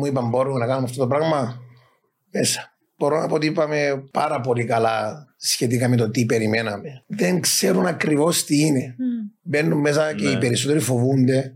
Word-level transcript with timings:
μου 0.00 0.06
είπαν 0.06 0.28
μπορούμε 0.28 0.58
να 0.58 0.66
κάνουμε 0.66 0.86
αυτό 0.86 0.98
το 1.00 1.06
πράγμα 1.06 1.60
μέσα. 2.30 2.72
Μπορώ 2.98 3.20
να 3.20 3.26
πω 3.26 3.34
ότι 3.34 3.46
πήγαμε 3.46 4.04
πάρα 4.10 4.40
πολύ 4.40 4.64
καλά 4.64 5.26
σχετικά 5.36 5.88
με 5.88 5.96
το 5.96 6.10
τι 6.10 6.26
περιμέναμε. 6.26 7.04
Δεν 7.06 7.40
ξέρουν 7.40 7.86
ακριβώς 7.86 8.44
τι 8.44 8.60
είναι. 8.60 8.94
Μπαίνουν 9.42 9.80
μέσα 9.80 10.14
και 10.14 10.24
Ναι. 10.24 10.30
οι 10.30 10.38
περισσότεροι 10.38 10.80
φοβούνται. 10.80 11.54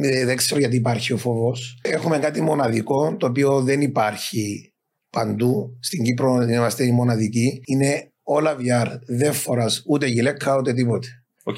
Ε, 0.00 0.24
Δεν 0.24 0.36
ξέρω 0.36 0.60
γιατί 0.60 0.76
υπάρχει 0.76 1.12
ο 1.12 1.16
φόβος. 1.16 1.78
Έχουμε 1.82 2.18
κάτι 2.18 2.40
μοναδικό 2.40 3.16
το 3.16 3.26
οποίο 3.26 3.62
δεν 3.62 3.80
υπάρχει 3.80 4.72
παντού. 5.10 5.76
Στην 5.80 6.02
Κύπρο 6.04 6.42
είμαστε 6.42 6.84
οι 6.84 6.90
μοναδικοί. 6.92 7.60
Είναι 7.64 8.12
όλα 8.22 8.56
VR. 8.60 8.86
Δεν 9.06 9.32
φοράς 9.32 9.82
ούτε 9.86 10.06
γιλέκα 10.06 10.56
ούτε 10.58 10.72
τίποτε. 10.72 11.08
OK. 11.42 11.56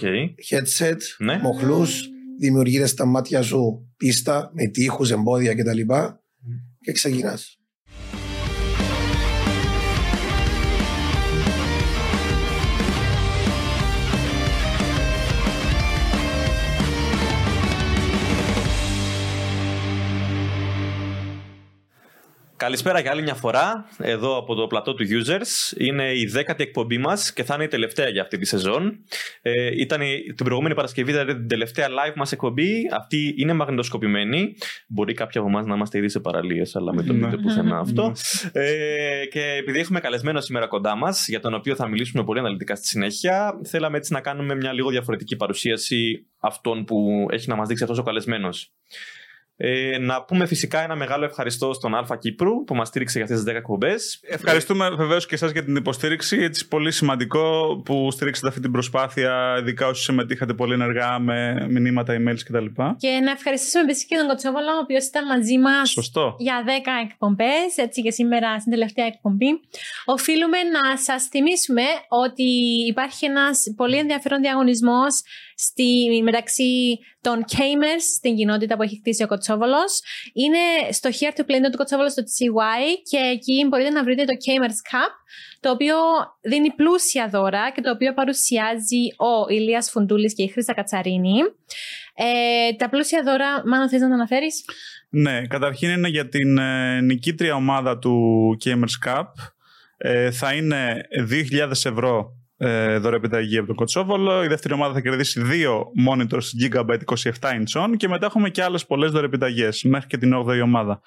Headset, 0.51 0.97
Ναι. 1.19 1.39
μοχλούς, 1.43 2.09
δημιουργείται 2.39 2.87
στα 2.87 3.05
μάτια 3.05 3.43
σου 3.43 3.89
πίστα 3.97 4.51
με 4.55 4.67
τείχους, 4.67 5.11
εμπόδια 5.11 5.55
κτλ. 5.55 5.81
Και 6.81 6.93
ξεκινάς. 6.93 7.60
Καλησπέρα 22.61 23.01
για 23.01 23.11
άλλη 23.11 23.23
μια 23.23 23.35
φορά, 23.35 23.89
εδώ 23.99 24.37
από 24.37 24.55
το 24.55 24.67
πλατό 24.67 24.95
του 24.95 25.05
Users. 25.05 25.79
Είναι 25.79 26.13
η 26.19 26.27
δέκατη 26.27 26.63
εκπομπή 26.63 26.99
μας 26.99 27.33
και 27.33 27.45
θα 27.45 27.55
είναι 27.55 27.65
η 27.65 27.69
τελευταία 27.69 28.09
για 28.09 28.23
αυτή 28.23 28.39
τη 28.39 28.47
σεζόν. 28.47 29.05
Ε, 29.43 29.81
ήταν 29.81 30.01
η, 30.01 30.33
την 30.37 30.45
προηγούμενη 30.45 30.75
Παρασκευή, 30.75 31.11
δηλαδή 31.13 31.35
την 31.35 31.49
τελευταία 31.49 31.87
live 31.89 32.15
μας 32.17 32.33
εκπομπή. 32.33 32.89
Αυτή 32.97 33.35
είναι 33.37 33.53
μαγνητοσκοπημένη. 33.53 34.55
Μπορεί 34.89 35.15
κάποιοι 35.15 35.41
από 35.41 35.49
εμάς 35.49 35.67
να 35.67 35.75
είμαστε 35.75 35.99
ήδη 35.99 36.09
σε 36.09 36.21
παραλίες, 36.21 36.77
αλλά 36.77 36.95
μην 36.95 37.07
το 37.07 37.13
Ναι. 37.13 37.25
πείτε 37.25 37.43
πουθενά 37.43 37.79
αυτό. 37.79 38.13
Ε, 38.53 39.27
και 39.31 39.43
επειδή 39.59 39.79
έχουμε 39.79 40.01
καλεσμένο 40.01 40.41
σήμερα 40.41 40.67
κοντά 40.67 40.97
μας, 40.97 41.29
για 41.29 41.41
τον 41.41 41.55
οποίο 41.55 41.75
θα 41.75 41.89
μιλήσουμε 41.89 42.25
πολύ 42.25 42.39
αναλυτικά 42.39 42.77
στη 42.77 42.87
συνέχεια, 42.87 43.61
θέλαμε 43.65 43.97
έτσι 43.97 44.13
να 44.13 44.21
κάνουμε 44.21 44.55
μια 44.55 44.73
λίγο 44.73 44.91
διαφορετική 44.91 45.37
παρουσίαση 45.37 46.27
αυτών 46.39 46.85
που 46.85 47.27
έχει 47.31 47.49
να 47.49 47.57
μας 47.57 47.69
δείξει 47.69 47.83
αυτός 47.83 47.99
ο 47.99 48.03
καλεσμένος. 48.03 48.73
Ε, 49.63 49.99
να 49.99 50.23
πούμε 50.23 50.47
φυσικά 50.47 50.83
ένα 50.83 50.95
μεγάλο 50.95 51.25
ευχαριστώ 51.25 51.73
στον 51.73 51.95
Αλφα 51.95 52.17
Κύπρου 52.17 52.65
που 52.65 52.75
μας 52.75 52.89
στήριξε 52.89 53.19
για 53.19 53.27
αυτές 53.27 53.43
τις 53.43 53.53
10 53.53 53.57
εκπομπές. 53.57 54.21
Ευχαριστούμε 54.23 54.91
βεβαίως 54.91 55.27
και 55.27 55.35
εσάς 55.35 55.51
για 55.51 55.65
την 55.65 55.77
υποστήριξη. 55.77 56.37
Έτσι, 56.37 56.69
πολύ 56.69 56.93
σημαντικό 56.93 57.77
που 57.85 58.11
στηρίξατε 58.11 58.49
αυτή 58.49 58.61
την 58.61 58.71
προσπάθεια, 58.73 59.57
ειδικά 59.61 59.87
όσοι 59.87 60.03
συμμετείχατε 60.03 60.55
πολύ 60.55 60.73
ενεργά 60.73 61.19
με 61.19 61.67
μηνύματα, 61.69 62.17
emails 62.19 62.39
κτλ. 62.45 62.65
Και 62.97 63.09
να 63.25 63.31
ευχαριστήσουμε 63.31 63.83
επίσης 63.83 64.05
και 64.05 64.17
τον 64.17 64.27
Κοτσόβολο, 64.27 64.71
ο 64.77 64.79
οποίος 64.83 65.05
ήταν 65.07 65.27
μαζί 65.27 65.59
μας 65.59 65.91
Σωστό. 65.91 66.37
για 66.39 66.65
10 66.67 66.71
εκπομπές, 67.05 67.77
έτσι 67.77 68.03
και 68.03 68.11
σήμερα 68.11 68.59
στην 68.61 68.73
τελευταία 68.73 69.07
εκπομπή. 69.07 69.61
Οφείλουμε 70.05 70.59
να 70.63 70.97
σας 70.97 71.25
θυμίσουμε 71.25 71.83
ότι 72.09 72.49
υπάρχει 72.89 73.25
ένας 73.27 73.73
πολύ 73.77 73.97
ενδιαφέρον 73.97 74.41
διαγωνισμός 74.41 75.23
στη, 75.67 76.23
μεταξύ 76.23 76.99
των 77.21 77.45
gamers 77.53 78.05
στην 78.17 78.37
κοινότητα 78.37 78.77
που 78.77 78.83
έχει 78.83 78.97
χτίσει 78.97 79.23
ο 79.23 79.27
Κοτσόβολος. 79.27 80.01
Είναι 80.33 80.93
στο 80.93 81.11
Here 81.13 81.39
to 81.39 81.41
Play 81.41 81.71
του 81.71 81.77
Κοτσόβολος 81.77 82.13
στο 82.13 82.23
TCY 82.23 82.83
και 83.11 83.17
εκεί 83.17 83.67
μπορείτε 83.69 83.91
να 83.91 84.05
βρείτε 84.05 84.25
το 84.25 84.33
Gamers 84.45 84.81
Cup, 84.91 85.13
το 85.61 85.71
οποίο 85.71 85.97
δίνει 86.41 86.71
πλούσια 86.73 87.29
δώρα 87.29 87.71
και 87.75 87.81
το 87.81 87.91
οποίο 87.91 88.15
παρουσιάζει 88.15 89.03
ο 89.17 89.53
Ηλίας 89.53 89.91
Φουντούλης 89.91 90.35
και 90.35 90.43
η 90.43 90.49
Χρήστα 90.49 90.75
Κατσαρίνη. 90.75 91.39
Ε, 92.15 92.73
τα 92.77 92.89
πλούσια 92.89 93.23
δώρα, 93.23 93.63
μάλλον 93.67 93.89
θες 93.89 94.01
να 94.01 94.09
τα 94.09 94.15
αναφέρεις; 94.15 94.65
Ναι, 95.09 95.47
καταρχήν 95.47 95.91
είναι 95.91 96.09
για 96.09 96.29
την 96.29 96.59
ε, 96.59 97.01
νικήτρια 97.01 97.55
ομάδα 97.55 97.99
του 97.99 98.17
Gamers 98.65 99.09
Cup. 99.09 99.25
Ε, 99.97 100.31
θα 100.31 100.55
είναι 100.55 101.01
2.000 101.31 101.71
ευρώ 101.71 102.40
ε, 102.63 102.99
δωρεπιταγή 102.99 103.59
από 103.59 103.67
τον 103.67 103.77
Κοτσόβολο. 103.77 104.45
Η 104.45 104.47
δεύτερη 104.47 104.75
ομάδα 104.75 104.93
θα 104.93 105.01
κερδίσει 105.01 105.43
δύο 105.43 105.87
monitors 106.09 106.49
Gigabyte 106.63 107.01
27 107.05 107.23
inch 107.41 107.97
και 107.97 108.09
μετά 108.09 108.27
έχουμε 108.27 108.49
και 108.51 108.63
άλλες 108.63 108.87
πολλές 108.87 109.11
δωρεπιταγές 109.11 109.83
μέχρι 109.83 110.07
και 110.07 110.17
την 110.17 110.33
8η 110.35 110.61
ομάδα. 110.63 111.01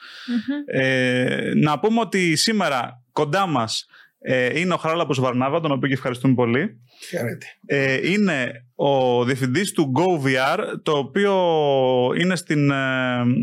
Ε, 0.65 1.51
να 1.55 1.79
πούμε 1.79 1.99
ότι 1.99 2.35
σήμερα 2.35 3.03
κοντά 3.11 3.47
μας 3.47 3.87
ε, 4.19 4.59
είναι 4.59 4.73
ο 4.73 4.77
Χαράλαπος 4.77 5.19
Βαρνάβα, 5.19 5.59
τον 5.59 5.71
οποίο 5.71 5.87
και 5.87 5.93
ευχαριστούμε 5.93 6.33
πολύ. 6.33 6.81
Χαίρετε. 7.09 7.45
Ε, 7.65 8.09
είναι 8.11 8.51
ο 8.85 9.23
διευθυντής 9.23 9.71
του 9.71 9.91
GoVR, 9.95 10.59
το 10.83 10.91
οποίο 10.91 11.33
είναι 12.19 12.35
στην 12.35 12.71
ε, 12.71 12.75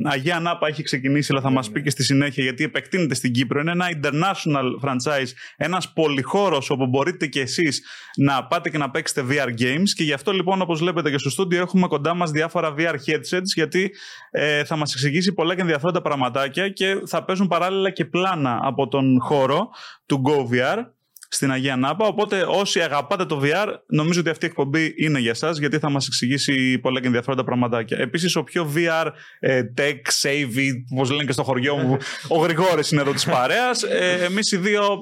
Αγία 0.04 0.40
Νάπα, 0.40 0.66
έχει 0.66 0.82
ξεκινήσει, 0.82 1.32
αλλά 1.32 1.40
θα 1.40 1.50
μας 1.50 1.70
πει 1.70 1.82
και 1.82 1.90
στη 1.90 2.02
συνέχεια, 2.02 2.42
γιατί 2.42 2.64
επεκτείνεται 2.64 3.14
στην 3.14 3.32
Κύπρο. 3.32 3.60
Είναι 3.60 3.70
ένα 3.70 3.86
international 4.02 4.88
franchise, 4.88 5.28
ένας 5.56 5.92
πολυχώρος 5.92 6.70
όπου 6.70 6.86
μπορείτε 6.86 7.26
και 7.26 7.40
εσείς 7.40 7.82
να 8.16 8.46
πάτε 8.46 8.70
και 8.70 8.78
να 8.78 8.90
παίξετε 8.90 9.24
VR 9.30 9.48
games. 9.62 9.88
Και 9.94 10.02
γι' 10.02 10.12
αυτό 10.12 10.32
λοιπόν 10.32 10.60
όπως 10.60 10.78
βλέπετε 10.78 11.10
και 11.10 11.18
στο 11.18 11.30
στούντιο 11.30 11.60
έχουμε 11.60 11.86
κοντά 11.86 12.14
μας 12.14 12.30
διάφορα 12.30 12.74
VR 12.78 12.94
headsets 13.06 13.50
γιατί 13.54 13.90
ε, 14.30 14.64
θα 14.64 14.76
μας 14.76 14.92
εξηγήσει 14.92 15.32
πολλά 15.32 15.54
και 15.54 15.60
ενδιαφέροντα 15.60 16.02
πραγματάκια 16.02 16.68
και 16.68 17.02
θα 17.06 17.24
παίζουν 17.24 17.46
παράλληλα 17.46 17.90
και 17.90 18.04
πλάνα 18.04 18.58
από 18.62 18.88
τον 18.88 19.20
χώρο 19.20 19.70
του 20.06 20.22
GoVR 20.26 20.84
στην 21.32 21.52
Αγία 21.52 21.76
Νάπα. 21.76 22.06
Οπότε 22.06 22.44
όσοι 22.48 22.80
αγαπάτε 22.80 23.24
το 23.24 23.41
VR, 23.44 23.66
νομίζω 23.86 24.20
ότι 24.20 24.30
αυτή 24.30 24.44
η 24.44 24.48
εκπομπή 24.48 24.94
είναι 24.96 25.18
για 25.18 25.30
εσά, 25.30 25.50
γιατί 25.50 25.78
θα 25.78 25.91
μας 25.91 26.06
εξηγήσει 26.06 26.78
πολλά 26.78 27.00
και 27.00 27.06
ενδιαφέροντα 27.06 27.44
πραγματάκια. 27.44 27.98
Επίσης, 27.98 28.36
ο 28.36 28.42
πιο 28.42 28.72
VR 28.76 29.06
ε, 29.41 29.62
tech 29.78 30.00
savvy, 30.22 30.68
όπως 30.92 31.10
λένε 31.10 31.24
και 31.24 31.32
στο 31.32 31.42
χωριό 31.42 31.76
μου, 31.76 31.96
ο 32.36 32.38
Γρηγόρης 32.38 32.91
είναι 32.91 33.00
εδώ 33.00 33.12
της 33.12 33.24
παρέας. 33.24 33.82
Ε, 33.82 34.24
Εμείς 34.24 34.52
οι 34.52 34.56
δύο 34.56 34.98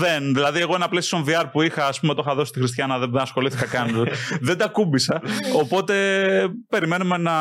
δεν. 0.00 0.34
Δηλαδή, 0.34 0.60
εγώ 0.60 0.74
ένα 0.74 0.88
PlayStation 0.92 1.24
VR 1.24 1.44
που 1.52 1.62
είχα, 1.62 1.86
ας 1.86 2.00
πούμε, 2.00 2.14
το 2.14 2.22
είχα 2.26 2.34
δώσει 2.34 2.48
στη 2.48 2.58
Χριστιανά, 2.58 2.98
δεν 2.98 3.18
ασχολήθηκα 3.18 3.66
καν. 3.66 4.08
δεν 4.40 4.58
τα 4.58 4.68
κούμπησα. 4.68 5.22
Οπότε 5.54 5.94
περιμένουμε 6.68 7.16
να 7.16 7.32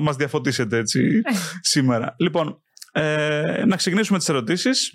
μας 0.00 0.16
διαφωτίσετε 0.16 0.76
έτσι 0.76 1.00
σήμερα. 1.72 2.14
Λοιπόν, 2.18 2.62
ε, 2.92 3.64
να 3.66 3.76
ξεκινήσουμε 3.76 4.18
τις 4.18 4.28
ερωτήσεις. 4.28 4.92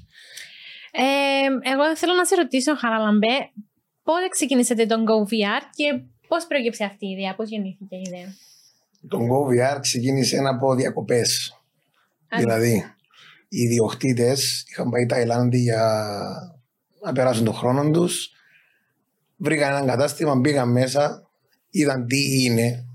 Ε, 0.95 1.71
εγώ 1.71 1.95
θέλω 1.95 2.13
να 2.13 2.25
σε 2.25 2.35
ρωτήσω, 2.35 2.75
Χαραλαμπέ, 2.75 3.51
πότε 4.03 4.27
ξεκινήσατε 4.29 4.85
τον 4.85 5.05
GoVR 5.09 5.61
και 5.75 6.01
πώς 6.27 6.47
προέκυψε 6.47 6.83
αυτή 6.83 7.05
η 7.05 7.09
ιδέα, 7.09 7.35
πώς 7.35 7.49
γεννήθηκε 7.49 7.95
η 7.95 8.01
ιδέα; 8.05 8.35
Το 9.07 9.17
GoVR 9.17 9.79
ξεκίνησε 9.81 10.37
από 10.37 10.75
διακοπές. 10.75 11.57
Δηλαδή, 12.37 12.83
οι 13.49 13.61
ιδιοκτήτες 13.61 14.65
είχαν 14.69 14.89
πάει 14.89 15.05
Ταϊλάνδη 15.05 15.59
για 15.59 16.13
να 17.01 17.11
περάσουν 17.11 17.45
τον 17.45 17.53
χρόνο 17.53 17.91
τους. 17.91 18.31
Βρήκαν 19.37 19.75
ένα 19.75 19.85
κατάστημα, 19.85 20.35
μπήκαν 20.35 20.71
μέσα, 20.71 21.29
είδαν 21.69 22.07
τι 22.07 22.43
είναι. 22.43 22.85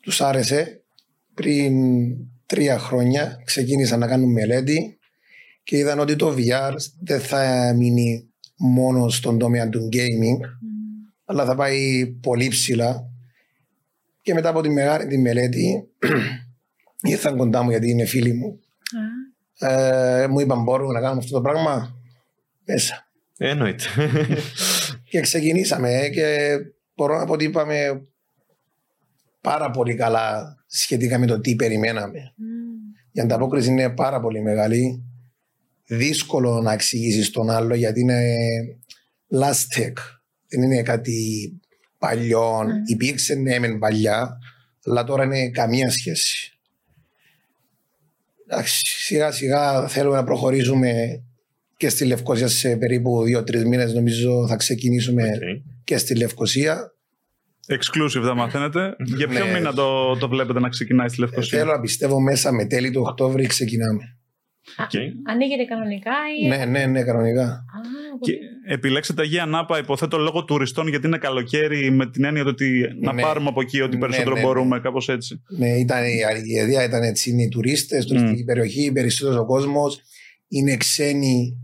Τους 0.00 0.20
άρεσε. 0.20 0.82
Πριν 1.34 1.74
τρία 2.46 2.78
χρόνια 2.78 3.42
ξεκίνησαν 3.44 3.98
να 3.98 4.06
κάνουν 4.06 4.32
μελέτη 4.32 4.99
και 5.62 5.76
είδαν 5.76 5.98
ότι 5.98 6.16
το 6.16 6.34
VR 6.36 6.74
δεν 7.00 7.20
θα 7.20 7.72
μείνει 7.76 8.28
μόνο 8.56 9.08
στον 9.08 9.38
τομέα 9.38 9.68
του 9.68 9.88
gaming, 9.92 10.48
αλλά 11.24 11.44
θα 11.44 11.54
πάει 11.54 12.06
πολύ 12.06 12.48
ψηλά. 12.48 13.04
Και 14.22 14.34
μετά 14.34 14.48
από 14.48 14.60
τη, 14.60 14.68
μεγάλη, 14.70 15.06
τη 15.06 15.18
μελέτη, 15.18 15.88
ήρθαν 17.12 17.36
κοντά 17.36 17.62
μου 17.62 17.70
γιατί 17.70 17.90
είναι 17.90 18.04
φίλοι 18.04 18.32
μου. 18.32 18.60
Ε, 19.58 20.26
μου 20.30 20.40
είπαν 20.40 20.62
μπορούμε 20.62 20.92
να 20.92 21.00
κάνουμε 21.00 21.20
αυτό 21.20 21.34
το 21.34 21.40
πράγμα; 21.40 21.94
Μέσα. 22.64 23.10
Εννοείται. 23.38 23.84
Και 25.10 25.20
ξεκινήσαμε 25.20 25.94
ε, 25.94 26.08
και 26.08 26.56
μπορώ 26.94 27.18
να 27.18 27.24
πω 27.24 27.32
ότι 27.32 27.44
είπαμε 27.44 28.06
πάρα 29.40 29.70
πολύ 29.70 29.94
καλά 29.94 30.56
σχετικά 30.66 31.18
με 31.18 31.26
το 31.26 31.40
τι 31.40 31.56
περιμέναμε. 31.56 32.34
Η 33.12 33.20
ανταπόκριση 33.20 33.70
είναι 33.70 33.90
πάρα 33.90 34.20
πολύ 34.20 34.42
μεγάλη. 34.42 35.04
Δύσκολο 35.92 36.60
να 36.60 36.72
εξηγήσεις 36.72 37.30
τον 37.30 37.50
άλλο 37.50 37.74
γιατί 37.74 38.00
είναι 38.00 38.20
last 39.40 39.78
tech. 39.78 39.92
Δεν 40.48 40.62
είναι 40.62 40.82
κάτι 40.82 41.14
παλιό. 41.98 42.62
Υπήρξε 42.86 43.34
ναι 43.34 43.58
μεν 43.58 43.78
παλιά, 43.78 44.38
αλλά 44.84 45.04
τώρα 45.04 45.24
είναι 45.24 45.50
καμία 45.50 45.90
σχέση. 45.90 46.58
Εντάξει, 48.46 48.82
σιγά 48.84 49.32
σιγά 49.32 49.88
θέλουμε 49.88 50.16
να 50.16 50.24
προχωρήσουμε 50.24 51.22
και 51.76 51.88
στη 51.88 52.04
Λευκοσία 52.04 52.48
σε 52.48 52.76
περίπου 52.76 53.22
δύο-τρεις 53.24 53.64
μήνες. 53.64 53.92
Νομίζω 53.94 54.46
θα 54.48 54.56
ξεκινήσουμε 54.56 55.22
Οκ. 55.22 55.62
και 55.84 55.96
στη 55.98 56.16
Λευκοσία. 56.16 56.94
Exclusive 57.68 58.22
θα 58.24 58.34
μαθαίνετε. 58.34 58.96
Για 59.16 59.28
ποιο 59.28 59.44
Ναι. 59.44 59.52
μήνα 59.52 59.72
το, 59.72 60.16
το 60.16 60.28
βλέπετε 60.28 60.60
να 60.60 60.68
ξεκινάει 60.68 61.08
στη 61.08 61.16
Ε, 61.22 61.24
Λευκοσία; 61.24 61.58
Θέλω 61.58 61.72
να 61.72 61.80
πιστεύω 61.80 62.20
μέσα 62.20 62.52
με 62.52 62.64
τέλη 62.66 62.90
του 62.90 63.02
Οκτώβρη 63.06 63.46
ξεκινάμε. 63.46 64.14
Οκ. 64.78 64.90
Ανοίγεται 65.30 65.64
κανονικά 65.64 66.10
ή. 66.42 66.46
Ναι, 66.48 66.64
ναι, 66.64 66.86
ναι, 66.86 67.02
κανονικά. 67.02 67.44
Α, 67.44 67.58
Και 68.20 68.32
πολύ- 68.32 68.48
επιλέξετε 68.66 69.22
Αγία 69.22 69.46
Νάπα, 69.46 69.78
υποθέτω 69.78 70.18
λόγω 70.18 70.44
τουριστών, 70.44 70.88
γιατί 70.88 71.06
είναι 71.06 71.18
καλοκαίρι, 71.18 71.90
με 71.90 72.10
την 72.10 72.24
έννοια 72.24 72.42
του 72.42 72.48
ότι 72.52 72.82
να 73.00 73.12
Ναι. 73.12 73.22
πάρουμε 73.22 73.48
από 73.48 73.60
εκεί 73.60 73.80
ό,τι 73.80 73.94
Ναι, 73.94 74.00
περισσότερο 74.00 74.34
ναι, 74.34 74.40
ναι. 74.40 74.46
μπορούμε, 74.46 74.80
κάπως 74.80 75.08
έτσι. 75.08 75.42
Ναι, 75.58 75.68
ήταν, 75.68 76.04
η 76.04 76.16
η 76.44 76.52
ιδέα 76.52 76.84
ήταν 76.84 77.02
έτσι, 77.02 77.30
είναι 77.30 77.42
οι 77.42 77.48
τουρίστες, 77.48 78.06
τουριστική 78.06 78.44
περιοχή, 78.44 78.92
περισσότερος 78.92 79.40
ο 79.40 79.44
κόσμος, 79.46 80.00
είναι 80.48 80.76
ξένοι. 80.76 81.56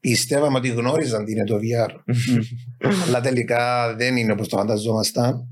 Πιστεύαμε 0.00 0.58
ότι 0.58 0.68
γνώριζαν 0.68 1.24
τι 1.24 1.32
είναι 1.32 1.44
το 1.44 1.56
VR. 1.56 1.90
αλλά 3.06 3.20
τελικά 3.20 3.94
δεν 3.96 4.16
είναι 4.16 4.32
όπως 4.32 4.48
το 4.48 4.56
φανταζόμασταν. 4.56 5.48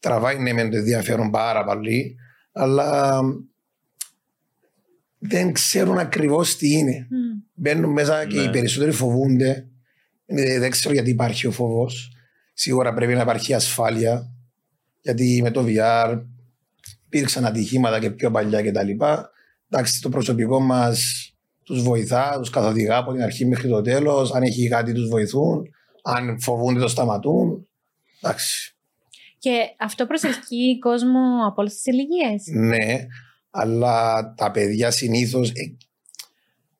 Τραβάει 0.00 0.38
ναι 0.38 0.52
με 0.52 0.68
το 0.68 0.76
ενδιαφέρον 0.76 1.30
πάρα 1.30 1.64
πολύ, 1.64 2.14
αλλά 2.52 3.20
δεν 5.24 5.52
ξέρουν 5.52 5.98
ακριβώς 5.98 6.56
τι 6.56 6.70
είναι. 6.72 7.06
Μμ. 7.10 7.40
Μπαίνουν 7.54 7.92
μέσα 7.92 8.26
και 8.26 8.36
Ναι. 8.36 8.42
οι 8.42 8.50
περισσότεροι 8.50 8.92
φοβούνται. 8.92 9.66
Ε, 10.26 10.58
δεν 10.58 10.70
ξέρω 10.70 10.94
γιατί 10.94 11.10
υπάρχει 11.10 11.46
ο 11.46 11.50
φόβος. 11.50 12.12
Σίγουρα 12.54 12.94
πρέπει 12.94 13.14
να 13.14 13.20
υπάρχει 13.20 13.54
ασφάλεια. 13.54 14.32
Γιατί 15.00 15.40
με 15.42 15.50
το 15.50 15.64
VR 15.66 16.22
υπήρξαν 17.06 17.44
ατυχήματα 17.44 17.98
και 18.00 18.10
πιο 18.10 18.30
παλιά 18.30 18.62
κτλ. 18.62 18.88
Εντάξει, 19.70 20.00
το 20.02 20.08
προσωπικό 20.08 20.60
μας 20.60 21.26
τους 21.64 21.82
βοηθά, 21.82 22.38
τους 22.40 22.50
καθοδηγά 22.50 22.96
από 22.96 23.12
την 23.12 23.22
αρχή 23.22 23.46
μέχρι 23.46 23.68
το 23.68 23.80
τέλος. 23.82 24.34
Αν 24.34 24.42
έχει 24.42 24.68
κάτι, 24.68 24.92
τους 24.92 25.08
βοηθούν. 25.08 25.62
Αν 26.02 26.40
φοβούνται, 26.40 26.80
το 26.80 26.88
σταματούν. 26.88 27.68
Εντάξει. 28.20 28.76
Και 29.38 29.50
αυτό 29.78 30.06
προσελκύει 30.06 30.78
κόσμο 30.78 31.20
από 31.48 31.54
όλες 31.56 31.74
τις 31.74 31.86
ηλικίες. 31.86 32.44
Ναι, 32.46 33.06
αλλά 33.54 34.24
τα 34.36 34.50
παιδιά 34.50 34.90
συνήθως 34.90 35.52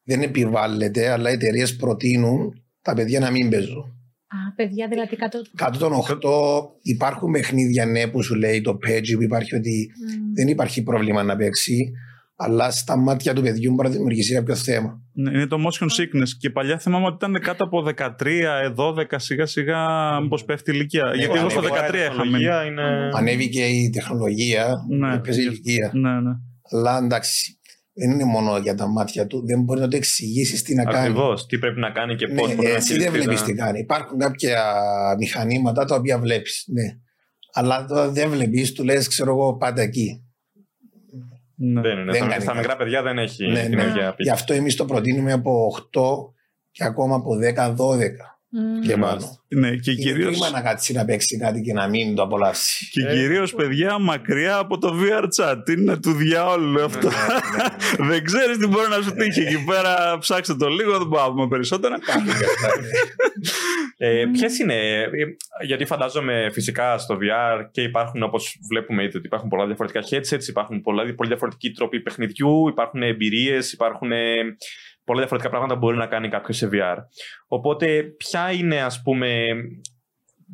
δεν 0.04 0.22
επιβάλλεται, 0.22 1.08
αλλά 1.08 1.30
οι 1.30 1.32
εταιρείες 1.32 1.76
προτείνουν 1.76 2.62
τα 2.82 2.94
παιδιά 2.94 3.20
να 3.20 3.30
μην 3.30 3.50
παίζουν. 3.50 3.82
Α, 4.26 4.54
παιδιά 4.56 4.88
δηλαδή 4.88 5.16
κάτω. 5.16 5.40
Κάτω 5.54 5.78
των 5.78 5.92
8 5.92 6.78
υπάρχουν 6.82 7.32
παιχνίδια 7.32 7.86
ναι 7.86 8.06
που 8.06 8.22
σου 8.22 8.34
λέει 8.34 8.60
το 8.60 8.78
page 8.86 9.14
που 9.16 9.22
υπάρχει 9.22 9.54
ότι 9.54 9.90
Μμ. 10.20 10.32
δεν 10.34 10.48
υπάρχει 10.48 10.82
πρόβλημα 10.82 11.22
να 11.22 11.36
παίξει, 11.36 11.92
αλλά 12.36 12.70
στα 12.70 12.96
μάτια 12.96 13.32
του 13.32 13.42
παιδιού 13.42 13.72
μπορεί 13.74 13.88
να 13.88 13.94
δημιουργήσει 13.94 14.34
κάποιο 14.34 14.54
θέμα. 14.54 15.00
Ναι, 15.12 15.30
είναι 15.30 15.46
το 15.46 15.56
motion 15.66 15.84
sickness. 15.84 16.28
Και 16.38 16.50
παλιά 16.50 16.78
θυμάμαι 16.78 17.06
ότι 17.06 17.14
ήταν 17.14 17.40
κάτω 17.40 17.64
από 17.64 17.84
13, 17.96 18.74
12, 18.76 19.04
σιγά 19.16 19.46
σιγά 19.46 19.78
μήπως 20.20 20.44
πέφτει 20.44 20.70
η 20.70 20.74
ηλικία. 20.76 21.12
Γιατί 21.14 21.38
εγώ 21.38 21.48
στο 21.48 21.58
Ανεβοκάει 21.58 21.90
13 21.90 21.94
η 21.94 21.98
είχα 21.98 22.10
μείνει. 22.10 22.30
τεχνολογία 22.30 22.64
είναι... 22.64 23.10
Ανέβηκε 23.14 23.64
η 23.64 23.90
τεχνολογία, 23.90 24.86
Ναι. 24.88 25.18
παίζει 25.18 25.42
ηλικία. 25.42 25.90
Ναι, 25.94 26.20
ναι. 26.20 26.32
Αλλά 26.70 26.98
εντάξει, 26.98 27.58
δεν 27.92 28.10
είναι 28.10 28.24
μόνο 28.24 28.58
για 28.58 28.74
τα 28.74 28.86
μάτια 28.86 29.26
του, 29.26 29.46
δεν 29.46 29.62
μπορεί 29.62 29.80
να 29.80 29.88
το 29.88 29.96
εξηγήσεις 29.96 30.62
τι 30.62 30.74
να 30.74 30.84
κάνει. 30.84 30.96
Ακριβώς. 30.98 31.46
Τι 31.46 31.58
πρέπει 31.58 31.80
να 31.80 31.90
κάνει 31.90 32.14
και 32.14 32.26
Ναι, 32.26 32.34
πώς 32.34 32.54
μπορεί 32.54 32.68
να 32.68 32.74
εσύ 32.74 32.92
δεν 32.92 33.00
χειριστεί 33.02 33.18
βλέπεις 33.20 33.40
τα- 33.40 33.46
τι 33.46 33.54
κάνει. 33.54 33.78
Υπάρχουν 33.78 34.18
κάποια 34.18 34.74
μηχανήματα 35.18 35.84
τα 35.84 35.94
οποία 35.94 36.18
βλέπεις. 36.18 36.64
Ναι. 36.66 36.82
Αλλά 37.52 37.84
το 37.86 38.10
δεν 38.10 38.30
βλέπεις, 38.30 38.72
του 38.72 38.84
λες, 38.84 39.08
ξέρω 39.08 39.30
εγώ, 39.30 39.56
πάντα 39.56 39.82
εκεί. 39.82 40.24
ναι. 41.56 41.80
Δεν 41.80 41.98
είναι. 41.98 42.04
Δεν 42.04 42.14
Στα, 42.14 42.26
κάνει 42.26 42.42
στα 42.42 42.44
κάτι. 42.52 42.56
μικρά 42.58 42.76
παιδιά 42.76 43.02
δεν 43.02 43.18
έχει 43.18 43.46
Ναι, 43.46 43.62
την 43.62 43.74
ναι. 43.74 43.82
ίδια 43.82 43.92
Γι' 43.94 44.04
απήχηση. 44.04 44.34
αυτό 44.34 44.52
εμείς 44.54 44.76
το 44.76 44.84
προτείνουμε 44.84 45.32
από 45.32 45.66
8 45.92 46.34
και 46.70 46.84
ακόμα 46.84 47.14
από 47.14 47.36
10-12 47.36 48.31
Μμ. 48.54 48.80
και 48.80 48.96
Μάλιστα. 48.96 49.06
πάνω. 49.06 49.38
Ναι, 49.48 49.76
και 49.76 49.90
Είναι 49.90 50.00
κυρίως, 50.02 50.30
κρίμα 50.30 50.50
να 50.50 50.60
κάτσει 50.60 50.92
να 50.92 51.04
παίξει 51.04 51.38
κάτι 51.38 51.60
και 51.60 51.72
να 51.72 51.88
μην 51.88 52.14
το 52.14 52.22
απολαύσει. 52.22 52.88
και 52.90 53.06
Ε. 53.06 53.12
κυρίως 53.14 53.54
παιδιά 53.54 53.98
μακριά 53.98 54.56
από 54.56 54.78
το 54.78 54.94
VR 55.00 55.24
chat. 55.36 55.70
Είναι 55.70 55.96
του 55.96 56.12
διαόλου 56.12 56.84
αυτό. 56.84 57.08
Ναι, 57.08 58.06
δεν 58.06 58.24
ξέρεις 58.24 58.58
τι 58.58 58.66
μπορεί 58.66 58.88
να 58.88 59.02
σου 59.02 59.12
τύχει 59.14 59.40
εκεί 59.40 59.64
πέρα. 59.64 60.18
Ψάξτε 60.18 60.54
το 60.54 60.68
λίγο, 60.68 60.98
δεν 60.98 61.06
μπορούμε 61.06 61.28
να 61.28 61.30
πούμε 61.34 61.48
περισσότερα. 61.48 61.98
Ε, 63.96 64.24
Ποιες 64.32 64.58
είναι, 64.58 64.74
ε, 65.00 65.08
γιατί 65.64 65.84
φαντάζομαι 65.84 66.48
φυσικά 66.52 66.98
στο 66.98 67.18
VR 67.20 67.66
και 67.70 67.82
υπάρχουν 67.82 68.22
όπως 68.22 68.58
βλέπουμε 68.68 69.02
ήδη 69.02 69.16
ότι 69.16 69.26
υπάρχουν 69.26 69.48
πολλά 69.48 69.66
διαφορετικά 69.66 70.00
headsets, 70.10 70.48
υπάρχουν 70.48 70.80
πολλά, 70.82 71.14
πολύ 71.14 71.28
διαφορετικοί 71.28 71.70
τρόποι 71.70 72.00
παιχνιδιού, 72.00 72.68
υπάρχουν 72.68 73.02
εμπειρίες, 73.02 73.72
υπάρχουν 73.72 74.12
ε, 74.12 74.16
πολλά 75.04 75.18
διαφορετικά 75.18 75.50
πράγματα 75.50 75.74
που 75.74 75.80
μπορεί 75.80 75.96
να 75.96 76.06
κάνει 76.06 76.28
κάποιος 76.28 76.56
σε 76.56 76.68
VR. 76.72 76.96
Οπότε, 77.46 78.02
ποια 78.02 78.52
είναι, 78.52 78.82
ας 78.82 79.02
πούμε, 79.02 79.52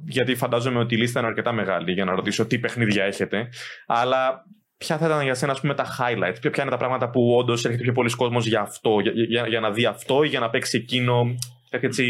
γιατί 0.07 0.35
φαντάζομαι 0.35 0.79
ότι 0.79 0.95
η 0.95 0.99
λίστα 0.99 1.19
είναι 1.19 1.29
αρκετά 1.29 1.53
μεγάλη 1.53 1.93
για 1.93 2.05
να 2.05 2.15
ρωτήσω 2.15 2.47
τι 2.47 2.59
παιχνίδια 2.59 3.05
έχετε, 3.05 3.49
αλλά 3.87 4.45
ποια 4.79 4.99
θα 4.99 5.07
ήταν 5.07 5.23
για 5.23 5.35
σένα 5.35 5.53
ας 5.53 5.61
πούμε, 5.61 5.75
τα 5.75 5.87
highlights, 5.99 6.37
ποια 6.41 6.51
ποια 6.51 6.63
είναι 6.63 6.73
τα 6.73 6.77
πράγματα 6.77 7.11
που 7.11 7.37
όντως 7.37 7.65
έρχεται 7.65 7.83
πιο 7.83 7.93
πολλοί 7.93 8.11
κόσμος 8.11 8.47
για 8.47 8.61
αυτό, 8.61 9.01
για, 9.01 9.13
για, 9.15 9.47
για 9.47 9.61
να 9.61 9.71
δει 9.71 9.85
αυτό 9.85 10.23
ή 10.23 10.29
για 10.29 10.41
να 10.41 10.51
παίξει 10.51 10.77
εκείνο. 10.77 11.37
Κάποια 11.71 11.89
έτσι; 11.89 12.05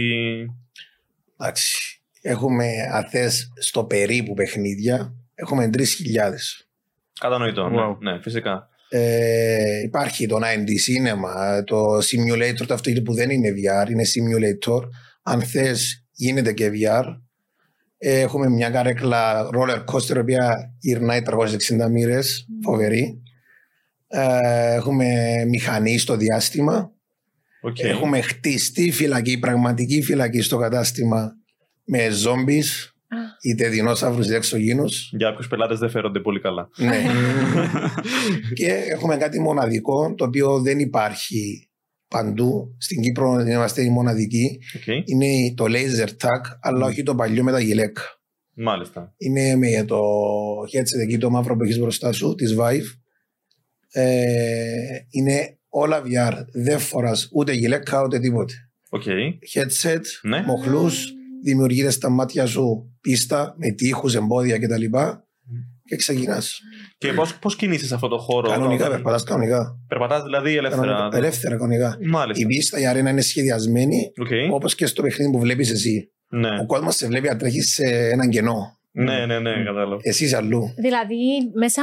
Εντάξει. 1.41 1.93
Έχουμε 2.23 2.67
αθέ 2.93 3.31
στο 3.61 3.85
περίπου 3.85 4.35
παιχνίδια. 4.35 5.13
Έχουμε 5.35 5.71
3.000. 5.73 5.83
Κατανοητό. 7.21 7.67
Wow. 7.67 7.97
Ναι, 8.01 8.13
ναι, 8.13 8.21
φυσικά. 8.21 8.69
Ε, 8.89 9.83
υπάρχει 9.85 10.27
το 10.27 10.37
90 10.37 10.41
Cinema, 10.41 11.65
το 11.65 11.97
Simulator, 11.97 12.67
το 12.67 12.75
αυτό 12.75 12.91
που 13.05 13.15
δεν 13.15 13.31
είναι 13.31 13.49
VR, 13.49 13.91
είναι 13.91 14.03
Simulator. 14.03 14.81
Αν 15.23 15.43
θες 15.43 16.05
γίνεται 16.13 16.53
και 16.53 16.71
VR. 16.73 17.05
Ε, 17.99 18.21
έχουμε 18.21 18.49
μια 18.49 18.71
καρέκλα 18.71 19.49
roller 19.53 19.85
coaster, 19.85 20.17
η 20.17 20.19
οποία 20.19 20.75
γυρνάει 20.79 21.23
360 21.27 21.89
μοίρες, 21.91 22.47
φοβερή. 22.63 23.23
Ε, 24.09 24.75
έχουμε 24.75 25.07
μηχανή 25.49 25.99
στο 25.99 26.17
διάστημα. 26.17 26.93
Οκ. 27.61 27.79
Έχουμε 27.79 28.21
χτιστεί 28.21 28.91
φυλακή, 28.91 29.39
πραγματική 29.39 30.03
φυλακή 30.03 30.41
στο 30.41 30.57
κατάστημα 30.57 31.33
με 31.85 32.09
zombies, 32.09 32.85
Α. 32.85 32.98
είτε 33.43 33.69
δεινόσαυρους 33.69 34.27
είτε 34.27 34.37
εξωγήινους. 34.37 35.11
Για 35.13 35.29
κάποιους 35.29 35.49
πελάτες 35.49 35.79
δεν 35.79 35.91
φέρονται 35.91 36.21
πολύ 36.21 36.41
καλά. 36.41 36.69
Ναι. 36.77 37.03
και 38.59 38.67
έχουμε 38.67 39.17
κάτι 39.17 39.41
μοναδικό 39.41 40.15
το 40.15 40.25
οποίο 40.25 40.61
δεν 40.61 40.79
υπάρχει 40.79 41.71
παντού. 42.09 42.77
Στην 42.79 43.03
Κύπρο 43.03 43.41
είμαστε 43.41 43.83
οι 43.83 43.89
μοναδικοί. 43.91 44.59
Οκ. 44.77 44.87
Είναι 45.05 45.55
το 45.55 45.65
laser 45.69 46.09
tag, 46.09 46.41
αλλά 46.61 46.87
όχι 46.87 47.03
το 47.03 47.15
παλιό 47.15 47.43
με 47.43 47.51
τα 47.53 47.61
γιλέκα. 47.61 48.03
Μάλιστα. 48.55 49.15
Είναι 49.17 49.57
με 49.57 49.85
το 49.87 50.01
headset 50.73 51.01
εκεί 51.03 51.19
το 51.19 51.31
μαύρο 51.31 51.57
που 51.57 51.65
έχεις 51.65 51.79
μπροστά 51.79 52.13
σου, 52.13 52.35
της 52.35 52.57
Vive. 52.59 52.85
Ε, 53.93 54.13
είναι 55.11 55.59
όλα 55.69 56.03
VR. 56.05 56.33
Δεν 56.53 56.79
φοράς 56.79 57.29
ούτε 57.33 57.53
γιλέκα 57.53 58.03
ούτε 58.05 58.19
τίποτε. 58.19 58.55
OK. 58.89 59.03
Headset, 59.55 60.01
Ναι. 60.23 60.43
μοχλούς, 60.47 61.13
δημιουργείται 61.45 61.91
στα 61.91 62.09
μάτια 62.11 62.47
σου 62.47 62.97
πίστα 63.01 63.55
με 63.59 63.71
τοίχους, 63.71 64.15
εμπόδια 64.15 64.59
κτλ. 64.59 64.85
Και 65.85 65.97
ξεκινάς. 65.97 66.61
Και 66.99 67.13
πώς 67.13 67.39
πώς 67.39 67.57
κινείσαι 67.57 67.87
σε 67.87 67.95
αυτό 67.95 68.09
το 68.09 68.19
χώρο; 68.19 68.49
Κανονικά, 68.49 68.89
περπατάς 68.89 69.23
κανονικά. 69.23 69.79
Περπατάς 69.89 70.23
δηλαδή 70.23 70.57
ελεύθερα. 70.57 70.93
Κανονικά, 70.93 71.17
Ελεύθερα 71.17 71.57
κανονικά. 71.57 71.99
Μάλιστα. 72.11 72.43
Η 72.43 72.47
πίστα, 72.47 72.81
η 72.81 72.87
αρένα 72.87 73.11
είναι 73.11 73.21
σχεδιασμένη 73.21 74.13
Οκ. 74.21 74.55
όπως 74.55 74.75
και 74.75 74.87
στο 74.87 75.03
παιχνίδι 75.03 75.33
που 75.33 75.39
βλέπεις 75.39 75.71
εσύ. 75.71 76.13
Ναι. 76.31 76.61
Ο 76.61 76.67
κόσμος 76.67 76.95
σε 76.95 77.07
βλέπει 77.07 77.29
να 77.29 77.37
τρέχεις 77.37 77.73
σε 77.73 77.85
έναν 77.85 78.29
κενό. 78.31 78.78
Ναι, 78.93 79.27
ναι, 79.27 79.39
ναι, 79.39 79.63
κατάλαβα. 79.65 79.97
Εσύ 80.03 80.25
είσαι 80.25 80.37
αλλού. 80.37 80.75
Δηλαδή, 80.77 81.17
μέσα 81.55 81.83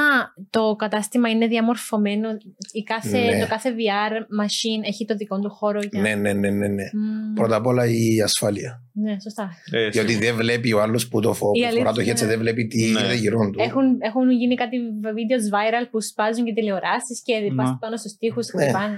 το 0.49 0.75
κατάστημα 0.75 1.29
είναι 1.29 1.47
διαμορφωμένο. 1.47 2.29
Η 2.71 2.83
κάθε, 2.83 3.19
Ναι. 3.19 3.39
Το 3.39 3.47
κάθε 3.47 3.69
VR 3.69 4.11
machine 4.41 4.87
έχει 4.87 5.05
το 5.05 5.15
δικό 5.15 5.39
του 5.39 5.49
χώρο. 5.49 5.79
Για... 5.91 6.01
Ναι, 6.01 6.15
ναι, 6.15 6.33
ναι, 6.33 6.49
ναι. 6.49 6.67
ναι. 6.67 6.83
Μμ. 6.93 7.33
Πρώτα 7.33 7.55
απ' 7.55 7.65
όλα 7.65 7.85
η 7.85 8.21
ασφάλεια. 8.21 8.83
Ναι, 8.93 9.15
σωστά. 9.21 9.49
Ε, 9.71 9.89
Διότι 9.89 10.15
δεν 10.15 10.35
βλέπει 10.35 10.73
ο 10.73 10.81
άλλος 10.81 11.07
που 11.07 11.19
το 11.21 11.33
φο- 11.33 11.51
Η 11.53 11.59
που 11.61 11.67
φορά 11.77 11.83
το 11.83 11.89
αλήθεια 11.89 12.13
headset, 12.13 12.17
είναι- 12.19 12.29
δεν 12.29 12.39
βλέπει 12.39 12.67
τι 12.67 12.77
Ναι. 12.81 12.85
γίνεται 12.87 13.13
γύρω 13.15 13.49
του. 13.49 13.59
Έχουν, 13.61 13.83
έχουν 13.99 14.31
γίνει 14.31 14.55
κάτι 14.55 14.77
βίντεος 15.15 15.43
viral 15.51 15.87
που 15.91 16.01
σπάζουν 16.01 16.45
και 16.45 16.53
τηλεοράσεις 16.53 17.21
και 17.23 17.33
Ναι. 17.39 17.55
πας 17.55 17.77
πάνω 17.79 17.97
στους 17.97 18.13
τοίχου 18.17 18.39
και 18.41 18.57
Ναι. 18.57 18.63
χτυπάνε. 18.63 18.97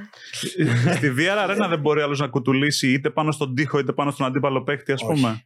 Στη 0.95 1.07
VR 1.17 1.49
Arena 1.49 1.69
δεν 1.69 1.79
μπορεί 1.79 2.01
άλλος 2.01 2.19
να 2.19 2.27
κουτουλήσει 2.27 2.91
είτε 2.93 3.09
πάνω 3.09 3.31
στον 3.31 3.55
τοίχο 3.55 3.79
είτε 3.79 3.91
πάνω 3.93 4.11
στον 4.11 4.25
αντίπαλο 4.25 4.63
παίχτη, 4.63 4.91
ας 4.91 5.01
Όχι. 5.03 5.13
πούμε. 5.13 5.41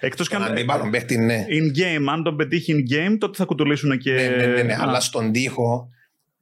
Εκτός 0.00 0.28
και 0.28 0.34
Τον 0.34 0.44
αν. 0.44 0.50
αντίπαλο 0.52 0.90
παίχτη, 0.90 1.16
ναι. 1.18 1.44
In 1.48 1.78
game, 1.78 2.04
αν 2.12 2.22
τον 2.22 2.36
πετύχει 2.36 2.74
in 2.76 2.92
game, 2.92 3.16
τότε 3.18 3.36
θα 3.36 3.44
κουτουλήσουν 3.44 3.98
και. 3.98 4.12
Ναι, 4.12 4.28
ναι, 4.28 4.46
ναι, 4.46 4.62
ναι. 4.62 4.72
Α, 4.72 4.78
Αλλά 4.80 5.00
στον 5.00 5.32
τοίχο 5.32 5.88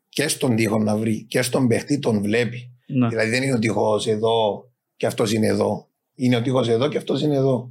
και 0.08 0.28
στον 0.28 0.56
τοίχο 0.56 0.78
να 0.78 0.96
βρει 0.96 1.24
και 1.28 1.42
στον 1.42 1.66
παίχτη 1.68 1.98
τον 1.98 2.22
βλέπει. 2.22 2.70
ναι. 2.86 3.08
Δηλαδή 3.08 3.30
δεν 3.30 3.42
είναι 3.42 3.54
ο 3.54 3.58
τοίχος 3.58 4.06
εδώ 4.06 4.68
και 4.96 5.06
αυτός 5.06 5.32
είναι 5.32 5.46
εδώ. 5.46 5.88
Είναι 6.14 6.36
ο 6.36 6.42
τοίχος 6.42 6.68
εδώ 6.68 6.88
και 6.88 6.96
αυτός 6.96 7.22
είναι 7.22 7.36
εδώ. 7.36 7.70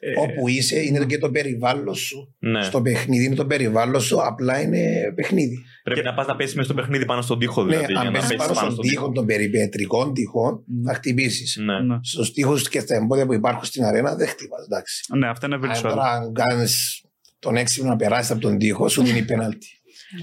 Ε, 0.00 0.12
Όπου 0.20 0.48
είσαι 0.48 0.80
είναι 0.84 1.04
και 1.04 1.18
το 1.18 1.30
περιβάλλον 1.30 1.94
σου. 1.94 2.34
ναι. 2.38 2.62
Στο 2.62 2.82
παιχνίδι 2.82 3.24
είναι 3.24 3.34
το 3.34 3.46
περιβάλλον 3.46 4.00
σου, 4.00 4.22
απλά 4.26 4.60
είναι 4.60 5.12
παιχνίδι. 5.14 5.58
Πρέπει 5.82 6.02
να 6.02 6.14
πας 6.14 6.26
να 6.26 6.36
πέσεις 6.36 6.54
μέσα 6.54 6.68
στο 6.68 6.80
παιχνίδι 6.80 7.04
πάνω 7.04 7.22
στον 7.22 7.38
τοίχο, 7.38 7.62
Ναι, 7.64 7.74
δηλαδή. 7.74 7.92
για 7.92 8.00
αν 8.00 8.06
να 8.06 8.12
πέσεις 8.12 8.28
πέσεις 8.36 8.52
πάνω 8.58 8.70
στον 8.70 8.84
τοίχο 8.88 9.12
των 9.12 9.26
περιπετρικών 9.26 10.14
τοίχων, 10.14 10.64
Ναι. 10.66 10.90
θα 10.90 10.94
χτυπήσεις. 10.98 11.56
Ναι. 11.56 11.80
ναι. 11.80 11.98
Στους 12.02 12.32
τοίχους 12.32 12.68
και 12.68 12.80
στα 12.80 12.94
εμπόδια 12.94 13.26
που 13.26 13.34
υπάρχουν 13.34 13.64
στην 13.64 13.84
αρένα 13.84 14.14
δεν 14.16 14.28
χτυπάς. 14.28 14.64
Εντάξει. 14.64 15.04
ναι, 15.18 15.28
αυτά 15.28 15.46
είναι 15.46 15.54
Αν 15.54 15.62
virtual. 15.62 15.80
τώρα 15.82 16.02
αν 16.02 16.32
κάνεις 16.32 17.02
τον 17.38 17.56
έξυπνο 17.56 17.88
να 17.88 17.96
περάσεις 17.96 18.30
από 18.30 18.40
τον 18.40 18.58
τοίχο, 18.58 18.88
σου 18.88 19.02
δίνει 19.02 19.22
πέναλτι. 19.24 19.66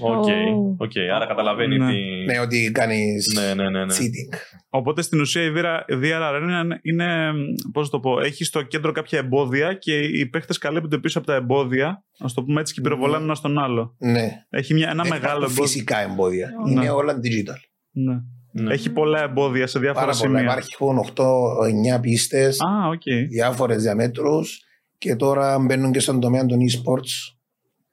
Οκ, 0.00 0.24
Oh. 0.24 0.74
οκ. 0.76 0.92
Άρα 1.14 1.26
καταλαβαίνει 1.26 1.78
Ναι. 1.78 1.92
τι. 1.92 2.24
Ναι, 2.24 2.38
ότι 2.40 2.70
κάνεις 2.74 3.34
Ναι, 3.34 3.54
ναι, 3.54 3.70
ναι. 3.70 3.84
ναι. 3.84 3.94
cheating. 3.94 4.36
Οπότε 4.68 5.02
στην 5.02 5.20
ουσία 5.20 5.42
η 5.42 5.50
VR, 5.56 5.80
VR 6.02 6.22
Arena 6.34 6.64
είναι, 6.64 6.78
είναι 6.82 7.32
πώς 7.72 7.90
το 7.90 8.00
πω, 8.00 8.20
έχει 8.20 8.44
στο 8.44 8.62
κέντρο 8.62 8.92
κάποια 8.92 9.18
εμπόδια 9.18 9.74
και 9.74 9.98
οι 9.98 10.26
παίχτες 10.28 10.58
καλύπτονται 10.58 10.98
πίσω 10.98 11.18
από 11.18 11.26
τα 11.26 11.34
εμπόδια, 11.34 12.04
ας 12.18 12.34
το 12.34 12.42
πούμε 12.42 12.60
έτσι, 12.60 12.74
και 12.74 12.80
πυροβολάνε 12.80 13.24
ένα 13.24 13.34
στον 13.34 13.58
άλλο. 13.58 13.94
Ναι. 13.98 14.30
Έχει 14.50 14.74
μια, 14.74 14.88
ένα 14.90 15.02
Δεν 15.02 15.12
μεγάλο 15.12 15.36
υπάρχουν 15.36 15.42
εμπόδιο. 15.44 15.64
φυσικά 15.64 16.02
εμπόδια. 16.02 16.50
Ναι. 16.66 16.70
Είναι 16.72 16.90
όλα 16.90 17.12
digital. 17.14 17.60
Ναι. 17.90 18.14
Ναι. 18.62 18.72
Έχει 18.72 18.90
πολλά 18.92 19.22
εμπόδια 19.22 19.66
σε 19.66 19.78
διάφορα 19.78 20.06
Πάρα 20.06 20.16
πολλά. 20.18 20.38
σημεία. 20.38 20.52
Υπάρχουν 20.52 20.98
8-9 20.98 22.00
πίστες, 22.00 22.58
Α, 22.60 22.88
οκ. 22.88 23.02
διάφορες 23.28 23.82
διαμέτρους 23.82 24.60
και 24.98 25.16
τώρα 25.16 25.58
μπαίνουν 25.58 25.92
και 25.92 26.00
στον 26.00 26.20
τομέα 26.20 26.46
των 26.46 26.58
e-sports. 26.58 27.36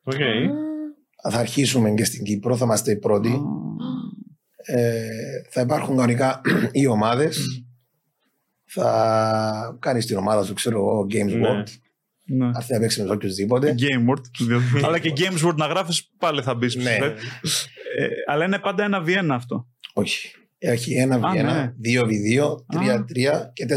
OK. 0.04 0.20
Θα 1.30 1.40
αρχίσουμε 1.40 1.92
και 1.92 2.04
στην 2.04 2.24
Κύπρο, 2.24 2.56
θα 2.58 2.66
είμαστε 2.66 2.92
οι 2.92 2.98
πρώτοι. 2.98 3.42
Ε, 4.66 5.08
θα 5.50 5.62
υπάρχουν 5.62 5.96
κανονικά 5.96 6.42
οι 6.72 6.88
ομάδες. 6.88 7.66
Θα 8.66 9.78
κάνεις 9.80 10.06
την 10.06 10.18
ομάδα 10.18 10.44
σου, 10.44 10.54
ξέρω 10.54 10.78
εγώ, 10.78 11.06
Games 11.10 11.40
Ναι. 11.40 11.48
World. 11.48 11.68
Ναι. 12.26 12.52
Έρθει 12.56 12.74
να 12.74 12.80
παίξει 12.80 13.04
με 13.04 13.12
οποιοδήποτε. 13.12 13.76
Game 13.80 14.10
World. 14.10 14.56
Αλλά 14.86 15.00
και 15.00 15.14
Games 15.16 15.48
World 15.48 15.56
να 15.56 15.66
γράφεις 15.66 16.10
πάλι 16.18 16.42
θα 16.42 16.54
μπεις. 16.54 16.76
Ναι. 16.76 16.96
Ε, 16.96 17.16
αλλά 18.28 18.46
είναι 18.46 18.60
πάντα 18.60 18.84
ένα 18.84 19.04
V1 19.06 19.28
αυτό. 19.30 19.68
Όχι. 19.94 20.36
Έχει 20.66 20.94
ένα 20.94 21.16
Α, 21.16 21.32
V1, 21.34 21.44
ναι. 21.44 21.74
2v2, 21.84 22.56
3-3 22.74 23.50
και 23.54 23.66
4-4. 23.66 23.76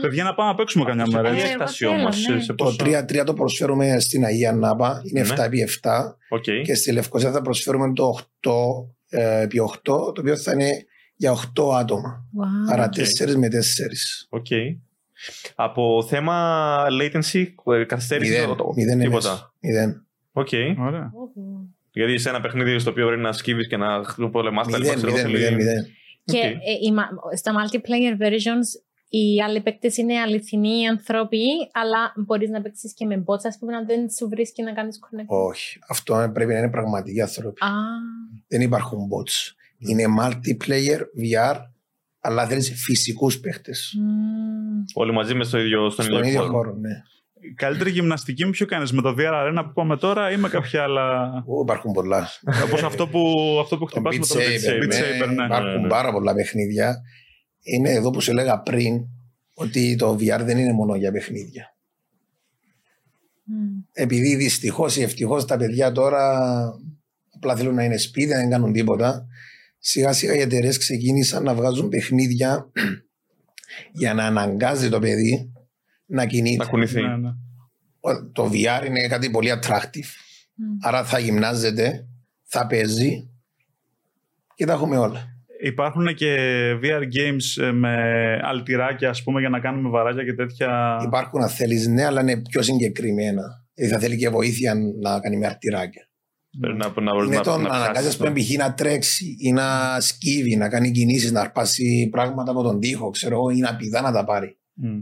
Παιδιά 0.00 0.24
να 0.24 0.34
πάμε 0.34 0.50
να 0.50 0.54
παίξουμε 0.56 0.84
καμιά 0.84 1.04
Σε 1.06 1.16
μέρα. 1.16 1.30
ποια 1.30 1.38
Ε, 1.38 1.42
έτσι. 1.42 1.52
έκταση 1.52 1.84
εγώ 1.84 1.92
θέλω, 1.92 2.04
όμως. 2.04 2.26
ναι. 2.28 2.40
Σε 2.40 2.52
Το 2.54 2.64
πόσο. 2.64 2.76
3-3 2.80 3.24
το 3.26 3.34
προσφέρουμε 3.34 4.00
στην 4.00 4.24
Αγία 4.24 4.52
Νάπα, 4.52 5.02
είναι 5.04 5.20
Ναι. 5.20 5.26
7x7 5.28 6.16
Οκ. 6.28 6.42
και 6.64 6.74
στη 6.74 6.92
Λευκοσία 6.92 7.30
θα 7.32 7.42
προσφέρουμε 7.42 7.92
το 7.92 8.18
8x8, 8.40 9.78
το 9.82 10.14
οποίο 10.18 10.36
θα 10.36 10.52
είναι 10.52 10.70
για 11.16 11.32
8 11.32 11.72
άτομα. 11.78 12.24
Wow. 12.38 12.72
Άρα 12.72 12.84
Οκ. 12.84 12.92
4 12.94 13.36
με 13.36 13.48
4. 13.48 14.26
Οκ. 14.28 14.46
Από 15.54 16.04
θέμα 16.08 16.56
latency, 17.00 17.44
ε, 17.80 17.84
καθυστέρηση. 17.84 18.30
Μηδέν, 18.30 18.56
το- 18.56 18.72
μηδέν 18.76 18.98
Τίποτα. 18.98 19.34
MS. 19.34 19.50
Μηδέν. 19.60 20.06
Οκ. 20.32 20.48
Ωραία. 20.78 21.12
Γιατί 21.96 22.18
σε 22.18 22.28
ένα 22.28 22.40
παιχνίδι 22.40 22.78
στο 22.78 22.90
οποίο 22.90 23.06
πρέπει 23.06 23.22
να 23.22 23.32
σκύβεις 23.32 23.68
και 23.68 23.76
να 23.76 24.00
πολεμάς 24.32 24.53
και 24.53 24.62
τα 24.62 24.78
λοιπά. 24.78 24.78
Μηδέν, 24.78 24.96
ξέρω 24.96 25.16
εγώ, 25.18 25.28
μηδέν, 25.30 25.42
θέλει- 25.42 25.56
μηδέν, 25.56 25.74
μηδέν. 25.76 25.84
Και 26.24 26.38
Οκ. 26.38 26.44
ε, 26.44 26.86
η 26.86 26.92
μα- 26.92 27.08
στα 27.36 27.52
multiplayer 27.52 28.22
versions 28.22 28.68
οι 29.08 29.42
άλλοι 29.42 29.60
παίκτες 29.60 29.96
είναι 29.96 30.18
αληθινοί 30.20 30.88
άνθρωποι, 30.88 31.44
αλλά 31.72 32.12
μπορείς 32.16 32.50
να 32.50 32.62
παίξεις 32.62 32.94
και 32.94 33.06
με 33.06 33.24
bots, 33.26 33.44
ας 33.46 33.56
πούμε, 33.58 33.72
να 33.72 33.84
δεν 33.84 34.10
σου 34.10 34.28
βρίσκει 34.28 34.62
να 34.62 34.72
κάνεις 34.72 34.98
connect. 35.04 35.26
Όχι. 35.26 35.78
Αυτό 35.88 36.30
πρέπει 36.34 36.52
να 36.52 36.58
είναι 36.58 36.70
πραγματικοί 36.70 37.20
άνθρωποι. 37.20 37.64
Α, 37.64 37.68
Δεν 38.48 38.60
υπάρχουν 38.60 38.98
bots. 38.98 39.52
Είναι 39.78 40.04
multiplayer 40.20 40.98
VR, 41.22 41.56
αλλά 42.20 42.46
θέλει 42.46 42.62
φυσικούς 42.62 43.40
παίχτες. 43.40 43.72
μμμ. 43.98 44.84
Όλοι 44.94 45.12
μαζί 45.12 45.34
μες 45.34 45.46
στο 45.46 45.58
ίδιο, 45.58 45.90
στον 45.90 46.04
Στον 46.04 46.16
ίδιο 46.18 46.28
ίδιο 46.28 46.40
χώρο. 46.40 46.52
χώρο, 46.52 46.74
ναι. 46.74 46.90
Η 47.40 47.54
καλύτερη 47.54 47.90
γυμναστική 47.90 48.44
μου 48.44 48.50
ποιο 48.50 48.66
κάνεις 48.66 48.92
με 48.92 49.02
το 49.02 49.14
VR 49.18 49.32
Arena 49.32 49.62
που 49.66 49.72
πάμε 49.72 49.96
τώρα 49.96 50.30
ή 50.30 50.36
με 50.36 50.48
κάποια 50.48 50.82
άλλα; 50.82 51.32
Ω, 51.46 51.60
Υπάρχουν 51.60 51.92
πολλά. 51.92 52.28
Όπως 52.64 52.82
αυτό 52.82 53.08
που, 53.08 53.20
αυτό 53.60 53.78
που 53.78 53.84
Το 53.84 53.90
χτυπάς 53.90 54.14
Beat 54.14 54.18
με 54.18 54.26
το 54.26 54.34
Saber, 54.34 54.82
Beat 54.82 54.86
ναι, 54.86 54.96
Saber, 54.96 55.34
ναι. 55.34 55.44
Υπάρχουν 55.44 55.72
Ναι, 55.72 55.80
ναι. 55.80 55.88
πάρα 55.88 56.12
πολλά 56.12 56.34
παιχνίδια. 56.34 57.00
Είναι 57.62 57.90
εδώ 57.90 58.10
που 58.10 58.20
σου 58.20 58.30
έλεγα 58.30 58.60
πριν 58.60 59.00
ότι 59.54 59.96
το 59.96 60.14
VR 60.14 60.40
δεν 60.42 60.58
είναι 60.58 60.72
μόνο 60.72 60.94
για 60.94 61.12
παιχνίδια. 61.12 61.74
Μμ. 63.44 63.54
Επειδή 63.92 64.34
δυστυχώς 64.34 64.96
ή 64.96 65.02
ευτυχώς 65.02 65.44
τα 65.44 65.56
παιδιά 65.56 65.92
τώρα 65.92 66.48
απλά 67.34 67.56
θέλουν 67.56 67.74
να 67.74 67.84
είναι 67.84 67.96
σπίτι, 67.96 68.32
να 68.32 68.36
δεν 68.36 68.50
κάνουν 68.50 68.72
τίποτα. 68.72 69.26
Σιγά 69.78 70.12
σιγά 70.12 70.34
οι 70.34 70.40
εταιρείες 70.40 70.78
ξεκίνησαν 70.78 71.42
να 71.42 71.54
βγάζουν 71.54 71.88
παιχνίδια 71.88 72.70
για 74.00 74.14
να 74.14 74.24
αναγκάζει 74.24 74.88
το 74.88 74.98
παιδί 74.98 75.50
να 76.06 76.26
κινείται. 76.26 76.64
Να 76.64 76.70
κουνηθεί. 76.70 77.02
Ναι, 77.02 77.16
ναι. 77.16 77.28
Ο- 78.00 78.30
Το 78.32 78.50
VR 78.52 78.86
είναι 78.86 79.06
κάτι 79.08 79.30
πολύ 79.30 79.52
attractive. 79.60 80.10
Μμ. 80.54 80.64
Άρα 80.80 81.04
θα 81.04 81.18
γυμνάζεται, 81.18 82.06
θα 82.44 82.66
παίζει 82.66 83.30
και 84.54 84.64
τα 84.66 84.72
έχουμε 84.72 84.96
όλα. 84.98 85.34
Υπάρχουν 85.62 86.14
και 86.14 86.36
VR 86.82 87.02
games 87.02 87.62
ε, 87.62 87.70
με 87.72 87.94
αλτηράκια, 88.42 89.08
ας 89.10 89.22
πούμε, 89.22 89.40
για 89.40 89.48
να 89.48 89.60
κάνουμε 89.60 89.88
βαράκια 89.88 90.24
και 90.24 90.34
τέτοια. 90.34 91.00
Υπάρχουν 91.04 91.42
αν 91.42 91.48
θέλεις, 91.48 91.86
ναι, 91.86 92.04
αλλά 92.04 92.20
είναι 92.20 92.42
πιο 92.50 92.62
συγκεκριμένα. 92.62 93.42
Δηλαδή 93.74 93.94
θα 93.94 94.00
θέλει 94.00 94.16
και 94.16 94.28
βοήθεια 94.28 94.74
να 95.02 95.20
κάνει 95.20 95.36
με 95.36 95.46
αρτηράκια. 95.46 96.08
Πρέπει 96.60 96.76
να, 96.78 97.00
να, 97.00 97.24
Είναι 97.24 97.36
να, 97.36 97.42
το 97.42 97.56
να 97.56 97.68
να 97.68 97.74
αναγκάζεις 97.74 98.16
ψάξεις, 98.16 98.16
πούμε, 98.16 98.32
π.χ. 98.32 98.56
να 98.56 98.74
τρέξει 98.74 99.36
ή 99.38 99.52
να 99.52 100.00
σκύβει, 100.00 100.56
να 100.56 100.68
κάνει 100.68 100.90
κινήσεις, 100.90 101.32
να 101.32 101.40
αρπάσει 101.40 102.08
πράγματα 102.10 102.50
από 102.50 102.62
τον 102.62 102.80
τοίχο, 102.80 103.10
ξέρω 103.10 103.34
εγώ, 103.34 103.50
ή 103.50 103.56
να 103.58 103.76
πηδά 103.76 104.00
να 104.00 104.12
τα 104.12 104.24
πάρει. 104.24 104.58
Μμ. 104.72 104.98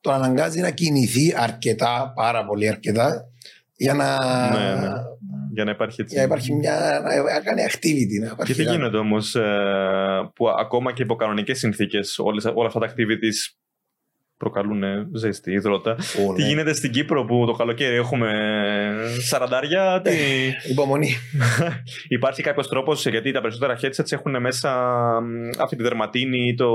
Το 0.00 0.12
αναγκάζει 0.12 0.60
να 0.60 0.70
κινηθεί 0.70 1.34
αρκετά, 1.36 2.12
πάρα 2.14 2.44
πολύ 2.44 2.68
αρκετά, 2.68 3.28
για 3.76 3.94
να, 3.94 4.16
Ναι, 4.50 4.74
ναι. 4.80 4.88
Για 5.52 5.64
να 5.64 5.70
υπάρχει 5.70 6.00
έτσι. 6.00 6.14
για 6.14 6.26
να 6.26 6.28
υπάρχει 6.34 6.54
μια. 6.54 7.00
να 7.34 7.40
κάνει 7.40 7.62
activity. 7.68 8.20
Να 8.20 8.26
Και 8.26 8.32
υπάρχει 8.32 8.54
τι 8.54 8.64
κάτι. 8.64 8.76
γίνεται 8.76 8.96
όμως 8.96 9.36
που 10.34 10.48
ακόμα 10.48 10.92
και 10.92 11.02
υπό 11.02 11.14
κανονικές 11.16 11.58
συνθήκες 11.58 12.18
όλα 12.18 12.66
αυτά 12.66 12.78
τα 12.80 12.88
activities 12.88 13.56
προκαλούν 14.38 14.82
ε, 14.82 15.08
ζέστη, 15.12 15.52
υδρότα. 15.52 15.90
Ω, 15.92 16.32
Τι 16.32 16.42
ναι. 16.42 16.48
γίνεται 16.48 16.74
στην 16.74 16.90
Κύπρο 16.90 17.24
που 17.24 17.46
το 17.46 17.52
καλοκαίρι 17.52 17.96
έχουμε 17.96 18.30
σαραντάρια, 19.20 20.00
τι... 20.04 20.10
Υπομονή. 20.70 21.10
Υπάρχει 22.08 22.42
κάποιος 22.42 22.68
τρόπος, 22.68 23.06
γιατί 23.06 23.32
τα 23.32 23.40
περισσότερα 23.40 23.78
headsets 23.82 24.12
έχουν 24.12 24.40
μέσα 24.40 24.70
μ, 25.20 25.60
αυτή 25.60 25.76
τη 25.76 25.82
δερματίνη, 25.82 26.54
το. 26.54 26.70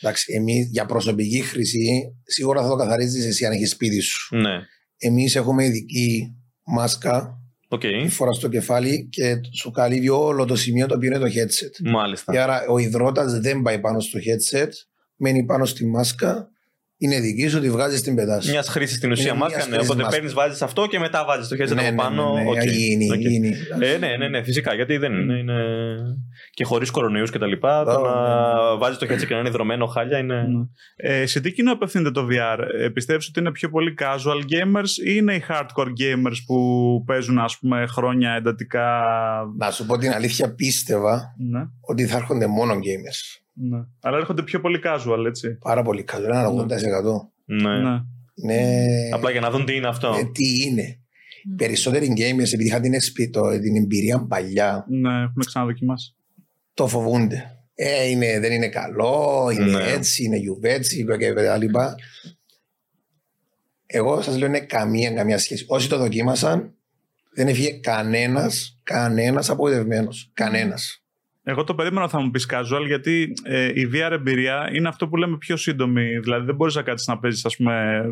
Εντάξει, 0.00 0.32
εμείς 0.34 0.68
για 0.70 0.86
προσωπική 0.86 1.40
χρήση 1.40 2.14
σίγουρα 2.22 2.62
θα 2.62 2.68
το 2.68 2.76
καθαρίζεις 2.76 3.26
εσύ 3.26 3.46
αν 3.46 3.52
έχεις 3.52 3.70
σπίτι 3.70 4.00
σου. 4.00 4.36
Ναι. 4.36 4.60
Εμείς 4.98 5.36
έχουμε 5.36 5.64
ειδική 5.64 6.36
μάσκα 6.64 7.38
Οκ. 7.68 7.82
που 8.02 8.08
φοράς 8.08 8.32
στο 8.32 8.48
κεφάλι 8.48 9.08
και 9.08 9.40
σου 9.54 9.70
καλύπτει 9.70 10.08
όλο 10.08 10.44
το 10.44 10.56
σημείο 10.56 10.86
το 10.86 10.94
οποίο 10.94 11.08
είναι 11.08 11.18
το 11.18 11.26
headset. 11.26 11.90
Μάλιστα. 11.90 12.32
Και 12.32 12.40
άρα 12.40 12.66
ο 12.68 12.78
ιδρώτας 12.78 13.40
δεν 13.40 13.62
πάει 13.62 13.78
πάνω 13.78 14.00
στο 14.00 14.18
headset, 14.18 14.70
μένει 15.16 15.44
πάνω 15.44 15.64
στη 15.64 15.86
μάσκα, 15.86 16.48
είναι 16.98 17.20
δική 17.20 17.48
σου, 17.48 17.60
τη 17.60 17.70
βγάζεις 17.70 18.02
την 18.02 18.14
πετάς. 18.14 18.40
Μιας 18.50 18.68
χρήσης 18.68 18.96
στην 18.96 19.10
ουσία 19.10 19.30
Είναι 19.30 19.38
μάσκα. 19.38 19.56
μιας 19.56 19.68
Ναι. 19.68 19.74
χρήσης 19.74 19.90
Οπότε 19.90 20.02
μάσκα. 20.02 20.16
παίρνεις, 20.16 20.34
βάζεις 20.34 20.62
αυτό 20.62 20.86
και 20.86 20.98
μετά 20.98 21.24
βάζεις 21.24 21.48
το 21.48 21.56
headset 21.60 21.74
ναι, 21.74 21.86
από 21.86 21.96
πάνω. 21.96 22.32
Ναι, 22.32 22.42
ναι, 22.42 22.48
Οκ. 22.48 22.54
ναι, 22.56 22.62
γίνει, 22.64 23.10
Οκ. 23.10 23.18
γίνει. 23.18 23.52
Ε, 23.80 23.96
ναι, 23.98 24.16
ναι, 24.16 24.28
ναι, 24.28 24.42
φυσικά. 24.42 24.74
Γιατί 24.74 24.96
δεν 24.96 25.12
είναι. 25.12 25.38
είναι... 25.38 25.54
Και 26.50 26.64
χωρίς 26.64 26.90
κορονοϊούς 26.90 27.30
και 27.30 27.38
τα 27.38 27.46
λοιπά. 27.46 27.84
Το 27.84 27.90
Ω, 27.90 28.02
να 28.02 28.72
ναι, 28.72 28.78
βάζεις 28.78 28.98
το 28.98 29.06
headset 29.10 29.26
και 29.26 29.34
να 29.34 29.40
είναι 29.40 29.50
ιδρωμένο 29.50 29.86
χάλια 29.86 30.18
είναι. 30.18 30.34
Ναι. 30.42 30.64
Ε, 30.96 31.26
σε 31.26 31.40
τι 31.40 31.52
κοινό 31.52 31.72
απευθύνεται 31.72 32.10
το 32.10 32.26
VR, 32.30 32.58
ε, 32.80 32.88
πιστεύεις 32.88 33.28
ότι 33.28 33.40
είναι 33.40 33.50
πιο 33.50 33.68
πολύ 33.68 33.94
casual 33.98 34.38
gamers 34.38 35.06
ή 35.06 35.12
είναι 35.16 35.34
οι 35.34 35.42
hardcore 35.48 35.86
gamers 35.86 36.36
που 36.46 36.56
παίζουν 37.06 37.38
ας 37.38 37.58
πούμε 37.58 37.86
χρόνια 37.86 38.30
εντατικά; 38.32 38.88
Να 39.58 39.70
σου 39.70 39.86
πω 39.86 39.98
την 39.98 40.10
αλήθεια, 40.12 40.54
πίστευα 40.54 41.34
Ναι, 41.50 41.60
ότι 41.80 42.06
θα 42.06 42.16
έρχονται 42.16 42.46
μόνο 42.46 42.74
gamers. 42.74 43.40
Ναι. 43.54 43.78
Αλλά 44.00 44.16
έρχονται 44.16 44.42
πιο 44.42 44.60
πολύ 44.60 44.80
casual, 44.84 45.24
έτσι. 45.26 45.58
Πάρα 45.58 45.82
πολύ 45.82 46.02
καλό, 46.04 46.26
ένα 46.26 46.48
80%. 46.48 46.68
Ναι. 47.44 47.78
Ναι. 47.78 48.00
Είναι... 48.34 49.08
Απλά 49.12 49.30
για 49.30 49.40
να 49.40 49.50
δουν 49.50 49.64
τι 49.64 49.74
είναι 49.76 49.88
αυτό. 49.88 50.08
ε, 50.18 50.24
τι 50.32 50.62
είναι. 50.64 50.98
Περισσότεροι 51.56 52.06
gamers, 52.16 52.52
επειδή 52.52 52.64
είχαν 52.64 52.82
την, 52.82 52.94
εξπι- 52.94 53.32
το- 53.32 53.60
την 53.60 53.76
εμπειρία 53.76 54.26
παλιά, 54.28 54.84
Ναι, 54.88 55.22
έχουν 55.22 55.42
ξαναδοκιμάσει. 55.46 56.14
το 56.74 56.86
φοβούνται. 56.86 57.58
Ε, 57.74 58.08
είναι, 58.08 58.40
δεν 58.40 58.52
είναι 58.52 58.68
καλό, 58.68 59.50
είναι 59.52 59.64
Ναι. 59.78 59.84
έτσι, 59.90 60.24
είναι 60.24 60.36
γιουβέτσι 60.36 61.04
και 61.18 61.32
τα 61.32 61.56
λοιπά. 61.56 61.94
Εγώ 63.86 64.22
σας 64.22 64.36
λέω 64.38 64.48
είναι 64.48 64.60
καμία, 64.60 65.10
καμία 65.12 65.38
σχέση. 65.38 65.64
Όσοι 65.68 65.88
το 65.88 65.98
δοκίμασαν, 65.98 66.74
δεν 67.34 67.48
έφυγε 67.48 67.72
κανένας, 67.72 68.80
κανένας 68.82 69.50
απογοητευμένος. 69.50 70.30
Κανένας. 70.34 71.03
Εγώ 71.46 71.64
το 71.64 71.74
περίμενα 71.74 72.08
θα 72.08 72.20
μου 72.20 72.30
πεις 72.30 72.48
casual 72.52 72.82
γιατί 72.86 73.32
ε, 73.44 73.64
η 73.74 73.90
VR 73.92 74.10
εμπειρία 74.12 74.68
είναι 74.72 74.88
αυτό 74.88 75.08
που 75.08 75.16
λέμε 75.16 75.36
πιο 75.36 75.56
σύντομη. 75.56 76.18
Δηλαδή 76.18 76.46
δεν 76.46 76.54
μπορείς 76.54 76.74
να 76.74 76.82
κάτσεις 76.82 77.06
να 77.08 77.18
παίζεις, 77.18 77.44
ας 77.44 77.56
πούμε, 77.56 78.02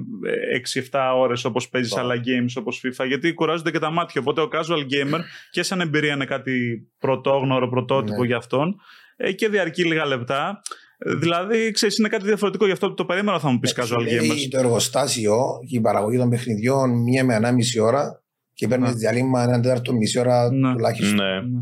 6-7 0.91 0.99
ώρες 1.17 1.45
όπως 1.45 1.69
παίζεις 1.69 1.91
Σωστό. 1.93 2.05
άλλα 2.07 2.21
games 2.21 2.53
όπως 2.55 2.83
FIFA, 2.85 3.07
γιατί 3.07 3.33
κουράζονται 3.33 3.71
και 3.71 3.79
τα 3.79 3.91
μάτια. 3.91 4.21
Οπότε 4.21 4.41
ο 4.41 4.49
casual 4.53 4.81
gamer 4.93 5.21
και 5.51 5.63
σαν 5.63 5.81
εμπειρία 5.81 6.13
είναι 6.15 6.25
κάτι 6.25 6.87
πρωτόγνωρο, 6.99 7.69
πρωτότυπο 7.69 8.21
Ναι. 8.21 8.27
για 8.27 8.37
αυτόν 8.37 8.77
ε, 9.17 9.33
και 9.33 9.49
διαρκεί 9.49 9.85
λίγα 9.85 10.07
λεπτά. 10.07 10.61
Ε, 10.99 11.15
Δηλαδή, 11.15 11.71
ξέρεις, 11.71 11.99
είναι 11.99 12.09
κάτι 12.09 12.25
διαφορετικό. 12.27 12.67
Γι' 12.67 12.73
αυτό 12.73 12.95
το 12.95 13.05
περίμενα 13.05 13.39
θα 13.39 13.51
μου 13.51 13.59
πεις 13.59 13.75
casual 13.81 14.01
Λέει 14.03 14.19
gamers. 14.23 14.49
το 14.51 14.59
εργοστάσιο 14.59 15.37
και 15.69 15.77
η 15.77 15.81
παραγωγή 15.81 16.17
των 16.19 16.29
παιχνιδιών 16.31 17.03
μία 17.03 17.25
με 17.25 17.35
ανάμιση 17.35 17.81
ώρα 17.81 18.23
και 18.55 18.69
παίρνεις 18.69 18.89
Ναι. 18.91 18.95
διαλύμα 18.97 19.43
ένα 19.43 19.61
τέταρτο 19.61 19.93
μισή 19.95 20.19
ώρα 20.19 20.53
Ναι. 20.53 20.73
τουλάχιστον. 20.73 21.15
Ναι, 21.27 21.41
Ναι. 21.41 21.61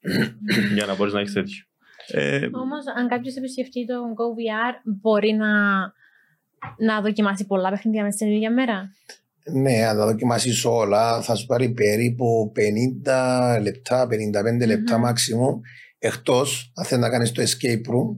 για 0.74 0.86
να 0.86 0.94
μπορείς 0.94 1.12
να 1.12 1.20
έχεις 1.20 1.32
τέτοιο. 1.32 1.64
Ε, 2.06 2.48
Όμως, 2.52 2.84
αν 2.96 3.08
κάποιος 3.08 3.34
επισκεφτεί 3.36 3.86
το 3.86 3.94
GoVR, 3.94 4.74
μπορεί 5.00 5.32
να, 5.32 5.80
να 6.78 7.00
δοκιμάσει 7.00 7.46
πολλά 7.46 7.70
παιχνίδια 7.70 8.02
μέσα 8.02 8.16
στην 8.16 8.32
ίδια 8.32 8.50
μέρα; 8.52 8.90
Ναι, 9.52 9.84
αν 9.86 9.96
τα 9.96 10.06
δοκιμάσεις 10.06 10.64
όλα, 10.64 11.22
θα 11.22 11.34
σου 11.34 11.46
πάρει 11.46 11.70
περίπου 11.72 12.52
50 13.04 13.60
λεπτά, 13.62 14.06
55 14.06 14.66
λεπτά 14.66 14.98
Μμμ. 14.98 15.04
maximum. 15.06 15.60
Εκτός 15.98 16.72
αν 16.74 16.84
θέλει 16.84 17.00
να 17.00 17.10
κάνεις 17.10 17.32
το 17.32 17.42
escape 17.42 17.90
room, 17.90 18.16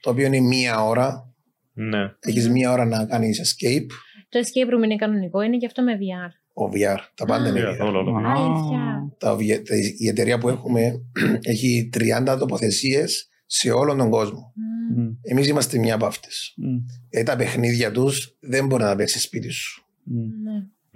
το 0.00 0.10
οποίο 0.10 0.26
είναι 0.26 0.40
μία 0.40 0.84
ώρα. 0.84 1.32
Ναι. 1.72 2.12
Έχεις 2.20 2.48
μία 2.48 2.72
ώρα 2.72 2.84
να 2.84 3.06
κάνεις 3.06 3.40
escape. 3.40 3.86
Το 4.28 4.38
escape 4.38 4.74
room 4.74 4.84
είναι 4.84 4.96
κανονικό, 4.96 5.40
είναι 5.40 5.56
και 5.56 5.66
αυτό 5.66 5.82
με 5.82 5.92
VR. 5.92 6.30
Ο 6.52 6.64
VR. 6.72 6.98
Τα 7.14 7.24
πάντα 7.24 7.48
είναι 7.48 7.60
Yeah, 7.60 7.82
VR. 7.82 7.86
όλο, 7.86 7.98
όλο. 7.98 8.16
Α, 8.28 8.32
Αλήθεια. 8.32 9.12
Τα, 9.18 9.36
βι- 9.36 9.68
τα- 9.68 9.74
η 9.98 10.08
εταιρεία 10.08 10.38
που 10.38 10.48
έχουμε 10.48 11.00
έχει 11.52 11.90
30 12.26 12.36
τοποθεσίες 12.38 13.28
σε 13.46 13.70
όλον 13.70 13.96
τον 13.98 14.10
κόσμο. 14.10 14.52
Μμ. 14.96 15.02
μ, 15.02 15.08
Εμείς 15.22 15.46
είμαστε 15.46 15.78
μια 15.78 15.94
από 15.94 16.06
αυτές. 16.06 16.54
μ, 16.56 16.64
Ε, 17.10 17.22
τα 17.22 17.36
παιχνίδια 17.36 17.90
τους 17.90 18.36
δεν 18.40 18.66
μπορεί 18.66 18.82
να 18.82 18.88
τα 18.88 18.96
παίξεις 18.96 19.22
σπίτι 19.22 19.48
σου. 19.48 19.84
μ. 20.04 20.14
Ναι. 20.42 20.52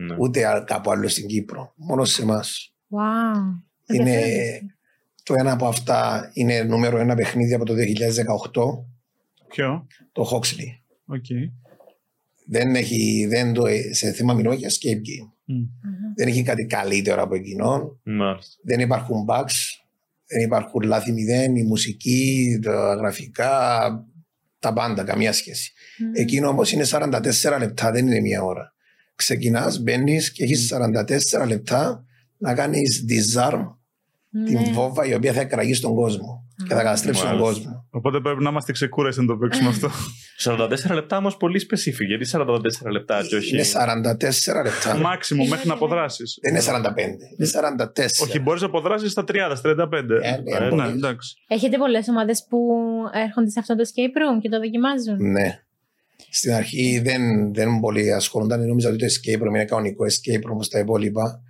Ναι. 0.06 0.16
Ούτε 0.18 0.46
α- 0.46 0.64
κάπου 0.66 0.90
άλλο 0.90 1.08
στην 1.08 1.26
Κύπρο. 1.26 1.72
Μόνο 1.76 2.04
σε 2.04 2.22
εμάς. 2.22 2.74
Wow. 2.90 3.38
Είναι 3.94 4.10
Ενδιαφέρον. 4.10 4.74
το 5.22 5.34
ένα 5.34 5.52
από 5.52 5.66
αυτά 5.66 6.30
είναι 6.34 6.62
νούμερο 6.62 6.98
ένα 6.98 7.14
παιχνίδι 7.14 7.54
από 7.54 7.64
το 7.64 7.74
2018, 7.74 8.84
Ποιο; 9.48 9.86
το 10.12 10.22
Huxley. 10.32 10.80
OK. 11.06 11.24
Δεν 12.54 12.74
έχει, 12.74 13.26
δεν 13.28 13.52
το, 13.52 13.62
σε 13.90 14.12
θέμα 14.12 14.34
μιλώ 14.34 14.52
για 14.52 14.68
escape 14.68 14.96
game. 14.96 15.30
Μ. 15.44 15.52
Μμμ. 15.54 15.64
Δεν 16.16 16.28
έχει 16.28 16.42
κάτι 16.42 16.64
καλύτερο 16.64 17.22
από 17.22 17.34
εκείνο. 17.34 17.98
Μάλιστα. 18.02 18.54
Δεν 18.62 18.80
υπάρχουν 18.80 19.24
bugs, 19.28 19.78
δεν 20.26 20.40
υπάρχουν 20.40 20.80
λάθη 20.82 21.12
μηδέν, 21.12 21.56
η 21.56 21.62
μουσική, 21.62 22.58
τα 22.62 22.94
γραφικά, 22.94 23.50
τα 24.58 24.72
πάντα, 24.72 25.04
καμία 25.04 25.32
σχέση. 25.32 25.72
Μμμ. 25.98 26.10
Εκείνο 26.14 26.48
όμως 26.48 26.72
είναι 26.72 26.84
44 26.84 27.56
λεπτά, 27.58 27.90
δεν 27.90 28.06
είναι 28.06 28.20
μία 28.20 28.42
ώρα. 28.42 28.74
Ξεκινάς, 29.14 29.82
μπαίνεις 29.82 30.32
και 30.32 30.44
έχεις 30.44 30.72
44 30.72 31.46
λεπτά 31.46 32.04
να 32.38 32.54
κάνεις 32.54 33.04
disarm 33.08 33.60
την 34.46 34.58
Ναι. 34.60 34.70
βόμβα 34.72 35.06
η 35.06 35.14
οποία 35.14 35.32
θα 35.32 35.40
εκραγεί 35.40 35.74
στον 35.74 35.94
κόσμο 35.94 36.43
και 36.56 36.74
θα 36.74 36.82
καταστρέψει 36.82 37.20
τον 37.22 37.30
Μάλιστα. 37.30 37.50
κόσμο. 37.52 37.86
Οπότε 37.90 38.20
πρέπει 38.20 38.42
να 38.42 38.50
είμαστε 38.50 38.72
ξεκούραστοι 38.72 39.20
να 39.20 39.26
το 39.26 39.36
παίξουμε 39.36 39.68
αυτό. 39.68 39.90
44 40.90 40.94
λεπτά 40.94 41.16
όμως 41.16 41.36
πολύ 41.36 41.66
specific. 41.70 42.06
Γιατί 42.06 42.26
44 42.32 42.90
λεπτά 42.90 43.22
και 43.28 43.36
όχι. 43.36 43.54
Είναι 43.54 43.64
44 43.64 44.62
λεπτά. 44.64 44.96
Μάξιμο 45.00 45.44
μέχρι 45.44 45.68
να 45.68 45.74
αποδράσεις. 45.74 46.38
Δεν 46.42 46.52
είναι 46.54 46.62
45, 46.64 46.98
είναι 47.38 47.50
44. 47.96 48.06
Όχι, 48.22 48.38
μπορείς 48.40 48.60
να 48.60 48.66
αποδράσεις 48.66 49.10
στα 49.10 49.24
30, 49.28 49.52
στα 49.56 49.74
35. 49.92 49.92
Ε, 50.22 50.30
ναι, 50.30 50.56
Ε, 50.56 50.68
μπορείς. 50.68 50.86
ναι, 50.86 50.92
εντάξει. 50.92 51.34
Έχετε 51.48 51.76
πολλές 51.78 52.08
ομάδες 52.08 52.46
που 52.48 52.58
έρχονται 53.12 53.50
σε 53.50 53.58
αυτό 53.60 53.76
το 53.76 53.82
escape 53.82 54.16
room 54.36 54.40
και 54.42 54.48
το 54.48 54.58
δοκιμάζουν; 54.58 55.30
Ναι. 55.30 55.58
Στην 56.30 56.52
αρχή 56.52 57.00
δεν, 57.04 57.54
δεν 57.54 57.80
πολύ 57.80 58.12
ασχολούνταν. 58.12 58.66
Νόμιζα 58.66 58.88
ότι 58.88 58.98
το 58.98 59.06
escape 59.06 59.42
room 59.42 59.48
είναι 59.54 59.64
κανονικό 59.64 60.04
escape 60.04 60.46
room 60.48 60.52
όπως 60.52 60.68
τα 60.68 60.78
υπόλοιπα. 60.78 61.40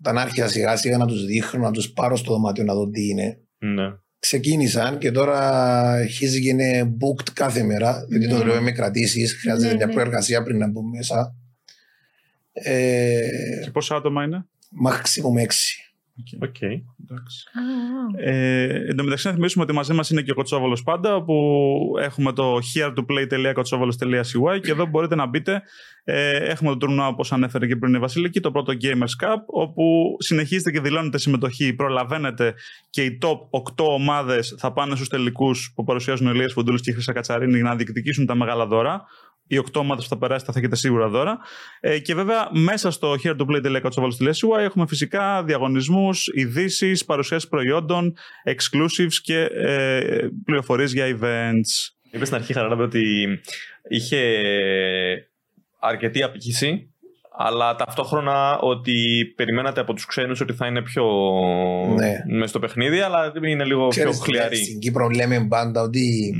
Όταν 0.00 0.18
άρχισα 0.18 0.48
σιγά 0.48 0.76
σιγά 0.76 0.96
να 0.96 1.06
τους 1.06 1.24
δείχνω, 1.24 1.62
να 1.62 1.70
τους 1.70 1.92
πάρω 1.92 2.16
στο 2.16 2.32
δωμάτιο 2.32 2.64
να 2.64 2.74
δω 2.74 2.88
τι 2.90 3.08
είναι. 3.08 3.38
Ναι. 3.58 3.84
Ξεκίνησαν 4.20 4.98
και 4.98 5.10
τώρα 5.10 5.38
αρχίζει 5.90 6.42
και 6.42 6.48
είναι 6.48 6.96
booked 7.00 7.30
κάθε 7.32 7.62
μέρα. 7.62 8.04
Γιατί 8.08 8.28
το 8.28 8.34
Ναι. 8.36 8.40
δουλεύει 8.40 8.60
με 8.62 8.72
κρατήσεις. 8.72 9.34
Χρειάζεται 9.40 9.68
Ναι, 9.70 9.74
μια 9.76 9.86
ναι. 9.86 9.92
προεργασία 9.92 10.42
πριν 10.42 10.58
να 10.58 10.68
μπω 10.68 10.82
μέσα. 10.82 11.34
Ε, 12.52 13.28
Και 13.64 13.70
πόσα 13.70 13.96
άτομα 13.96 14.24
είναι; 14.24 14.46
maximum 14.86 15.40
6. 15.42 15.46
Οκ. 16.42 16.60
Εντάξει. 16.60 17.46
Α, 17.52 18.30
Ε, 18.30 18.84
εν 18.88 18.96
τω 18.96 19.02
μεταξύ, 19.04 19.26
να 19.26 19.32
θυμίσουμε 19.32 19.64
ότι 19.64 19.72
μαζί 19.72 19.92
μας 19.92 20.10
είναι 20.10 20.22
και 20.22 20.30
ο 20.30 20.34
Κοτσόβολος 20.34 20.82
πάντα, 20.82 21.14
όπου 21.14 21.34
έχουμε 22.00 22.32
το 22.32 22.58
here2play.kotsovolos.cy 22.74 24.60
και 24.62 24.70
εδώ 24.70 24.86
μπορείτε 24.86 25.14
να 25.14 25.26
μπείτε. 25.26 25.62
Ε, 26.04 26.36
έχουμε 26.36 26.70
το 26.70 26.76
τουρνουά, 26.76 27.06
όπως 27.06 27.32
ανέφερε 27.32 27.66
και 27.66 27.76
πριν 27.76 27.94
η 27.94 27.98
Βασιλική, 27.98 28.40
το 28.40 28.50
πρώτο 28.50 28.72
Gamers 28.82 29.24
Cup, 29.26 29.40
όπου 29.46 30.16
συνεχίζετε 30.18 30.70
και 30.70 30.80
δηλώνετε 30.80 31.18
συμμετοχή, 31.18 31.72
προλαβαίνετε 31.74 32.54
και 32.90 33.04
οι 33.04 33.18
top 33.22 33.38
8 33.50 33.84
ομάδες 33.84 34.54
θα 34.58 34.72
πάνε 34.72 34.94
στους 34.94 35.08
τελικούς 35.08 35.72
που 35.74 35.84
παρουσιάζουν 35.84 36.26
ο 36.26 36.30
Ηλίας 36.30 36.52
Φοντούλη 36.52 36.80
και 36.80 36.90
η 36.90 36.92
Χρυσά 36.92 37.12
Κατσαρίνη 37.12 37.54
για 37.54 37.62
να 37.62 37.74
διεκδικήσουν 37.76 38.26
τα 38.26 38.34
μεγάλα 38.34 38.66
δώρα. 38.66 39.04
Οι 39.52 39.58
8 39.58 39.80
ομάδες 39.80 40.04
που 40.04 40.10
θα 40.10 40.18
περάσετε 40.18 40.52
θα 40.52 40.58
έχετε 40.58 40.76
σίγουρα 40.76 41.08
δώρα. 41.08 41.38
Ε, 41.80 41.98
και 41.98 42.14
βέβαια 42.14 42.48
μέσα 42.52 42.90
στο 42.90 43.14
here2play.kotsovolos.cy 43.24 44.58
έχουμε 44.60 44.86
φυσικά 44.86 45.44
διαγωνισμούς, 45.44 46.26
ειδήσεις, 46.34 47.04
παρουσιάσεις 47.04 47.48
προϊόντων, 47.48 48.14
exclusives 48.44 49.14
και 49.22 49.40
ε, 49.42 50.28
πληροφορίες 50.44 50.92
για 50.92 51.06
events. 51.06 51.92
Είπες 52.10 52.26
στην 52.26 52.38
αρχή, 52.40 52.52
Χαράλαμπε, 52.52 52.82
ότι 52.82 53.28
είχε 53.88 54.40
αρκετή 55.80 56.22
απήχηση, 56.22 56.90
αλλά 57.38 57.74
ταυτόχρονα 57.76 58.58
ότι 58.58 59.24
περιμένατε 59.36 59.80
από 59.80 59.94
τους 59.94 60.06
ξένους 60.06 60.40
ότι 60.40 60.52
θα 60.52 60.66
είναι 60.66 60.82
πιο 60.82 61.04
Ναι. 61.98 62.36
μες 62.36 62.50
στο 62.50 62.58
παιχνίδι, 62.58 63.00
αλλά 63.00 63.32
είναι 63.48 63.64
λίγο 63.64 63.88
Ξέρεις, 63.88 64.10
πιο 64.16 64.24
χλιαρή. 64.24 64.56
στην 64.56 64.78
Κύπρο 64.78 65.08
λέμε 65.08 65.46
πάντα 65.48 65.82
ότι 65.82 66.32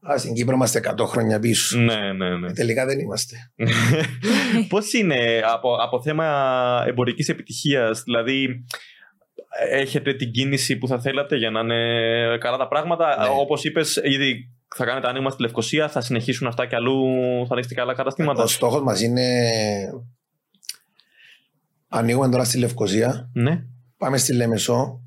α, 0.00 0.18
στην 0.18 0.34
Κύπρο 0.34 0.54
είμαστε 0.54 0.80
100 0.98 1.04
χρόνια 1.06 1.38
πίσω. 1.38 1.78
ναι, 1.78 2.12
ναι, 2.12 2.36
ναι. 2.36 2.48
Ε, 2.48 2.52
Τελικά 2.52 2.86
δεν 2.86 2.98
είμαστε. 2.98 3.36
Πώς 4.68 4.92
είναι 4.92 5.42
από, 5.52 5.74
από 5.74 6.02
θέμα 6.02 6.84
εμπορικής 6.86 7.28
επιτυχίας, 7.28 8.02
δηλαδή 8.02 8.64
έχετε 9.70 10.14
την 10.14 10.30
κίνηση 10.30 10.76
που 10.76 10.86
θα 10.88 11.00
θέλατε 11.00 11.36
για 11.36 11.50
να 11.50 11.60
είναι 11.60 12.38
καλά 12.40 12.56
τα 12.56 12.68
πράγματα; 12.68 13.16
Ναι. 13.20 13.28
Όπως 13.40 13.64
είπες, 13.64 14.00
ήδη 14.04 14.50
θα 14.76 14.84
κάνετε 14.84 15.08
άνοιγμα 15.08 15.30
στη 15.30 15.42
Λευκοσία, 15.42 15.88
θα 15.88 16.00
συνεχίσουν 16.00 16.46
αυτά 16.46 16.66
και 16.66 16.74
αλλού, 16.76 17.02
θα 17.46 17.52
ανοίξετε 17.52 17.74
και 17.74 17.80
άλλα 17.80 17.94
καταστήματα; 17.94 18.42
Ο 18.42 18.46
στόχος 18.46 18.82
μας 18.82 19.02
είναι. 19.02 19.24
Ανοίγουμε 21.88 22.28
τώρα 22.28 22.44
στη 22.44 22.58
Λευκοσία, 22.58 23.30
Ναι. 23.32 23.62
πάμε 23.98 24.16
στη 24.18 24.32
Λεμεσό, 24.34 25.00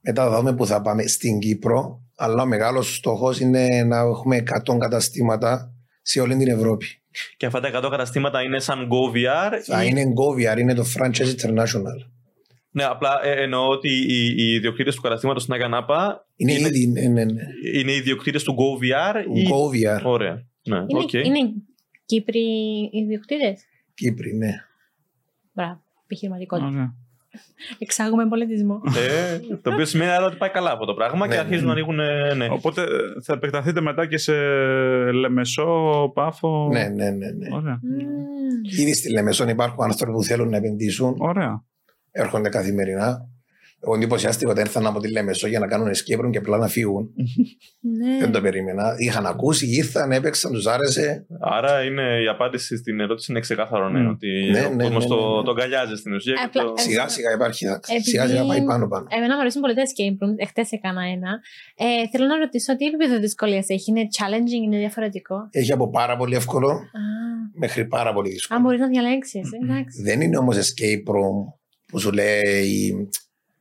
μετά 0.00 0.28
θα 0.30 0.36
δούμε 0.36 0.54
που 0.54 0.66
θα 0.66 0.80
πάμε 0.82 1.06
στην 1.06 1.38
Κύπρο. 1.38 2.02
Αλλά 2.20 2.42
ο 2.42 2.46
μεγάλος 2.46 2.94
στόχος 2.96 3.40
είναι 3.40 3.82
να 3.84 3.98
έχουμε 3.98 4.42
100 4.70 4.76
καταστήματα 4.78 5.74
σε 6.02 6.20
όλη 6.20 6.36
την 6.36 6.48
Ευρώπη. 6.48 6.86
Και 7.36 7.46
αυτά 7.46 7.60
τα 7.60 7.68
100 7.68 7.90
καταστήματα 7.90 8.42
είναι 8.42 8.58
σαν 8.58 8.88
GoVR. 8.90 9.52
Θα 9.66 9.84
ή- 9.84 9.88
είναι 9.90 10.02
GoVR, 10.02 10.58
είναι 10.58 10.74
το 10.74 10.84
franchise 10.96 11.34
international. 11.40 11.98
Ναι, 12.70 12.84
απλά 12.84 13.20
ε, 13.24 13.42
εννοώ 13.42 13.68
ότι 13.68 13.88
οι, 13.88 14.26
οι 14.36 14.52
ιδιοκτήτες 14.54 14.94
του 14.94 15.00
καταστήματος 15.02 15.42
στην 15.42 15.54
Αγία 15.54 15.90
Νάπα 15.90 16.26
Είναι, 16.36 16.52
Είναι- 16.52 16.68
ήδη. 16.68 16.86
Ναι, 16.86 17.00
ναι, 17.00 17.24
ναι. 17.24 17.42
είναι 17.74 17.92
οι 17.92 17.96
ιδιοκτήτες 17.96 18.42
του 18.42 18.54
GoVR. 18.58 19.36
Ή... 19.36 19.42
GoVR, 19.50 20.02
Ωραία. 20.04 20.34
Ναι, 20.62 20.76
είναι, 20.76 20.98
οκ. 20.98 21.12
είναι 21.12 21.38
Κύπροι 22.06 22.40
ιδιοκτήτες; 22.92 23.62
Κύπρη, 23.94 24.34
ναι. 24.36 24.50
Μπράβο. 25.52 25.82
Επιχειρηματικότητα. 26.04 26.66
Ωραία. 26.68 26.94
Εξάγουμε 27.78 28.26
πολιτισμό. 28.28 28.80
Ε, 28.96 29.38
το 29.62 29.72
οποίο 29.72 29.84
σημαίνει 29.84 30.10
άρα 30.10 30.26
ότι 30.26 30.36
πάει 30.36 30.50
καλά 30.50 30.72
αυτό 30.72 30.84
το 30.84 30.94
πράγμα 30.94 31.26
Ναι, 31.26 31.32
και 31.34 31.38
ναι. 31.40 31.46
αρχίζουν 31.46 31.66
να 31.66 31.72
ανοίγουν. 31.72 32.00
ε, 32.00 32.34
Ναι. 32.34 32.48
Οπότε 32.50 32.82
ε, 32.82 32.86
θα 33.22 33.32
επεκταθείτε 33.32 33.80
μετά 33.80 34.06
και 34.06 34.18
σε 34.18 34.32
Λεμεσό, 35.12 36.10
Πάφο. 36.14 36.68
Ναι, 36.72 36.88
ναι, 36.88 37.10
ναι, 37.10 37.30
ναι. 37.30 37.48
Ωραία. 37.56 37.80
Μμμ. 37.82 38.80
Ήδη 38.80 38.94
στη 38.94 39.10
Λεμεσόν 39.12 39.48
υπάρχουν 39.48 39.84
άνθρωποι 39.84 40.12
που 40.12 40.22
θέλουν 40.22 40.48
να 40.48 40.56
επενδύσουν. 40.56 41.14
Ωραία. 41.18 41.64
έρχονται 42.10 42.48
καθημερινά. 42.48 43.28
Εγώ 43.84 43.94
εντυπωσιάστηκα 43.94 44.50
όταν 44.50 44.64
ήρθαν 44.64 44.86
από 44.86 45.00
τη 45.00 45.10
Λέμεσο 45.10 45.46
για 45.48 45.58
να 45.58 45.66
κάνουν 45.66 45.88
escape 45.88 46.24
room 46.24 46.30
και 46.30 46.38
απλά 46.38 46.56
να 46.58 46.68
φύγουν. 46.68 47.10
Ναι. 47.80 48.18
Δεν 48.18 48.32
το 48.32 48.40
περίμενα. 48.40 48.94
Είχαν 48.98 49.26
ακούσει, 49.26 49.66
ήρθαν, 49.66 50.12
έπαιξαν, 50.12 50.52
τους 50.52 50.66
άρεσε. 50.66 51.26
Άρα 51.40 51.82
είναι, 51.84 52.20
η 52.24 52.28
απάντηση 52.28 52.76
στην 52.76 53.00
ερώτηση 53.00 53.30
είναι 53.32 53.40
ξεκάθαρο. 53.40 53.88
Ναι, 53.88 54.00
Μμ. 54.00 54.08
ότι 54.08 54.28
Ναι, 54.50 54.60
ο 54.64 54.74
ναι, 54.74 54.82
κόσμος 54.82 55.06
ναι, 55.06 55.14
ναι, 55.14 55.20
το, 55.20 55.36
ναι. 55.36 55.42
το 55.44 55.50
αγκαλιάζει 55.50 55.94
στην 55.96 56.12
ουσία. 56.12 56.34
και 56.34 56.40
Απλά- 56.44 56.62
το- 56.64 56.74
ε, 56.76 56.80
Σιγά 56.80 57.08
σιγά 57.08 57.32
υπάρχει. 57.32 57.64
Επειδή- 57.66 58.02
Σιγά 58.02 58.26
σιγά 58.26 58.44
πάει 58.44 58.62
πάνω 58.64 58.88
πάνω. 58.88 59.06
Εμένα 59.16 59.34
μου 59.34 59.40
αρέσουν 59.40 59.60
πολύ 59.60 59.74
τα 59.74 59.82
escape 59.88 60.24
rooms. 60.24 60.34
Εχθές 60.36 60.70
έκανα 60.72 61.02
ένα. 61.02 61.30
Ε, 61.76 62.08
θέλω 62.12 62.26
να 62.26 62.36
ρωτήσω 62.38 62.76
τι 62.76 62.84
επίπεδο 62.86 63.18
δυσκολίας 63.18 63.68
έχει. 63.68 63.90
Είναι 63.90 64.02
challenging, 64.18 64.62
είναι 64.64 64.78
διαφορετικό; 64.78 65.48
Έχει 65.50 65.72
από 65.72 65.90
πάρα 65.90 66.16
πολύ 66.16 66.34
εύκολο 66.34 66.68
Α, 66.70 67.00
μέχρι 67.58 67.86
πάρα 67.86 68.12
πολύ 68.12 68.28
αν 68.28 68.34
δύσκολο. 68.34 68.60
μπορείς 68.60 68.80
να 68.80 68.88
διαλέξεις. 68.88 69.50
Εντάξει. 69.62 70.02
Δεν 70.02 70.20
είναι 70.20 70.36
όμως 70.38 70.56
escape 70.56 71.10
room 71.14 71.36
που 71.86 71.98
σου 71.98 72.12
λέει, 72.12 72.92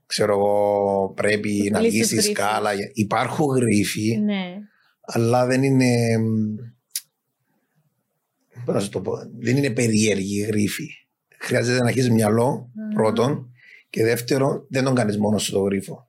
ξέρω 0.08 0.32
εγώ, 0.34 1.14
πρέπει 1.16 1.70
να 1.72 1.80
λύσεις 1.80 1.94
βγει 1.98 2.04
στη 2.04 2.16
γρίφους. 2.16 2.32
σκάλα. 2.32 2.70
Υπάρχουν 2.94 3.46
γρίφοι, 3.46 4.18
Ναι. 4.24 4.44
αλλά 5.02 5.46
δεν 5.46 5.64
είναι. 5.64 6.18
μ, 6.18 6.56
Πώς 8.66 8.74
να 8.76 8.80
σου 8.82 8.90
το 8.90 9.02
πω, 9.02 9.12
δεν 9.40 9.58
είναι 9.58 9.70
περίεργοι 9.70 10.38
οι 10.40 10.42
γρίφοι. 10.46 10.88
Χρειάζεται 11.40 11.84
να 11.84 11.90
έχεις 11.90 12.12
μυαλό 12.12 12.70
Α. 12.92 12.94
πρώτον 12.94 13.52
και 13.90 14.04
δεύτερον 14.04 14.66
δεν 14.70 14.84
τον 14.84 14.96
κάνεις 14.96 15.18
μόνος 15.18 15.44
σου 15.44 15.52
το 15.52 15.60
γρίφο. 15.60 16.08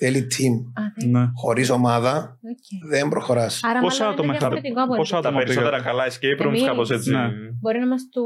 Θέλει 0.00 0.18
team. 0.30 0.80
Α, 0.80 0.82
δεν- 0.96 1.10
Ναι. 1.10 1.30
Χωρίς 1.34 1.70
ομάδα 1.70 2.38
οκ. 2.42 2.88
δεν 2.90 3.08
προχωράς. 3.08 3.60
Άρα 3.64 3.80
Πόσα 3.80 3.98
μάλλον 4.04 4.14
άτομα 4.14 4.28
είναι 4.28 4.36
είχατε; 4.36 4.52
διαφορετικό 4.54 4.82
από 4.82 4.96
Πόσα 4.96 5.16
ό,τι- 5.16 5.22
Τα 5.22 5.28
άτομα 5.28 5.42
περισσότερα 5.44 5.76
πήγατε; 5.76 5.90
καλά 5.90 6.04
escape 6.12 6.42
rooms, 6.42 6.48
Εμείς. 6.48 6.62
κάπως 6.64 6.90
έτσι. 6.90 7.10
Ναι. 7.10 7.26
Μπορεί 7.60 7.78
να 7.78 7.84
είμαστε 7.84 8.20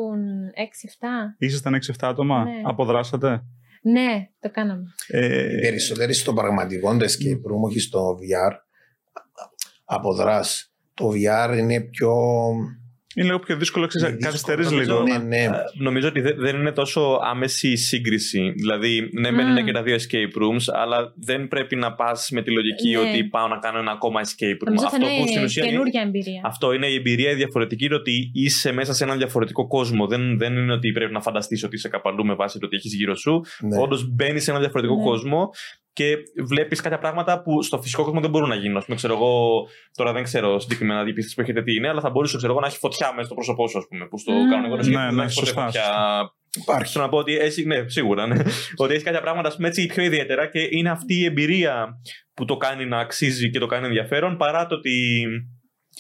6-7. 0.54 1.34
Ήσασταν 1.38 1.74
6-7 1.74 2.08
άτομα; 2.08 2.44
Ναι. 2.44 2.50
Αποδράσατε; 2.64 3.44
Ναι, 3.84 4.28
το 4.40 4.50
κάναμε. 4.50 4.94
Ε, 5.06 5.56
Οι 5.56 5.60
περισσότεροι 5.60 6.12
στο 6.12 6.32
πραγματικό 6.32 6.96
το 6.96 7.04
escape 7.04 7.50
room, 7.52 7.60
όχι 7.64 7.80
στο 7.80 8.18
VR, 8.18 8.52
αποδράς. 9.84 10.72
Το 10.94 11.10
VR 11.14 11.56
είναι 11.58 11.80
πιο 11.80 12.14
Είναι 13.14 13.26
λίγο 13.26 13.38
πιο 13.38 13.56
δύσκολο, 13.56 13.86
ξέρεις, 13.86 14.08
Είναι 14.08 14.18
καθυστερείς 14.20 14.68
δύσκολο, 14.68 15.02
λίγο. 15.02 15.18
Ναι, 15.18 15.24
ναι. 15.24 15.42
Ε, 15.44 15.50
Νομίζω 15.74 16.08
ότι 16.08 16.20
δε- 16.20 16.34
δεν 16.34 16.56
είναι 16.56 16.72
τόσο 16.72 17.18
άμεση 17.22 17.68
η 17.68 17.76
σύγκριση. 17.76 18.52
Δηλαδή, 18.56 19.08
ναι, 19.12 19.30
μεν 19.30 19.44
Μμμ. 19.44 19.50
είναι 19.50 19.62
και 19.62 19.72
τα 19.72 19.82
δύο 19.82 19.96
escape 19.96 20.42
rooms, 20.42 20.74
αλλά 20.82 21.12
δεν 21.16 21.48
πρέπει 21.48 21.76
να 21.76 21.92
πας 21.94 22.28
με 22.32 22.42
τη 22.42 22.50
λογική 22.50 22.90
Ναι. 22.90 22.98
ότι 22.98 23.24
πάω 23.24 23.48
να 23.48 23.58
κάνω 23.58 23.78
ένα 23.78 23.90
ακόμα 23.90 24.20
escape 24.20 24.52
room. 24.52 24.64
Νομίζω 24.64 24.88
θα 24.88 24.96
Αυτό 24.96 25.06
που 25.06 25.22
στην 25.22 25.32
είναι 25.36 25.44
ουσία. 25.44 25.64
καινούργια 25.66 26.02
εμπειρία. 26.02 26.40
Αυτό 26.44 26.72
είναι 26.72 26.86
η 26.86 26.94
εμπειρία 26.94 27.30
η 27.30 27.34
διαφορετική, 27.34 27.84
είναι 27.84 27.94
ότι 27.94 28.30
είσαι 28.34 28.72
μέσα 28.72 28.92
σε 28.94 29.04
έναν 29.04 29.18
διαφορετικό 29.18 29.66
κόσμο. 29.66 30.06
Δεν, 30.06 30.38
δεν 30.38 30.56
είναι 30.56 30.72
ότι 30.72 30.92
πρέπει 30.92 31.12
να 31.12 31.20
φανταστείς 31.20 31.64
ότι 31.64 31.74
είσαι 31.76 31.88
κάπου 31.88 32.08
αλλού 32.08 32.24
με 32.24 32.34
βάση 32.34 32.58
το 32.58 32.66
ότι 32.66 32.76
έχεις 32.76 32.94
γύρω 32.94 33.14
σου. 33.16 33.40
ναι. 33.60 33.78
Όντως 33.80 34.08
μπαίνεις 34.14 34.42
σε 34.42 34.50
έναν 34.50 34.62
διαφορετικό 34.62 34.96
Ναι. 34.98 35.02
κόσμο 35.04 35.50
και 35.92 36.16
βλέπεις 36.46 36.80
κάποια 36.80 36.98
πράγματα 36.98 37.42
που 37.42 37.62
στο 37.62 37.80
φυσικό 37.82 38.02
κόσμο 38.04 38.20
δεν 38.20 38.30
μπορούν 38.30 38.48
να 38.48 38.54
γίνουν. 38.54 38.76
Α 38.76 38.82
πούμε, 38.84 38.96
ξέρω 38.96 39.14
εγώ, 39.14 39.62
τώρα 39.94 40.12
δεν 40.12 40.22
ξέρω 40.22 40.58
συγκεκριμένα 40.60 41.04
τι 41.04 41.12
πίστες 41.12 41.34
που 41.34 41.40
έχετε 41.40 41.62
τι 41.62 41.74
είναι, 41.74 41.88
αλλά 41.88 42.00
θα 42.00 42.10
μπορούσε 42.10 42.36
ξέρω 42.36 42.52
εγώ, 42.52 42.60
να 42.60 42.66
έχει 42.66 42.78
φωτιά 42.78 43.12
μέσα 43.12 43.24
στο 43.26 43.34
πρόσωπό 43.34 43.68
σου, 43.68 43.78
ας 43.78 43.84
πούμε. 43.88 44.06
Που 44.08 44.18
στο 44.18 44.32
Μμμ. 44.32 44.50
κανονικό 44.50 44.76
Ναι, 44.76 44.82
escape 44.82 45.10
ναι, 45.10 45.16
δεν 45.16 45.24
έχει 45.24 45.34
ποτέ 45.34 45.46
σωστά, 45.46 45.64
φωτιά. 45.64 45.84
Υπάρχει. 46.62 46.92
Θέλω 46.92 47.04
να 47.04 47.10
πω 47.10 47.16
ότι 47.16 47.36
έχει, 47.38 47.64
ναι, 47.64 47.88
σίγουρα, 47.88 48.26
ναι. 48.26 48.42
ότι 48.76 48.94
έχει 48.94 49.04
κάποια 49.04 49.20
πράγματα 49.20 49.48
ας 49.48 49.56
πούμε, 49.56 49.68
έτσι, 49.68 49.86
πιο 49.86 50.02
ιδιαίτερα 50.02 50.46
και 50.46 50.68
είναι 50.70 50.90
αυτή 50.90 51.14
η 51.14 51.24
εμπειρία 51.24 52.00
που 52.34 52.44
το 52.44 52.56
κάνει 52.56 52.86
να 52.86 52.98
αξίζει 52.98 53.50
και 53.50 53.58
το 53.58 53.66
κάνει 53.66 53.86
ενδιαφέρον 53.86 54.36
παρά 54.36 54.66
το 54.66 54.74
ότι. 54.74 55.24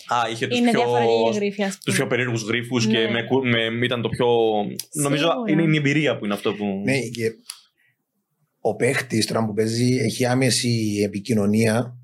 Α, 0.06 0.16
είχε 0.30 0.46
τους 0.46 0.58
Είναι 0.58 0.70
πιο, 0.70 0.80
διαφορετική 0.80 1.38
γρήφη, 1.38 1.62
ας 1.62 1.78
τους 1.78 1.94
πιο 1.94 2.04
πούμε. 2.04 2.08
περίεργους 2.16 2.42
γρίφους 2.42 2.86
Ναι. 2.86 2.92
και 2.92 3.08
με, 3.12 3.22
κου- 3.22 3.44
με, 3.44 3.84
ήταν 3.84 4.02
το 4.02 4.08
πιο... 4.08 4.26
Νομίζω 4.92 5.26
Σίγουρα. 5.30 5.50
είναι, 5.52 5.62
είναι 5.62 5.74
η 5.74 5.76
εμπειρία 5.76 6.18
που 6.18 6.24
είναι 6.24 6.34
αυτό 6.34 6.52
που... 6.54 6.82
Ναι, 6.84 6.98
και 6.98 7.30
ο 8.64 8.76
παίχτης 8.76 9.26
τώρα 9.26 9.44
που 9.46 9.52
παίζει 9.52 9.96
έχει 9.96 10.24
άμεση 10.26 11.00
επικοινωνία 11.04 11.98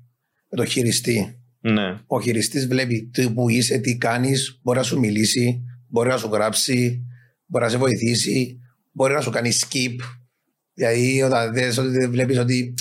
με 0.49 0.57
τον 0.57 0.65
χειριστή. 0.65 1.39
ναι. 1.59 1.99
Ο 2.07 2.21
χειριστής 2.21 2.67
βλέπει 2.67 3.09
τι 3.13 3.31
που 3.33 3.49
είσαι, 3.49 3.77
τι 3.77 3.97
κάνεις, 3.97 4.59
μπορεί 4.63 4.77
να 4.77 4.83
σου 4.83 4.99
μιλήσει, 4.99 5.63
μπορεί 5.87 6.09
να 6.09 6.17
σου 6.17 6.27
γράψει, 6.27 7.05
μπορεί 7.45 7.63
να 7.63 7.69
σε 7.69 7.77
βοηθήσει, 7.77 8.59
μπορεί 8.91 9.13
να 9.13 9.21
σου 9.21 9.29
κάνει 9.31 9.51
skip. 9.53 9.95
Δηλαδή, 10.73 11.21
όταν 11.21 11.53
δες 11.53 11.77
ότι 11.77 12.07
βλέπεις 12.07 12.37
ότι 12.37 12.73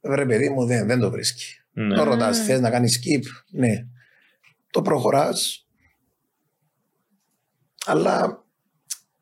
βρε 0.00 0.26
παιδί 0.26 0.48
μου 0.48 0.64
δεν, 0.66 0.86
δεν 0.86 0.98
το 1.00 1.10
βρίσκει. 1.10 1.44
ναι. 1.72 1.94
Το 1.94 2.02
ρωτάς, 2.04 2.40
Mm. 2.40 2.44
θες 2.46 2.60
να 2.60 2.70
κάνεις 2.70 2.98
skip, 3.00 3.22
ναι. 3.50 3.86
Το 4.70 4.82
προχωράς. 4.82 5.66
Αλλά 7.86 8.45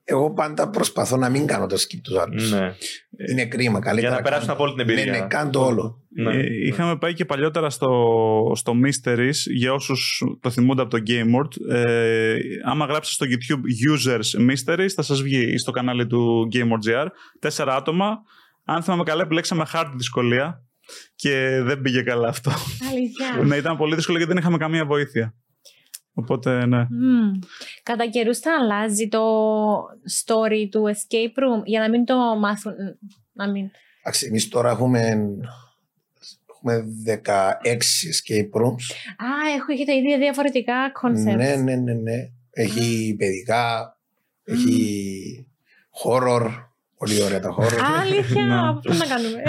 εγώ 0.04 0.32
πάντα 0.32 0.70
προσπαθώ 0.70 1.16
να 1.16 1.28
μην 1.28 1.46
κάνω 1.46 1.66
το 1.66 1.76
skip 1.76 1.98
τους 2.02 2.16
άλλους. 2.16 2.52
ναι. 2.52 2.74
Είναι 3.30 3.46
κρίμα. 3.46 3.80
Καλύτερα 3.80 4.08
Για 4.08 4.16
να 4.16 4.22
περάσουν 4.22 4.46
κάνω. 4.46 4.52
από 4.52 4.62
όλη 4.62 4.72
την 4.72 4.80
εμπειρία. 4.80 5.12
Ναι, 5.12 5.18
ναι, 5.18 5.26
κάνω 5.26 5.50
το 5.50 5.64
όλο. 5.64 6.02
Ναι. 6.16 6.36
Ε, 6.36 6.44
είχαμε 6.66 6.96
πάει 6.98 7.12
και 7.14 7.24
παλιότερα 7.24 7.70
στο, 7.70 7.90
στο 8.54 8.72
Mysteries 8.84 9.34
για 9.54 9.72
όσους 9.72 10.22
το 10.40 10.50
θυμούνται 10.50 10.82
από 10.82 10.90
το 10.90 11.02
GameWord. 11.06 11.74
Ε, 11.74 12.36
άμα 12.64 12.84
γράψετε 12.86 13.26
στο 13.26 13.36
YouTube 13.56 13.62
Users 13.92 14.50
Mysteries 14.50 14.88
θα 14.94 15.02
σας 15.02 15.22
βγει 15.22 15.52
ή 15.52 15.58
στο 15.58 15.70
κανάλι 15.70 16.06
του 16.06 16.48
GameWord.gr. 16.52 17.06
Τέσσερα 17.38 17.74
άτομα. 17.76 18.16
Αν 18.64 18.82
θυμάμαι 18.82 19.02
καλά 19.02 19.22
επιλέξαμε 19.22 19.66
hard 19.72 19.90
δυσκολία 19.96 20.62
και 21.14 21.60
δεν 21.64 21.80
πήγε 21.80 22.02
καλά 22.02 22.28
αυτό. 22.28 22.50
Αλήθεια. 22.90 23.44
ναι, 23.44 23.56
ήταν 23.56 23.76
πολύ 23.76 23.94
δύσκολο 23.94 24.16
γιατί 24.16 24.32
δεν 24.32 24.42
είχαμε 24.42 24.56
καμία 24.56 24.84
βοήθεια. 24.84 25.34
Οπότε 26.14 26.66
ναι. 26.66 26.86
Μμμ. 26.90 27.38
Κατά 27.82 28.06
καιρούς 28.06 28.38
θα 28.38 28.50
αλλάζει 28.60 29.08
το 29.08 29.20
story 30.24 30.68
του 30.70 30.82
escape 30.86 31.38
room 31.42 31.62
για 31.64 31.80
να 31.80 31.90
μην 31.90 32.04
το 32.04 32.16
μάθουν. 32.38 32.72
Να 33.32 33.50
μην. 33.50 33.70
Εντάξει, 34.00 34.26
εμείς 34.26 34.48
τώρα 34.48 34.70
έχουμε, 34.70 35.00
έχουμε 36.50 36.84
16 37.06 37.16
escape 38.12 38.60
rooms. 38.62 38.84
Α, 39.16 39.26
έχω, 39.56 39.72
έχετε 39.72 39.94
ήδη 39.96 40.18
διαφορετικά 40.18 40.74
concepts. 41.02 41.36
Ναι, 41.36 41.56
ναι, 41.56 41.74
ναι, 41.76 41.92
ναι. 41.92 42.28
Έχει 42.50 43.14
παιδικά, 43.18 43.96
έχει 44.44 45.46
horror. 46.04 46.50
Πολύ 46.96 47.22
ωραία 47.22 47.40
τα 47.40 47.54
horror. 47.58 47.78
Α, 47.82 48.00
αλήθεια, 48.00 48.46
Ναι. 48.46 48.68
αυτό 48.68 48.92
να 48.92 49.06
κάνουμε. 49.06 49.42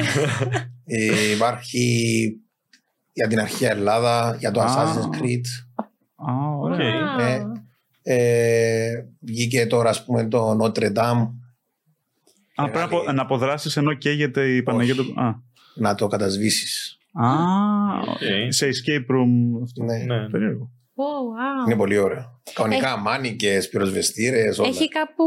Ε, 0.86 1.32
υπάρχει 1.36 2.26
για 3.14 3.28
την 3.28 3.40
αρχαία 3.40 3.72
Ελλάδα, 3.72 4.36
για 4.40 4.52
το 4.52 4.62
Α. 4.62 4.66
Assassin's 4.68 5.22
Creed. 5.22 5.46
Α, 6.16 6.58
ωραία. 6.58 7.14
Οκ. 7.14 7.22
Α, 7.22 7.38
Ναι. 7.38 7.42
Ε, 8.08 9.06
βγήκε 9.20 9.66
τώρα, 9.68 9.90
ας 9.90 10.06
πούμε, 10.06 10.28
το 10.28 10.58
Notre 10.62 10.94
Dame 10.96 11.28
Α, 12.56 12.64
πρέπει 12.70 12.78
να 12.78 12.84
απο- 12.84 13.12
να 13.12 13.22
αποδράσεις 13.22 13.78
ενώ 13.78 13.94
καίγεται 13.94 14.56
η 14.56 14.64
Παναγία 14.64 14.96
του... 14.96 15.14
Α, 15.22 15.34
να 15.76 15.96
το 15.96 16.08
κατασβήσεις. 16.08 16.98
Α, 17.14 17.28
Οκ. 18.00 18.18
σε 18.54 18.66
escape 18.68 19.12
room 19.16 19.62
αυτό. 19.64 19.84
Ναι. 19.84 19.98
Ναι. 19.98 20.30
Περίεργο. 20.30 20.70
Ω, 20.94 21.04
wow. 21.04 21.66
Είναι 21.68 21.76
πολύ 21.76 21.98
ωραίο. 21.98 22.42
Κανονικά 22.54 22.98
μάνικες, 22.98 23.70
πυροσβεστήρες, 23.70 24.58
όλα. 24.60 24.68
Έχει 24.68 24.88
κάπου 24.88 25.24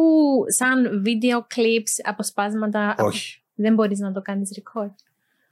σαν 0.46 1.02
video 1.06 1.36
clips, 1.56 1.92
αποσπάσματα. 2.02 2.94
Όχι. 2.98 3.42
Δεν 3.54 3.74
μπορείς 3.74 3.98
να 3.98 4.12
το 4.12 4.22
κάνεις 4.22 4.60
record. 4.60 4.94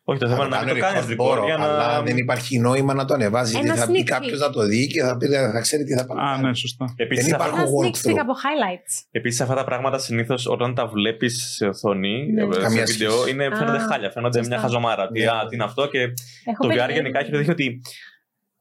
Όχι, 0.09 0.19
το 0.19 0.29
θέμα 0.29 0.45
είναι 0.47 0.57
να 0.57 0.65
μην 0.65 0.75
το 0.75 0.81
κάνεις 0.81 1.05
record 1.11 1.15
μπορώ, 1.17 1.43
record 1.43 1.45
για 1.47 1.55
Αλλά 1.55 1.97
να. 1.97 2.03
δεν 2.03 2.17
υπάρχει 2.17 2.59
νόημα 2.59 2.95
να 2.95 3.05
το 3.05 3.15
ανεβάσει. 3.15 3.57
Ένα 3.59 3.65
Γιατί 3.65 3.81
θα 3.81 3.87
πει 3.87 3.93
sneak 3.99 4.01
peek. 4.03 4.05
κάποιο 4.05 4.37
να 4.37 4.51
το 4.51 4.63
δει 4.67 4.87
και 4.87 5.03
θα, 5.03 5.17
πει, 5.17 5.27
θα 5.27 5.61
ξέρει 5.61 5.85
τι 5.85 5.95
θα 5.95 6.07
πάει. 6.07 6.17
να 6.17 6.23
Α, 6.31 6.35
κάνει. 6.35 6.47
ναι, 6.47 6.55
σωστά. 6.55 6.85
Επίσης, 6.97 7.25
Δεν 7.25 7.35
αυτά- 7.35 7.47
Ένα 7.49 7.63
Έχω 7.63 7.71
sneak 7.83 7.87
walkthrough. 7.87 8.11
peek 8.15 8.19
από 8.21 8.33
highlights. 8.33 9.07
Επίσης 9.11 9.41
αυτά 9.41 9.55
τα 9.55 9.65
πράγματα 9.65 9.99
συνήθως 9.99 10.47
όταν 10.47 10.75
τα 10.75 10.87
βλέπεις 10.87 11.53
σε 11.57 11.67
οθόνη, 11.67 12.33
Ναι. 12.33 12.43
ε, 12.43 12.53
σε 12.53 12.61
Καμία 12.61 12.85
βίντεο, 12.85 13.11
σχέση. 13.11 13.31
είναι, 13.31 13.45
φαίνονται 13.57 13.79
Α, 13.83 13.87
χάλια, 13.91 14.11
φαίνονται 14.11 14.39
σωστά. 14.39 14.55
μια 14.55 14.63
χαζομάρα. 14.63 15.09
Τι, 15.09 15.21
Ναι. 15.21 15.27
α, 15.31 15.47
τι 15.49 15.55
είναι 15.55 15.65
αυτό 15.65 15.87
και 15.89 15.99
Έχω 15.99 16.13
το 16.61 16.67
VR 16.67 16.69
περιέργεια. 16.69 16.95
γενικά 16.97 17.19
έχει 17.21 17.31
δείχνει 17.31 17.53
ότι 17.53 17.81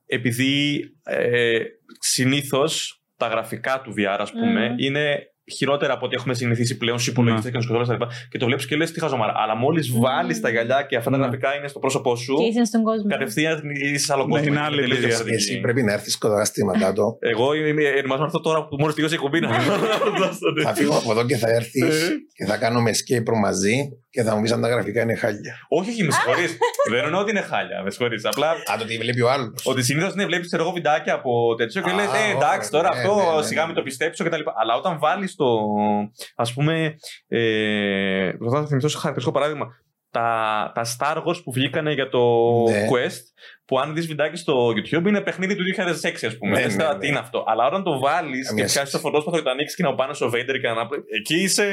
επειδή 0.06 0.80
ε, 1.04 1.60
συνήθως 2.00 3.02
τα 3.18 3.28
γραφικά 3.28 3.82
του 3.84 3.94
VR, 3.98 4.18
ας 4.20 4.32
πούμε, 4.32 4.70
Μμμ. 4.70 4.76
είναι 4.78 5.20
χειρότερα 5.52 5.94
από 5.94 6.06
ό,τι 6.06 6.16
έχουμε 6.16 6.34
συνηθίσει 6.34 6.78
πλέον 6.78 7.00
στου 7.00 7.10
υπολογιστές 7.10 7.52
και 7.52 7.62
στου 7.62 7.74
κονσόλε 7.74 7.98
και 8.30 8.38
το 8.38 8.46
βλέπεις 8.46 8.66
και 8.66 8.76
λες 8.76 8.92
τι 8.92 9.00
χαζομάρα. 9.00 9.34
Αλλά 9.36 9.56
μόλις 9.56 9.92
Μμμ. 9.92 10.00
βάλεις 10.02 10.40
τα 10.40 10.50
γυαλιά 10.50 10.86
και 10.90 10.96
αυτά 10.96 11.10
τα 11.12 11.18
Ναι. 11.18 11.24
γραφικά 11.24 11.56
είναι 11.58 11.68
στο 11.68 11.80
πρόσωπό 11.80 12.16
σου, 12.16 12.36
Και 12.36 12.44
είσαι 12.44 12.64
στον 12.64 12.84
κόσμο. 12.84 13.10
κατευθείαν 13.10 13.62
είσαι 13.70 14.06
σε 14.06 14.14
άλλο 14.14 14.24
Ναι, 14.26 14.30
κόσμο. 14.30 14.48
είναι 14.48 14.60
άλλη 14.60 14.76
τελείως 14.82 14.98
εμπειρία. 14.98 15.16
διαφορετική. 15.16 15.52
Εσύ 15.52 15.60
πρέπει 15.60 15.84
να 15.84 15.94
έρθεις 15.94 16.18
κοντά 16.18 16.94
το. 16.96 17.18
Εγώ 17.32 17.54
είμαι 17.54 17.84
ετοιμασμένο 17.84 18.26
αυτό 18.26 18.40
τώρα 18.42 18.68
που 18.68 18.76
μόλις 18.80 18.96
τελειώσει 18.96 19.16
η 19.16 19.18
εκπομπή 19.24 19.40
να 19.40 19.50
θα 20.64 20.74
φύγω 20.74 20.98
από 20.98 21.12
εδώ 21.12 21.26
και 21.26 21.36
θα 21.38 21.50
έρθεις 21.50 22.02
Ε. 22.04 22.12
και 22.36 22.46
θα 22.46 22.58
κάνουμε 22.58 22.92
escape 22.92 23.30
room 23.30 23.40
μαζί 23.42 23.76
και 24.16 24.24
θα 24.24 24.36
μου 24.36 24.42
πεις 24.42 24.52
αν 24.52 24.62
τα 24.62 24.68
γραφικά 24.68 25.02
είναι 25.02 25.16
χάλια. 25.16 25.56
Όχι, 25.68 25.90
όχι, 25.90 26.04
με 26.04 26.12
συγχωρείς. 26.12 26.58
Δεν 26.90 27.04
εννοώ 27.04 27.22
ότι 27.22 27.32
είναι 27.32 27.42
χάλια. 27.42 27.82
Με 27.84 27.90
συγχωρείς. 27.92 28.26
Απλά 28.26 28.50
Α, 28.50 28.76
το 28.80 28.86
τι 28.86 28.98
βλέπει 28.98 29.22
ο 29.22 29.30
άλλος. 29.32 29.62
ότι 29.66 29.84
συνήθως 29.84 30.16
ναι, 30.16 30.26
βλέπεις 30.26 30.54
εγώ 30.54 30.72
βιντεάκια 30.72 31.14
από 31.14 31.56
τέτοιο 31.56 31.82
και 31.82 31.90
Α, 31.90 31.94
λες: 31.94 32.06
Ε, 32.06 32.10
ωραία, 32.10 32.30
εντάξει, 32.30 32.72
τώρα 32.72 32.90
ναι, 32.94 32.98
αυτό 33.00 33.16
ναι, 33.16 33.36
ναι, 33.36 33.44
σιγά 33.44 33.62
ναι. 33.62 33.68
μην 33.68 33.76
το 33.76 33.82
πιστέψω 33.84 34.24
κτλ. 34.24 34.42
Αλλά 34.62 34.76
όταν 34.76 35.00
βάλεις 35.00 35.36
το. 35.36 35.46
Α 36.36 36.54
πούμε. 36.54 36.96
Ε, 37.28 38.32
προσπαθώ 38.38 38.62
να 38.62 38.68
θυμηθώ 38.68 38.88
σε 38.88 38.98
χαρακτηριστικό 38.98 39.40
παράδειγμα. 39.40 39.68
Τα, 40.20 40.72
τα 40.76 40.86
Star 40.98 41.18
Wars 41.18 41.44
που 41.44 41.52
βγήκανε 41.52 41.94
για 41.94 42.10
το 42.10 42.20
Ναι. 42.70 42.88
Quest, 42.92 43.22
που 43.66 43.80
αν 43.80 43.94
δεις 43.94 44.08
βιντεάκι 44.08 44.36
στο 44.38 44.68
YouTube 44.70 45.06
είναι 45.08 45.22
παιχνίδι 45.22 45.56
του 45.56 45.64
2006, 45.78 46.26
ας 46.26 46.38
πούμε. 46.38 46.52
Ναι, 46.52 46.62
Λες, 46.62 46.76
ναι, 46.76 46.84
τώρα, 46.84 46.94
ναι. 46.94 47.00
Τι 47.00 47.08
είναι 47.08 47.18
αυτό. 47.20 47.44
Αλλά 47.48 47.68
όταν 47.68 47.84
το 47.84 48.00
βάλεις 48.00 48.40
και 48.40 48.46
Καμία 48.48 48.64
πιάσει 48.64 48.80
το 48.80 48.86
σχέση. 48.88 49.04
φωτόσπαθο 49.04 49.38
και 49.38 49.44
το 49.44 49.50
ανοίξεις 49.50 49.76
και 49.78 49.84
να 49.84 49.96
πάνω 49.96 50.14
στο 50.14 50.28
Vader 50.28 50.58
και 50.62 50.68
να. 50.68 50.88
Εκεί 51.18 51.36
είσαι. 51.36 51.64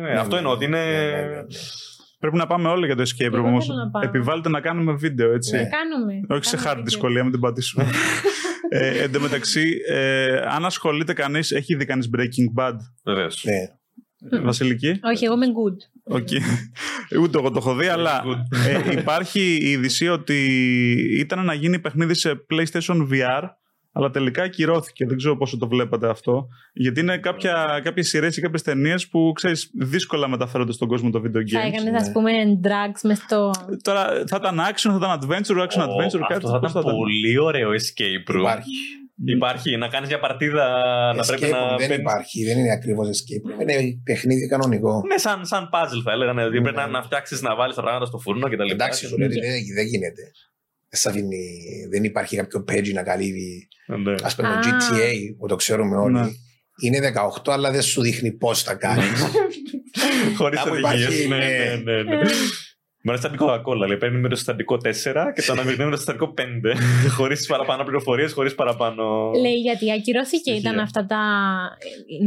ναι, 0.00 0.18
αυτό 0.18 0.36
εννοώ 0.36 0.52
ότι 0.52 0.64
είναι. 0.64 0.84
Ναι, 0.84 1.00
ναι, 1.00 1.20
ναι, 1.20 1.26
ναι. 1.26 1.42
Πρέπει 2.18 2.36
να 2.36 2.46
πάμε 2.46 2.68
όλοι 2.68 2.86
για 2.86 2.96
το 2.96 3.02
escape 3.02 3.26
room 3.30 3.32
Εγώ 3.34 3.46
όμως. 3.46 3.66
θέλω 3.66 3.78
να 3.78 3.90
πάω. 3.90 4.02
Επιβάλλεται 4.02 4.48
να 4.48 4.60
κάνουμε 4.60 4.92
βίντεο, 4.92 5.32
έτσι. 5.32 5.56
Ναι. 5.56 5.68
Κάνουμε. 5.68 6.20
Όχι 6.28 6.44
σε 6.44 6.56
Κάνουμε 6.56 6.72
hard 6.74 6.80
video. 6.80 6.84
δυσκολία, 6.84 7.22
μην 7.22 7.32
την 7.32 7.40
πατήσουμε. 7.40 7.86
ε, 8.68 9.02
εν 9.02 9.12
τω 9.12 9.20
μεταξύ, 9.20 9.76
ε, 9.88 10.36
αν 10.36 10.64
ασχολείται 10.64 11.12
κανείς, 11.12 11.50
έχει 11.50 11.74
δει 11.74 11.84
κανείς 11.84 12.10
Breaking 12.16 12.62
Bad, 12.62 12.76
Βεβαίως. 13.04 13.44
Ναι. 13.44 14.40
Βασιλική; 14.40 15.00
Όχι, 15.02 15.24
εγώ 15.24 15.34
είμαι 15.34 15.46
good. 15.46 15.76
OK. 16.04 16.28
Ούτε 17.20 17.38
εγώ 17.38 17.50
το 17.50 17.58
έχω 17.58 17.74
δει, 17.74 17.86
αλλά 17.86 18.22
ε, 18.66 18.92
υπάρχει 19.00 19.40
η 19.40 19.70
είδηση 19.70 20.08
ότι 20.08 20.36
ήταν 21.18 21.44
να 21.44 21.54
γίνει 21.54 21.78
παιχνίδι 21.78 22.14
σε 22.14 22.44
PlayStation 22.50 23.08
VR, 23.12 23.42
αλλά 23.92 24.10
τελικά 24.10 24.42
ακυρώθηκε. 24.42 25.06
Δεν 25.06 25.16
ξέρω 25.16 25.36
πόσο 25.36 25.58
το 25.58 25.68
βλέπατε 25.68 26.08
αυτό. 26.08 26.48
Γιατί 26.72 27.00
είναι 27.00 27.18
κάποια, 27.18 27.80
κάποιες 27.84 28.08
σειρές 28.08 28.36
ή 28.36 28.40
κάποιες 28.40 28.62
ταινίες 28.62 29.08
που, 29.08 29.32
ξέρεις, 29.34 29.70
δύσκολα 29.74 30.28
μεταφέρονται 30.28 30.72
στον 30.72 30.88
κόσμο 30.88 31.10
των 31.10 31.22
video 31.24 31.38
games. 31.38 31.50
Θα 31.50 31.60
έκανες, 31.60 31.90
ναι. 31.90 31.96
ας 31.96 32.12
πούμε, 32.12 32.30
drugs 32.62 33.00
μες 33.02 33.18
στο. 33.18 33.50
Τώρα 33.82 34.24
θα 34.26 34.36
ήταν 34.40 34.58
action, 34.58 34.90
θα 34.90 34.96
ήταν 34.96 35.20
adventure, 35.20 35.60
action 35.66 35.82
adventure, 35.82 36.24
κάτι 36.28 36.34
Αυτό 36.34 36.50
θα 36.50 36.58
πώς 36.58 36.70
ήταν; 36.70 36.82
πολύ 36.82 37.38
ωραίο 37.38 37.70
escape 37.70 38.34
room. 38.34 38.38
Υπάρχει. 38.38 38.70
Υπάρχει. 39.24 39.76
Να 39.76 39.88
κάνεις 39.88 40.08
μια 40.08 40.18
παρτίδα 40.18 40.66
να 41.16 41.24
πρέπει 41.26 41.46
Escape 41.46 41.50
να. 41.50 41.58
room 41.58 41.68
δεν 41.68 41.88
παίρνεις- 41.88 41.98
υπάρχει. 41.98 42.44
Δεν 42.44 42.58
είναι 42.58 42.72
ακριβώς 42.72 43.06
escape 43.08 43.44
room. 43.48 43.60
Είναι 43.62 44.00
παιχνίδι 44.04 44.48
κανονικό. 44.48 45.02
Ναι, 45.08 45.16
σαν, 45.18 45.46
σαν 45.46 45.68
puzzle 45.72 46.00
θα 46.04 46.12
έλεγα. 46.12 46.32
Δηλαδή 46.34 46.56
Ναι. 46.56 46.62
πρέπει 46.62 46.76
να, 46.76 46.86
να 46.86 47.02
φτιάξεις 47.02 47.42
να 47.42 47.54
βάλεις 47.54 47.74
τα 47.74 47.82
πράγματα 47.82 48.04
στο 48.06 48.18
φούρνο 48.18 48.48
και 48.48 48.56
τα 48.56 48.64
λοιπά. 48.64 48.74
Εντάξει, 48.84 49.06
σου 49.06 49.18
λέει 49.18 49.28
ότι 49.28 49.40
δεν, 49.40 49.50
δεν 49.74 49.86
γίνεται. 49.86 50.22
Δεν 50.88 51.00
σ' 51.00 51.06
αφήνει- 51.06 51.88
δεν 51.90 52.04
υπάρχει 52.04 52.36
κάποιο 52.36 52.64
page 52.72 52.92
να 52.92 53.02
καλύβει. 53.02 53.68
Ναι. 53.86 54.12
Α 54.12 54.34
πούμε, 54.36 54.48
το 54.48 54.54
Α. 54.54 54.60
GTA 54.62 55.10
που 55.38 55.46
το 55.46 55.56
ξέρουμε 55.56 55.96
όλοι. 55.96 56.12
Ναι. 56.20 56.26
Είναι 56.82 56.98
18, 56.98 57.52
αλλά 57.52 57.70
δεν 57.70 57.82
σου 57.82 58.02
δείχνει 58.02 58.32
πώς 58.32 58.62
θα 58.62 58.74
κάνεις. 58.74 59.24
Χωρίς 60.38 60.58
Κάπου 60.62 60.70
οδηγίες. 60.84 61.24
υπάρχει, 61.24 61.28
Ναι, 61.28 61.36
ναι. 61.92 62.02
ναι, 62.02 62.20
ναι, 63.02 63.12
ναι. 63.12 63.18
Μπορεί 63.18 63.18
να 63.22 63.28
είναι 63.28 63.36
στην 63.36 63.38
Coca-Cola. 63.46 63.86
Λέει, 63.88 63.96
παίρνουμε 63.96 64.28
το 64.28 64.36
συστατικό 64.36 64.74
4 64.74 64.80
και 65.34 65.42
το 65.46 65.52
αναμειγνύουμε 65.52 65.90
το 65.90 65.96
συστατικό 65.96 66.34
5. 66.38 66.42
χωρίς 67.18 67.46
παραπάνω 67.46 67.82
πληροφορίες, 67.82 68.32
χωρίς 68.32 68.54
παραπάνω. 68.54 69.30
Λέει 69.40 69.54
γιατί 69.60 69.92
ακυρώθηκε 69.92 70.36
Στοιχεία. 70.36 70.60
ήταν 70.60 70.78
αυτά 70.78 71.06
τα. 71.06 71.18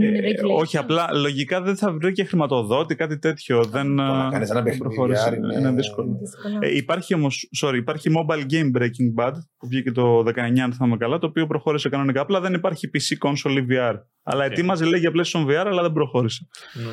Ε, 0.02 0.20
regulations. 0.32 0.60
όχι, 0.60 0.78
απλά 0.78 1.08
λογικά 1.14 1.62
δεν 1.62 1.76
θα 1.78 1.92
βρει 1.92 2.12
και 2.12 2.24
χρηματοδότη, 2.24 2.96
κάτι 2.96 3.20
τέτοιο. 3.20 3.64
Δεν 3.64 3.84
Το 3.86 3.90
να 4.04 4.26
ε, 4.28 4.30
κάνεις 4.32 4.50
ένα 4.50 4.64
παιχνίδι 4.64 4.84
προχώρησε. 4.84 5.30
VR 5.30 5.38
είναι- 5.38 5.56
Είναι 5.60 5.72
δύσκολο. 5.72 6.18
Δύσκολο. 6.20 6.60
Ε, 6.62 6.76
υπάρχει 6.76 7.14
όμως, 7.14 7.50
sorry, 7.62 7.76
υπάρχει 7.76 8.10
mobile 8.18 8.42
game 8.54 8.82
Breaking 8.82 9.24
Bad 9.24 9.34
που 9.58 9.68
βγήκε 9.68 9.92
το 9.92 10.24
19, 10.24 10.60
αν 10.64 10.74
θυμάμαι 10.74 10.98
καλά, 10.98 11.18
το 11.18 11.28
οποίο 11.28 11.48
προχώρησε 11.48 11.90
κανονικά. 11.90 12.22
Απλά 12.22 12.40
δεν 12.42 12.54
υπάρχει 12.54 12.90
PC 12.94 13.28
console 13.28 13.58
ή 13.58 13.66
VR. 13.70 13.94
Αλλά 14.24 14.46
Οκ. 14.46 14.52
ετοίμαζε 14.52 14.86
λέει 14.86 15.00
για 15.00 15.12
PlayStation 15.16 15.46
VR, 15.46 15.66
αλλά 15.68 15.82
δεν 15.82 15.92
προχώρησε. 15.92 16.48
Ναι. 16.74 16.92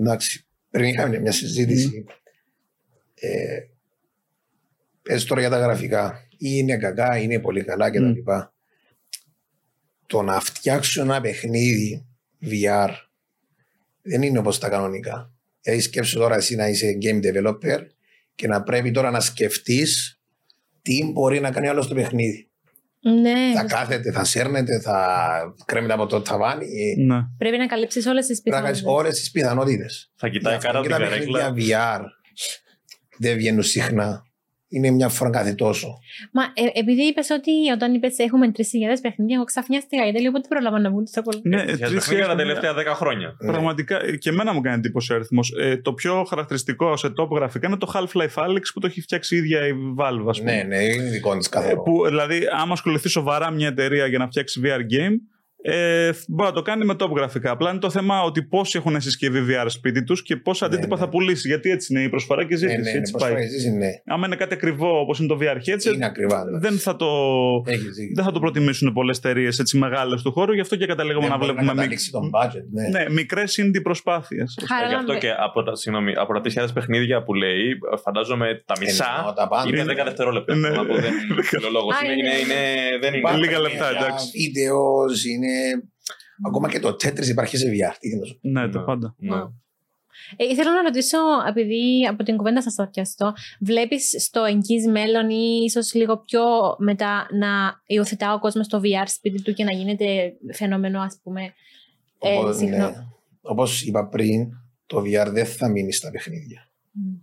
Εντάξει, 0.00 0.46
πριν 0.70 0.84
είχαμε 0.84 1.18
μια 1.18 1.32
συζήτηση. 1.32 2.04
Ε, 3.20 3.58
πες 5.02 5.24
τώρα 5.24 5.40
για 5.40 5.50
τα 5.50 5.58
γραφικά. 5.58 6.26
Ή 6.30 6.36
είναι 6.38 6.76
κακά, 6.76 7.18
ή 7.18 7.20
είναι 7.24 7.38
πολύ 7.40 7.64
καλά 7.64 7.90
κτλ. 7.90 8.04
Μμ. 8.04 8.14
Το 10.06 10.22
να 10.22 10.40
φτιάξω 10.40 11.00
ένα 11.02 11.20
παιχνίδι 11.20 12.06
VR 12.42 12.88
δεν 14.02 14.22
είναι 14.22 14.38
όπως 14.38 14.58
τα 14.58 14.68
κανονικά. 14.68 15.30
Δηλαδή 15.60 15.82
σκέψου 15.82 16.18
τώρα 16.18 16.36
εσύ 16.36 16.54
να 16.54 16.68
είσαι 16.68 16.98
game 17.02 17.20
developer 17.26 17.86
και 18.34 18.46
να 18.46 18.62
πρέπει 18.62 18.90
τώρα 18.90 19.10
να 19.10 19.20
σκεφτείς 19.20 20.20
τι 20.82 21.10
μπορεί 21.12 21.40
να 21.40 21.50
κάνει 21.50 21.68
άλλος 21.68 21.84
στο 21.84 21.94
παιχνίδι. 21.94 22.48
Ναι, 23.00 23.52
θα 23.54 23.64
κάθεται, 23.64 24.12
θα 24.12 24.24
σέρνεται, 24.24 24.80
θα 24.80 25.54
κρέμεται 25.64 25.92
από 25.92 26.06
το 26.06 26.20
ταβάνι. 26.20 26.66
Ναι. 26.96 27.16
πρέπει 27.38 27.56
να 27.56 27.66
καλύψεις 27.66 28.06
όλες 28.06 28.26
τις 28.26 28.42
Πρέπει 28.42 28.56
να 28.56 28.62
κάνεις 28.62 28.78
πιθανότητες. 28.78 29.04
όλες 29.06 29.20
τις 29.20 29.30
πιθανότητες. 29.30 30.10
Θα 30.16 30.28
κοιτάει 30.28 30.54
Γι' 30.56 30.60
κάτω 30.66 30.78
αυτό 30.78 30.94
από 30.94 30.98
και 30.98 31.04
την 31.04 31.04
τα 31.04 31.16
παιχνίδια 31.16 31.40
καρέκλα. 31.40 32.00
VR 32.00 32.04
δεν 33.18 33.36
βγαίνουν 33.36 33.62
συχνά. 33.62 34.24
Είναι 34.68 34.90
μια 34.90 35.08
φορά 35.08 35.30
κάθε 35.30 35.52
τόσο. 35.54 35.98
Μα 36.32 36.42
ε, 36.42 36.78
επειδή 36.80 37.02
είπες 37.02 37.30
ότι 37.30 37.50
όταν 37.74 37.94
είπες 37.94 38.18
έχουμε 38.18 38.50
3.000 38.56 38.60
παιχνίδια, 39.02 39.34
εγώ 39.36 39.44
ξαφνιάστηκα 39.44 40.02
γιατί 40.02 40.22
λέω 40.22 40.30
πότε 40.32 40.48
πρόλαβα 40.48 40.80
να 40.80 40.90
βγουν 40.90 41.04
τόσο 41.04 41.22
πολλά. 41.22 41.40
Ναι, 41.42 41.56
Για 41.56 41.64
τρεις 41.64 41.78
παιχνίδια 41.78 42.26
τα 42.26 42.34
χιλιάδες 42.36 42.60
τελευταία 42.60 42.92
10 42.92 42.96
χρόνια. 42.96 43.36
Ναι. 43.40 43.50
Πραγματικά 43.52 44.02
ε, 44.02 44.16
και 44.16 44.28
εμένα 44.28 44.52
μου 44.52 44.60
κάνει 44.60 44.76
εντύπωση 44.76 45.12
ο 45.12 45.14
αριθμός. 45.14 45.54
Ε, 45.60 45.76
το 45.76 45.92
πιο 45.92 46.24
χαρακτηριστικό 46.24 46.96
σε 46.96 47.12
top 47.20 47.28
γραφικά 47.28 47.66
είναι 47.66 47.76
το 47.76 47.92
Half-Life 47.94 48.44
Alyx 48.44 48.62
που 48.74 48.80
το 48.80 48.86
έχει 48.86 49.00
φτιάξει 49.00 49.34
η 49.34 49.38
ίδια 49.38 49.66
η 49.66 49.72
Valve, 49.98 50.26
ας 50.28 50.38
πούμε. 50.38 50.54
Ναι, 50.54 50.62
ναι, 50.62 50.82
είναι 50.84 51.10
δικό 51.10 51.36
της 51.36 51.46
Ε, 51.46 51.50
καθόλου. 51.50 51.82
που, 51.82 52.06
δηλαδή, 52.06 52.40
άμα 52.60 52.72
ασχοληθεί 52.72 53.08
σοβαρά 53.08 53.50
μια 53.50 53.68
εταιρεία 53.68 54.06
για 54.06 54.18
να 54.18 54.26
φτιάξει 54.26 54.60
VR 54.64 54.78
game, 54.78 55.14
ε, 55.70 56.10
μπορεί 56.28 56.48
να 56.48 56.54
το 56.54 56.62
κάνει 56.62 56.84
με 56.84 56.94
top 56.98 57.10
γραφικά. 57.16 57.50
Απλά 57.50 57.70
είναι 57.70 57.78
το 57.78 57.90
θέμα 57.90 58.22
ότι 58.22 58.42
πόσοι 58.42 58.78
έχουν 58.78 59.00
συσκευή 59.00 59.40
VR 59.48 59.64
σπίτι 59.68 60.04
τους 60.04 60.22
και 60.22 60.36
πόσα 60.36 60.68
Ναι, 60.68 60.74
αντίτυπα 60.74 60.94
ναι. 60.96 61.00
θα 61.02 61.08
πουλήσει. 61.08 61.48
Γιατί 61.48 61.70
έτσι 61.70 61.92
είναι 61.94 62.02
η 62.02 62.08
προσφορά 62.08 62.40
και 62.44 62.54
η 62.54 62.58
Ναι, 62.60 62.68
ζήτηση. 62.68 62.80
ναι, 62.80 62.90
ναι, 62.90 62.98
έτσι 62.98 63.12
πώς 63.12 63.22
πάει. 63.22 63.30
φορές 63.30 63.50
ζήσεις, 63.50 63.72
ναι. 63.72 63.88
Άμα 64.06 64.26
είναι 64.26 64.36
κάτι 64.36 64.54
ακριβό 64.54 65.00
όπως 65.00 65.18
είναι 65.18 65.28
το 65.28 65.38
VR 65.40 65.56
headset, 65.56 65.94
Είναι 65.94 66.04
ακριβά. 66.06 66.44
δηλαδή. 66.44 66.68
δεν 66.68 66.78
θα 66.78 66.96
το. 66.96 67.06
Έχεις 67.66 67.94
δίκιο. 67.96 68.12
Δεν 68.14 68.24
θα 68.24 68.32
το 68.32 68.40
προτιμήσουν 68.40 68.92
πολλές 68.92 69.18
εταιρείες 69.18 69.74
μεγάλες 69.74 70.22
του 70.22 70.32
χώρου, 70.32 70.52
γι' 70.52 70.60
αυτό 70.60 70.76
και 70.76 70.86
καταλήγουμε 70.86 71.20
Δεν 71.28 71.30
να 71.30 71.36
μπορεί 71.38 71.50
βλέπουμε 71.52 71.72
να 71.72 71.78
καταλήξει 71.78 72.10
τον 72.10 72.30
budget, 72.34 72.66
ναι. 72.72 72.88
ναι, 72.98 73.10
μικρές 73.10 73.60
indie 73.62 73.82
προσπάθειες. 73.82 74.58
Χαρά 74.68 74.86
Γι' 74.86 74.92
να 74.92 74.98
αυτό 74.98 75.12
με- 75.12 75.18
και 75.18 75.30
από 75.46 75.62
τα, 75.62 75.74
συγγνώμη, 75.76 76.12
από 76.16 76.32
τα 76.32 76.40
3.000 76.40 76.72
παιχνίδια 76.74 77.22
που 77.22 77.34
λέει, 77.34 77.64
φαντάζομαι 78.04 78.46
τα 78.66 78.74
Εννοώ 78.78 78.90
μισά 78.92 79.32
τα 79.36 79.48
πάντα. 79.48 79.68
είναι 79.68 79.84
10 79.92 80.04
δευτερόλεπτα. 80.04 80.54
Ναι. 80.54 80.68
Θέλω 80.68 80.80
να 80.82 80.86
πω, 80.88 80.94
δεν 80.94 81.12
είναι 81.30 81.42
φιλολόγος. 81.42 81.94
Α, 81.94 81.98
Είναι, 82.04 82.12
είναι. 82.12 82.28
είναι, 82.28 82.38
είναι, 82.42 82.98
δεν 83.00 83.08
είναι. 83.08 83.18
Υπάρχουν 83.18 83.42
Λίγα 83.42 83.58
λεπτά, 83.66 83.86
για 83.90 84.00
εντάξει. 84.06 84.26
Βίντεος, 84.40 85.24
είναι. 85.32 85.54
Ακόμα 86.46 86.68
και 86.68 86.80
το 86.80 86.88
Tetris 86.88 87.26
υπάρχει 87.26 87.56
σε 87.56 87.66
VR. 87.66 87.94
Τι 87.98 88.08
γίνεται. 88.08 88.38
Ναι, 88.40 88.68
το 88.68 88.78
Ναι. 88.78 88.84
πάντα. 88.84 89.14
Ναι. 89.18 89.36
Ε, 90.36 90.44
ήθελα 90.44 90.72
να 90.74 90.82
ρωτήσω, 90.82 91.18
επειδή 91.48 92.06
από 92.10 92.22
την 92.22 92.36
κουβέντα 92.36 92.62
σας 92.62 92.74
το 92.74 92.86
πιαστώ, 92.86 93.32
βλέπεις 93.60 94.14
στο 94.18 94.44
εγγύς 94.44 94.86
μέλλον 94.86 95.30
ή 95.30 95.62
ίσως 95.64 95.94
λίγο 95.94 96.18
πιο 96.18 96.42
μετά 96.78 97.26
να 97.38 97.80
υιοθετά 97.86 98.34
ο 98.34 98.38
κόσμος 98.38 98.68
το 98.68 98.80
VR 98.84 99.04
σπίτι 99.06 99.42
του 99.42 99.52
και 99.52 99.64
να 99.64 99.72
γίνεται 99.72 100.32
φαινόμενο, 100.52 101.00
ας 101.00 101.20
πούμε, 101.22 101.42
ε, 102.18 102.36
Οπότε, 102.36 102.56
συχνό; 102.56 102.76
ναι. 102.76 103.06
Όπως 103.40 103.82
είπα 103.82 104.08
πριν, 104.08 104.48
το 104.86 105.00
VR 105.00 105.28
δεν 105.30 105.46
θα 105.46 105.68
μείνει 105.68 105.92
στα 105.92 106.10
παιχνίδια. 106.10 106.70
Μμ. 106.92 107.14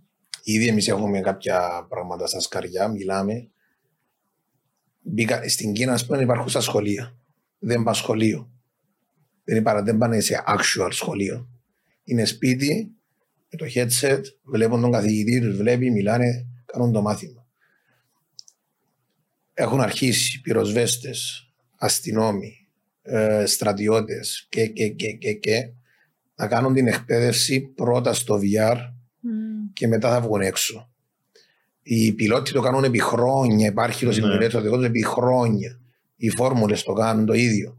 Ήδη 0.42 0.68
εμείς 0.68 0.88
έχουμε 0.88 1.20
κάποια 1.20 1.86
πράγματα 1.88 2.26
στα 2.26 2.40
σκαριά, 2.40 2.88
μιλάμε. 2.88 3.48
Μπήκα, 5.00 5.48
στην 5.48 5.72
Κίνα, 5.72 5.92
ας 5.92 6.06
πούμε, 6.06 6.22
υπάρχουν 6.22 6.48
στα 6.48 6.60
σχολεία. 6.60 7.16
Δεν 7.64 7.82
πάνε 7.82 7.96
σχολείο. 7.96 8.50
Δεν, 9.44 9.56
είπα, 9.56 9.82
δεν 9.82 9.98
πάνε 9.98 10.20
σε 10.20 10.42
actual 10.46 10.88
σχολείο. 10.90 11.48
Είναι 12.04 12.24
σπίτι, 12.24 12.92
με 13.50 13.58
το 13.58 13.66
headset, 13.74 14.20
βλέπουν 14.42 14.80
τον 14.80 14.92
καθηγητή, 14.92 15.40
τους 15.40 15.56
βλέπει, 15.56 15.90
μιλάνε, 15.90 16.46
κάνουν 16.64 16.92
το 16.92 17.02
μάθημα. 17.02 17.46
Έχουν 19.54 19.80
αρχίσει 19.80 20.40
πυροσβέστες, 20.40 21.48
αστυνόμοι, 21.78 22.68
ε, 23.02 23.44
στρατιώτες 23.46 24.46
και, 24.48 24.66
και, 24.66 24.88
και, 24.88 25.12
και, 25.12 25.32
και 25.32 25.72
να 26.34 26.46
κάνουν 26.48 26.74
την 26.74 26.86
εκπαίδευση 26.86 27.60
πρώτα 27.60 28.12
στο 28.14 28.38
VR 28.42 28.76
Μμ. 29.20 29.72
και 29.72 29.86
μετά 29.88 30.10
θα 30.10 30.20
βγουν 30.20 30.40
έξω. 30.40 30.88
Οι 31.82 32.12
πιλότοι 32.12 32.52
το 32.52 32.60
κάνουν 32.60 32.84
επί 32.84 32.98
χρόνια. 33.00 33.66
Υπάρχει 33.68 34.04
το 34.06 34.10
Ναι. 34.10 34.16
simulator 34.46 34.62
δικό 34.62 34.76
τους 34.76 34.84
επί 34.84 35.04
χρόνια. 35.04 35.80
Οι 36.16 36.30
φόρμουλες 36.30 36.82
το 36.82 36.92
κάνουν 36.92 37.26
το 37.26 37.32
ίδιο. 37.32 37.78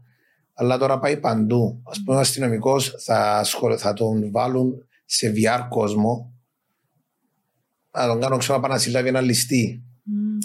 Αλλά 0.54 0.78
τώρα 0.78 0.98
πάει 0.98 1.16
παντού. 1.20 1.82
Α 1.84 2.02
πούμε, 2.04 2.16
ο 2.16 2.20
αστυνομικός 2.20 2.94
θα, 2.98 3.36
ασχολ- 3.38 3.76
θα 3.80 3.92
τον 3.92 4.30
βάλουν 4.30 4.86
σε 5.04 5.32
VR 5.36 5.66
κόσμο. 5.68 6.34
Να 7.92 8.06
τον 8.06 8.20
κάνω 8.20 8.36
ξέρω 8.36 8.54
να 8.54 8.60
πάει 8.60 8.70
να 8.70 8.78
συλλάβει 8.78 9.08
ένα 9.08 9.20
ληστή. 9.20 9.82
Μμ. 10.02 10.38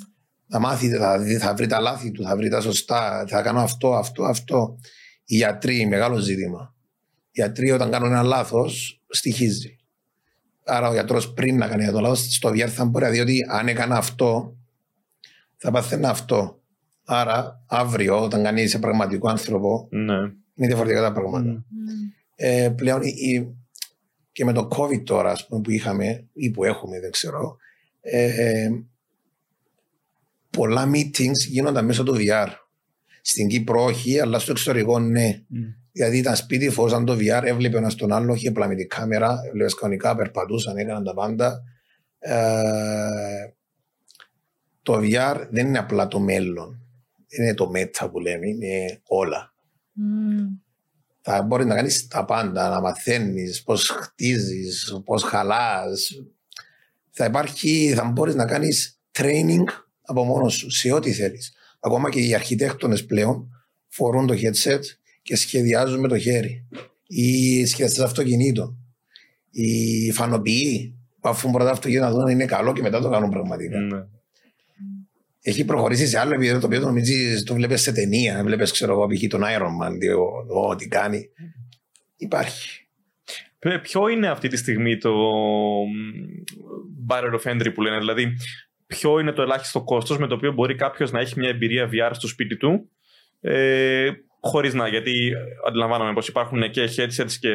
Θα 0.47 0.60
μάθει, 0.60 0.89
θα, 0.89 1.19
δει- 1.19 1.38
θα 1.39 1.54
βρει 1.54 1.67
τα 1.67 1.80
λάθη 1.80 2.12
του, 2.12 2.23
θα 2.23 2.36
βρει 2.36 2.49
τα 2.49 2.62
σωστά. 2.62 3.25
Θα 3.27 3.41
κάνω 3.41 3.60
αυτό, 3.60 3.93
αυτό, 3.95 4.23
αυτό. 4.23 4.77
Οι 5.25 5.36
γιατροί, 5.36 5.88
μεγάλο 5.88 6.17
ζήτημα. 6.17 6.75
Οι 7.25 7.30
γιατροί 7.32 7.71
όταν 7.71 7.91
κάνουν 7.91 8.10
ένα 8.12 8.23
λάθος, 8.23 9.01
στοιχίζει. 9.10 9.75
Άρα 10.65 10.89
ο 10.89 10.93
γιατρός 10.93 11.34
πριν 11.34 11.58
να 11.58 11.67
κάνει 11.67 11.91
το 11.91 11.99
λάθος, 11.99 12.36
στο 12.36 12.49
VR 12.49 12.67
θα 12.67 12.86
μπορεί 12.86 13.06
να 13.06 13.12
δει 13.12 13.19
ότι 13.19 13.45
αν 13.49 13.67
έκανα 13.67 13.95
αυτό, 13.97 14.58
θα 15.58 15.71
παθαίνα 15.71 16.10
αυτό. 16.10 16.61
Άρα 17.13 17.63
αύριο, 17.67 18.24
όταν 18.24 18.43
κάνει 18.43 18.67
σε 18.67 18.80
πραγματικό 18.80 19.30
άνθρωπο, 19.30 19.88
Ναι. 19.91 20.13
είναι 20.56 20.67
διαφορετικά 20.67 21.02
τα 21.02 21.12
πράγματα. 21.12 21.50
Μμ. 21.50 21.52
Μμ. 21.52 22.10
Ε, 22.36 22.69
πλέον 22.69 23.02
η- 23.02 23.13
η- 23.17 23.56
και 24.32 24.45
με 24.45 24.54
το 24.54 24.67
COVID 24.71 25.04
τώρα 25.04 25.32
ας 25.32 25.47
πούμε, 25.47 25.62
που 25.62 25.71
είχαμε 25.71 26.26
ή 26.34 26.52
που 26.52 26.63
έχουμε, 26.63 27.00
δεν 27.00 27.12
ξέρω, 27.12 27.58
ε, 28.02 28.24
ε, 28.50 28.69
πολλά 30.50 30.89
meetings 30.93 31.38
γίνονταν 31.50 31.86
μέσω 31.86 32.04
του 32.04 32.15
VR. 32.17 32.47
Στην 33.21 33.47
Κύπρο 33.47 33.84
όχι, 33.84 34.19
αλλά 34.19 34.39
στο 34.39 34.52
εξωτερικό 34.52 35.00
ναι. 35.00 35.41
Μμ. 35.47 35.60
Δηλαδή 35.91 36.17
ήταν 36.17 36.36
σπίτι, 36.36 36.69
φορούσαν 36.69 37.06
το 37.06 37.13
VR, 37.13 37.43
έβλεπε 37.43 37.78
ένας 37.78 37.95
τον 37.95 38.12
άλλο, 38.12 38.34
είχε 38.34 38.47
απλά 38.47 38.67
με 38.67 38.76
την 38.76 38.88
κάμερα, 38.88 39.39
έβλεπες 39.47 39.74
κανονικά, 39.76 40.15
περπατούσαν, 40.15 40.78
έκαναν 40.78 41.04
τα 41.04 41.13
πάντα. 41.13 41.63
Ε, 42.19 42.34
το 44.82 44.93
VR 45.02 45.47
δεν 45.50 45.67
είναι 45.67 45.78
απλά 45.78 46.08
το 46.08 46.19
μέλλον. 46.19 46.76
Δεν 47.36 47.46
είναι 47.46 47.54
το 47.54 47.72
meta 47.76 48.12
που 48.12 48.20
λέμε, 48.20 48.48
είναι 48.48 49.02
όλα. 49.08 49.54
Μμ. 49.91 50.48
Θα 51.22 51.41
μπορεί 51.41 51.65
να 51.65 51.76
κάνεις 51.76 52.08
τα 52.08 52.26
πάντα, 52.26 52.70
να 52.70 52.82
μαθαίνεις 52.82 53.63
πώς 53.63 53.89
χτίζεις, 53.89 55.02
πώς 55.06 55.24
χαλάς. 55.24 56.24
Θα 57.12 57.26
υπάρχει, 57.26 57.94
θα 57.96 58.06
μπορείς 58.06 58.36
να 58.36 58.46
κάνεις 58.46 59.00
training 59.12 59.63
από 60.02 60.24
μόνος 60.24 60.54
σου 60.54 60.70
σε 60.70 60.91
ό,τι 60.91 61.12
θέλεις. 61.12 61.54
Ακόμα 61.80 62.10
και 62.10 62.20
οι 62.20 62.34
αρχιτέκτονες 62.34 63.06
πλέον 63.06 63.65
φορούν 63.88 64.28
το 64.28 64.34
headset 64.34 64.82
και 65.22 65.36
σχεδιάζουν 65.36 66.00
με 66.00 66.08
το 66.08 66.17
χέρι. 66.17 66.67
Οι 67.08 67.65
σχεδιαστές 67.65 68.04
αυτοκινήτων. 68.04 68.78
Οι 69.50 70.12
φανοποιοί 70.12 70.96
που 71.20 71.30
αφού 71.30 71.52
πρώτα 71.52 71.72
αυτοκίνητο 71.72 72.06
να 72.06 72.12
δουν 72.12 72.22
αν 72.22 72.28
είναι 72.28 72.46
καλό 72.46 72.74
και 72.74 72.82
μετά 72.82 73.02
το 73.02 73.10
κάνουν 73.10 73.30
πραγματικά. 73.30 73.80
Ναι. 73.80 74.06
Έχει 75.41 75.65
προχωρήσει 75.65 76.08
σε 76.08 76.19
άλλο 76.19 76.34
επίπεδο 76.34 76.60
το 76.60 76.65
οποίο 76.65 76.80
το 76.80 76.86
νομίζεις, 76.86 77.43
το 77.43 77.54
βλέπεις 77.54 77.82
σε 77.82 77.91
ταινία. 77.93 78.43
Βλέπεις, 78.43 78.71
ξέρω 78.71 78.91
εγώ, 78.91 79.08
π.χ. 79.08 79.27
τον 79.30 79.41
Iron 79.43 79.86
Man, 79.88 79.97
τι, 79.99 80.08
ο- 80.10 80.45
ο- 80.47 80.75
τι 80.75 80.88
κάνει. 80.88 81.30
Υπάρχει. 82.17 82.88
Ε, 83.60 83.77
Ποιο 83.77 84.08
είναι 84.08 84.27
αυτή 84.30 84.47
τη 84.47 84.58
στιγμή 84.58 84.97
το 84.97 85.13
barrier 87.10 87.34
of 87.39 87.51
entry 87.51 87.73
που 87.73 87.82
λένε, 87.82 87.97
δηλαδή 87.97 88.34
ποιο 88.88 89.19
είναι 89.19 89.32
το 89.32 89.41
ελάχιστο 89.41 89.84
κόστος 89.84 90.17
με 90.17 90.27
το 90.27 90.36
οποίο 90.36 90.51
μπορεί 90.51 90.75
κάποιος 90.75 91.12
να 91.12 91.19
έχει 91.19 91.39
μια 91.39 91.49
εμπειρία 91.49 91.89
VR 91.93 92.10
στο 92.13 92.27
σπίτι 92.27 92.58
του 92.58 92.89
ε, 93.41 94.10
χωρίς 94.39 94.73
να, 94.73 94.88
γιατί 94.88 95.32
αντιλαμβάνομαι 95.67 96.13
πως 96.13 96.27
υπάρχουν 96.27 96.69
και 96.71 96.89
headsets 96.97 97.32
και, 97.39 97.51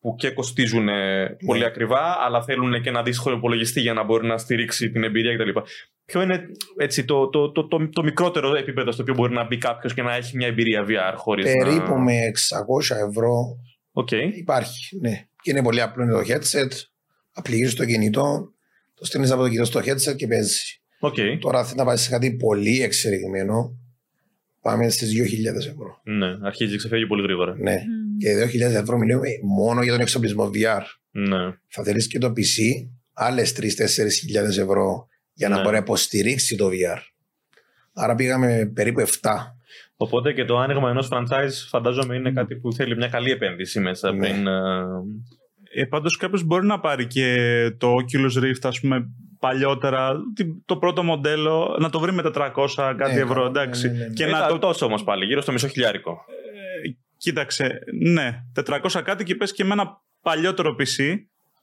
που 0.00 0.14
και 0.18 0.30
κοστίζουν 0.30 0.88
ε, 0.88 1.36
πολύ 1.46 1.64
ακριβά 1.64 2.16
αλλά 2.24 2.42
θέλουν 2.42 2.82
και 2.82 2.88
ένα 2.88 3.02
δύσκολο 3.02 3.36
υπολογιστή 3.36 3.80
για 3.80 3.92
να 3.92 4.02
μπορεί 4.04 4.26
να 4.26 4.38
στηρίξει 4.38 4.90
την 4.90 5.04
εμπειρία 5.04 5.36
κτλ. 5.36 5.58
Ποιο 6.06 6.22
είναι 6.22 6.46
έτσι, 6.76 7.04
το, 7.04 7.28
το, 7.28 7.52
το, 7.52 7.68
το, 7.68 7.88
το 7.88 8.02
μικρότερο 8.02 8.56
επίπεδο 8.56 8.92
στο 8.92 9.02
οποίο 9.02 9.14
μπορεί 9.14 9.32
να 9.32 9.44
μπει 9.46 9.58
κάποιος 9.58 9.94
και 9.94 10.02
να 10.02 10.14
έχει 10.14 10.36
μια 10.36 10.46
εμπειρία 10.46 10.84
VR 10.88 11.14
χωρίς 11.16 11.52
Περίπου 11.52 11.90
να... 11.90 11.98
με 11.98 12.12
600 12.90 12.96
ευρώ 13.08 13.58
Οκ. 13.92 14.10
υπάρχει. 14.36 14.98
Ναι. 15.00 15.26
Και 15.42 15.50
είναι 15.50 15.62
πολύ 15.62 15.80
απλό 15.80 16.02
είναι 16.02 16.12
το 16.12 16.22
headset. 16.28 16.70
Απλά 17.32 17.49
έχεις 17.49 17.74
το 17.74 17.84
κινητό. 17.84 18.52
Το 18.94 19.04
στέλνεις 19.04 19.30
από 19.30 19.42
το 19.42 19.48
κινητό 19.48 19.64
στο 19.64 19.80
headset 19.80 20.16
και 20.16 20.26
παίζεις. 20.26 20.80
Οκ. 20.98 21.14
Τώρα 21.40 21.64
θέλει 21.64 21.78
να 21.78 21.84
πάει 21.84 21.96
σε 21.96 22.10
κάτι 22.10 22.36
πολύ 22.36 22.82
εξελιγμένο. 22.82 23.78
Πάμε 24.60 24.88
στις 24.88 25.12
2.000 25.12 25.56
ευρώ. 25.56 26.00
Ναι, 26.02 26.26
αρχίζει 26.42 26.70
και 26.70 26.76
ξεφεύγει 26.76 27.06
πολύ 27.06 27.22
γρήγορα. 27.22 27.56
Ναι. 27.58 27.76
Και 28.18 28.60
2.000 28.60 28.60
ευρώ 28.60 28.98
μιλούμε 28.98 29.28
μόνο 29.42 29.82
για 29.82 29.92
τον 29.92 30.00
εξοπλισμό 30.00 30.50
VR. 30.54 30.82
Ναι. 31.10 31.52
Θα 31.68 31.82
θέλεις 31.82 32.06
και 32.06 32.18
το 32.18 32.26
PC 32.28 32.88
άλλες 33.12 33.56
3-4 33.60 34.58
ευρώ 34.58 35.08
για 35.36 35.48
να 35.48 35.54
Ναι. 35.56 35.60
μπορεί 35.62 35.74
να 35.74 35.80
υποστηρίξει 35.80 36.56
το 36.56 36.66
VR. 36.68 36.98
Άρα 37.92 38.14
πήγαμε 38.14 38.70
περίπου 38.74 39.00
7. 39.00 39.06
Οπότε 39.96 40.32
και 40.32 40.44
το 40.44 40.58
άνοιγμα 40.58 40.90
ενός 40.90 41.08
franchise 41.12 41.66
φαντάζομαι 41.68 42.14
είναι 42.16 42.32
κάτι 42.32 42.56
που 42.56 42.72
θέλει 42.72 42.96
μια 42.96 43.08
καλή 43.08 43.30
επένδυση 43.30 43.80
μέσα 43.80 44.12
Ναι. 44.12 44.18
πριν. 44.18 44.46
ε, 44.46 44.82
Ε, 45.78 45.84
Πάντως 45.84 46.16
κάποιος 46.16 46.42
μπορεί 46.42 46.66
να 46.66 46.80
πάρει 46.80 47.06
και 47.06 47.36
το 47.78 47.94
Oculus 47.94 48.42
Rift, 48.44 48.58
ας 48.62 48.80
πούμε, 48.80 49.08
παλιότερα, 49.38 50.16
τι- 50.34 50.62
το 50.64 50.76
πρώτο 50.76 51.02
μοντέλο, 51.02 51.76
να 51.80 51.90
το 51.90 51.98
βρει 52.00 52.12
με 52.12 52.22
400 52.22 52.94
κάτι 52.98 53.14
Ναι, 53.14 53.20
ευρώ, 53.20 53.42
ναι, 53.42 53.48
εντάξει. 53.48 53.86
ναι, 53.86 53.92
ναι, 53.98 54.04
ναι. 54.06 54.12
Και 54.12 54.24
ε, 54.24 54.30
να 54.30 54.38
τα- 54.40 54.46
το. 54.46 54.58
Τόσο 54.58 54.86
όμως 54.86 55.04
πάλι, 55.04 55.24
γύρω 55.24 55.40
στο 55.40 55.52
μισό 55.52 55.68
χιλιάρικο. 55.68 56.24
Κοίταξε, 57.16 57.78
ναι, 58.12 58.44
400 58.52 59.02
κάτι 59.04 59.24
και 59.24 59.34
πες 59.34 59.52
και 59.52 59.64
με 59.64 59.72
ένα 59.72 60.02
παλιότερο 60.20 60.76
PC, 60.78 61.14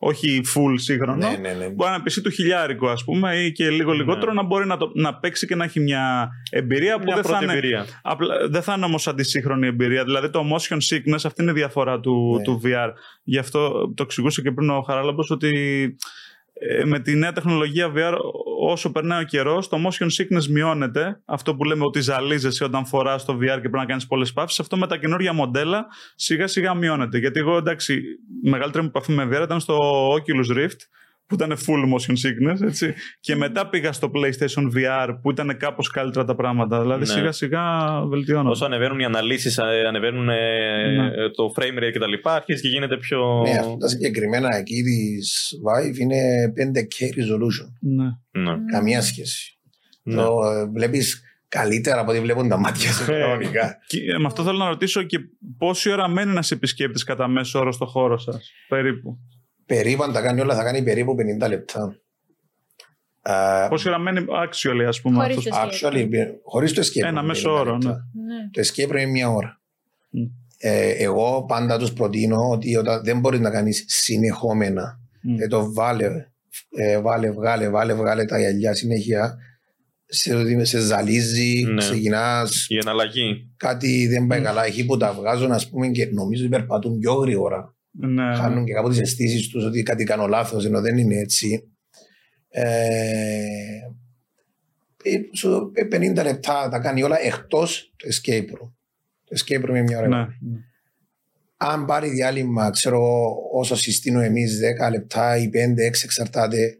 όχι 0.06 0.42
full 0.56 0.74
σύγχρονο. 0.76 1.16
Ναι, 1.28 1.38
ναι, 1.42 1.54
ναι. 1.54 1.70
Μπορεί 1.70 1.90
να 1.92 1.98
PC 1.98 2.20
του 2.24 2.30
χιλιάρικου, 2.30 2.90
ας 2.90 3.04
πούμε, 3.04 3.36
ή 3.36 3.52
και 3.52 3.70
λίγο 3.70 3.92
Ναι. 3.92 3.98
λιγότερο, 3.98 4.34
να 4.34 4.44
μπορεί 4.44 4.66
να, 4.66 4.78
το, 4.78 4.92
να 4.96 5.16
παίξει 5.16 5.48
και 5.48 5.56
να 5.56 5.64
έχει 5.64 5.80
μια 5.80 6.30
εμπειρία 6.50 6.98
που 6.98 7.04
Μια 7.04 7.16
δεν 7.16 7.24
θα, 7.24 7.30
πρώτη 7.30 7.44
είναι, 7.44 7.54
εμπειρία. 7.54 7.86
απλά, 8.02 8.36
δεν 8.50 8.62
θα 8.62 8.74
είναι 8.78 8.86
όμως 8.86 9.08
αντισύγχρονη 9.08 9.68
εμπειρία. 9.68 10.04
Δηλαδή 10.04 10.30
το 10.30 10.42
motion 10.56 10.76
sickness, 10.90 11.20
αυτή 11.24 11.42
είναι 11.42 11.52
η 11.52 11.54
διαφορά 11.54 12.00
του, 12.00 12.34
Ναι. 12.38 12.44
του 12.44 12.62
VR. 12.64 12.90
Γι' 13.24 13.38
αυτό 13.38 13.70
το 13.96 14.04
εξηγούσε 14.04 14.42
και 14.42 14.52
πριν 14.52 14.70
ο 14.70 14.82
Χαράλαμπος 14.82 15.30
ότι 15.30 15.50
ε, 15.50 15.96
με 16.86 17.00
τη 17.00 17.16
νέα 17.16 17.32
τεχνολογία 17.32 17.92
VR, 17.96 18.14
όσο 18.60 18.92
περνάει 18.92 19.22
ο 19.22 19.26
καιρός, 19.26 19.68
το 19.70 19.78
motion 19.86 20.06
sickness 20.06 20.46
μειώνεται. 20.50 21.22
Αυτό 21.26 21.56
που 21.56 21.64
λέμε 21.64 21.86
ότι 21.86 22.02
ζαλίζεσαι 22.02 22.64
όταν 22.64 22.86
φοράς 22.86 23.26
το 23.26 23.34
VR 23.34 23.40
και 23.40 23.60
πρέπει 23.60 23.78
να 23.78 23.86
κάνεις 23.86 24.08
πολλές 24.08 24.34
παύσεις. 24.34 24.60
Αυτό 24.60 24.78
με 24.78 24.88
τα 24.88 24.98
καινούργια 24.98 25.34
μοντέλα 25.34 25.88
σιγά 26.16 26.48
σιγά 26.48 26.74
μειώνεται. 26.74 27.18
Γιατί 27.18 27.40
εγώ 27.40 27.58
εντάξει, 27.58 27.94
η 28.44 28.50
μεγαλύτερη 28.50 28.84
μου 28.84 28.90
επαφή 28.96 29.12
με 29.12 29.28
VR 29.32 29.44
ήταν 29.44 29.60
στο 29.60 29.78
Oculus 30.14 30.58
Rift, 30.58 30.80
που 31.36 31.44
ήταν 31.44 31.58
full 31.58 31.84
motion 31.94 32.12
sickness, 32.12 32.62
έτσι. 32.68 32.94
Και 33.20 33.36
μετά 33.36 33.70
πήγα 33.70 33.92
στο 33.92 34.12
PlayStation 34.16 34.64
VR, 34.76 35.18
που 35.22 35.32
ήταν 35.32 35.58
κάπως 35.58 35.90
καλύτερα 35.90 36.26
τα 36.26 36.36
πράγματα. 36.36 36.82
Δηλαδή 36.82 37.00
Ναι. 37.00 37.06
σιγά 37.06 37.32
σιγά 37.32 37.62
βελτιώνονται. 38.08 38.50
Όσο 38.50 38.66
ανεβαίνουν 38.66 39.00
οι 39.00 39.06
αναλύσεις, 39.06 39.60
ανεβαίνουν 39.60 40.30
ε, 40.30 40.36
Ναι. 40.98 41.06
ε, 41.06 41.30
το 41.30 41.54
frame 41.56 41.84
rate 41.84 41.92
κτλ., 41.94 42.30
αρχίζει 42.30 42.62
και 42.62 42.68
γίνεται 42.68 42.98
πιο. 42.98 43.42
Ναι, 43.44 43.58
αυτά 43.60 43.78
τα 43.78 43.88
συγκεκριμένα 43.88 44.56
εκεί 44.56 44.82
της 44.84 45.54
Vive 45.66 45.98
είναι 45.98 46.18
5K 46.58 47.04
resolution. 47.04 47.68
Ναι. 47.80 48.42
Ναι. 48.44 48.58
Καμία 48.72 49.02
σχέση. 49.02 49.58
Ναι. 50.04 50.16
Το 50.16 50.36
βλέπεις 50.74 51.24
καλύτερα 51.48 52.00
από 52.02 52.12
ό,τι 52.12 52.20
βλέπουν 52.20 52.50
τα 52.50 52.58
μάτια 52.58 52.92
σου 52.92 53.12
Ε. 53.12 53.20
κανονικά. 53.20 53.78
Και, 53.88 53.98
ε, 54.14 54.18
με 54.18 54.26
αυτό 54.26 54.44
θέλω 54.44 54.58
να 54.58 54.68
ρωτήσω 54.68 55.04
και 55.04 55.20
πόση 55.58 55.92
ώρα 55.92 56.08
μένει 56.08 56.32
ένας 56.32 56.52
επισκέπτης 56.52 57.04
κατά 57.04 57.28
μέσο 57.28 57.60
όρο 57.60 57.72
στο 57.72 57.86
χώρο 57.86 58.18
σας, 58.18 58.52
περίπου; 58.68 59.18
Περίπου, 59.66 60.04
αν 60.04 60.14
τα 60.14 60.22
κάνει 60.22 60.42
όλα, 60.42 60.56
θα 60.56 60.64
κάνει 60.64 60.84
περίπου 60.84 61.16
50 61.44 61.48
λεπτά. 61.50 61.98
Α, 63.22 63.68
Πόση 63.68 63.88
ώρα 63.90 63.98
μένει 64.00 64.26
actually, 64.30 64.86
ας 64.88 65.02
πούμε. 65.02 65.16
Χωρίς 65.22 65.38
αυτός- 65.52 65.80
το 65.80 65.88
Actually, 65.90 66.08
χωρίς 66.44 66.74
το 66.74 66.82
escape. 66.82 67.08
Ένα 67.08 67.22
room, 67.22 67.26
μέσο 67.26 67.50
50 67.50 67.60
όρο, 67.60 67.72
λεπτά. 67.72 67.90
Ναι. 68.14 68.50
Το 68.52 68.62
escape 68.62 68.90
room 68.92 68.98
είναι 69.02 69.06
μία 69.12 69.30
ώρα. 69.30 69.62
Μμ. 70.10 70.22
Ε, 70.58 70.90
εγώ 70.90 71.46
πάντα 71.48 71.78
τους 71.78 71.94
προτείνω 71.94 72.50
ότι 72.50 72.76
όταν 72.76 73.04
δεν 73.04 73.20
μπορείς 73.20 73.40
να 73.40 73.50
κάνεις 73.50 73.84
συνεχόμενα, 73.88 75.00
Μμ. 75.22 75.40
ε, 75.40 75.48
το 75.48 75.74
βάλε, 75.74 76.08
ε, 76.70 77.02
βάλε, 77.02 77.32
βγάλε, 77.32 77.70
βάλε, 77.70 77.94
βγάλε 77.94 78.26
τα 78.26 78.40
γυαλιά 78.40 78.74
συνέχεια, 78.76 79.38
σε, 80.06 80.66
σε 80.66 80.80
ζαλίζει, 80.80 81.64
Ναι. 81.64 81.78
ξεκινάς, 81.78 82.66
Η 82.70 82.78
εναλλαγή. 82.78 83.52
κάτι 83.58 84.08
δεν 84.08 84.28
πάει 84.28 84.42
καλά. 84.42 84.66
Εκεί 84.66 84.86
που 84.86 84.98
τα 84.98 85.14
βγάζουν, 85.14 85.52
ας 85.52 85.70
πούμε, 85.70 85.88
και 85.88 86.06
νομίζω 86.06 86.42
ότι 86.42 86.52
περπατούν 86.52 87.00
πιο 87.00 87.14
γρήγορα. 87.14 87.76
Ναι. 87.96 88.36
Χάνουν 88.36 88.66
και 88.66 88.74
κάπου 88.74 88.90
τις 88.90 89.00
αισθήσεις 89.00 89.48
τους 89.50 89.64
ότι 89.64 89.84
κάτι 89.84 90.04
κάνω 90.04 90.28
λάθος, 90.28 90.66
ενώ 90.66 90.82
δεν 90.82 90.98
είναι 90.98 91.16
έτσι. 91.16 91.68
Ε, 92.50 93.44
ε, 95.04 95.20
σου- 95.36 95.72
ε, 95.74 95.84
50 95.84 96.24
λεπτά 96.24 96.70
τα 96.70 96.80
κάνει 96.80 97.04
όλα 97.04 97.20
εκτός 97.22 97.94
το 97.96 98.08
escape 98.14 98.46
room. 98.50 98.72
Το 99.24 99.36
escape 99.40 99.64
room 99.66 99.70
είναι 99.70 99.82
μια 99.82 99.98
ώρα. 99.98 100.08
Ναι. 100.08 100.28
Αν 101.58 101.86
πάρει 101.86 102.10
διάλειμμα, 102.10 102.70
ξέρω 102.70 102.96
εγώ, 102.96 103.36
όσο 103.54 103.76
συστήνω 103.76 104.20
εμείς 104.20 104.60
10 104.60 104.90
λεπτά 104.90 105.38
ή 105.38 105.50
5-6 105.50 106.04
εξαρτάται 106.04 106.78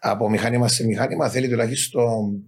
από 0.00 0.28
μηχάνημα 0.30 0.68
σε 0.68 0.84
μηχάνημα, 0.86 1.28
θέλει 1.28 1.48
τουλάχιστον 1.48 2.42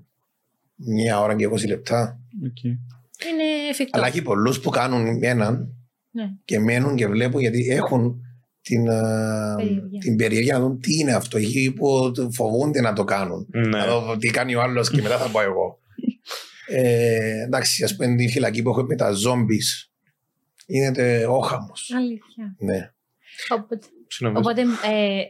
μια 0.77 1.21
ώρα 1.21 1.37
και 1.37 1.49
20 1.49 1.67
λεπτά. 1.67 2.21
Οκ. 2.47 2.63
Είναι 2.65 3.45
εφικτό. 3.71 3.99
Αλλά 3.99 4.07
έχει 4.07 4.23
πολλούς 4.23 4.61
που 4.61 4.71
κάνουν 4.71 5.23
έναν 5.23 5.75
Ναι. 6.15 6.25
και 6.45 6.59
μένουν 6.59 6.97
και 6.97 7.07
βλέπουν 7.07 7.41
γιατί 7.41 7.69
έχουν 7.71 8.21
την, 8.63 8.91
α, 8.91 9.55
Περιέργεια. 9.57 10.01
την 10.01 10.17
περιέργεια 10.17 10.55
να 10.55 10.61
δουν 10.61 10.81
τι 10.81 10.99
είναι 10.99 11.13
αυτό. 11.13 11.39
Εκεί 11.39 11.73
που 11.77 12.13
φοβούνται 12.33 12.81
να 12.81 12.93
το 12.93 13.05
κάνουν. 13.05 13.47
Ναι. 13.51 13.69
Να 13.69 13.87
δω 13.87 14.17
τι 14.17 14.29
κάνει 14.31 14.55
ο 14.55 14.63
άλλος 14.63 14.91
και 14.91 15.03
μετά 15.03 15.19
θα 15.19 15.29
πάω 15.31 15.43
εγώ. 15.43 15.79
ε, 16.69 17.43
εντάξει, 17.43 17.85
ας 17.85 17.97
πούμε 17.97 18.15
τη 18.17 18.29
φυλακή 18.29 18.63
που 18.63 18.71
έχω 18.71 18.83
με 18.83 18.97
τα 18.97 19.11
zombies 19.11 19.89
είναι 20.67 20.93
τε- 20.93 21.27
ο 21.29 21.34
χαμός. 21.34 21.73
Αλήθεια. 21.97 22.55
Ναι. 22.59 22.91
Οπότε, 23.49 23.87
Συγγνώμη. 24.07 24.47
οπότε 24.47 24.61
ε, 24.61 25.23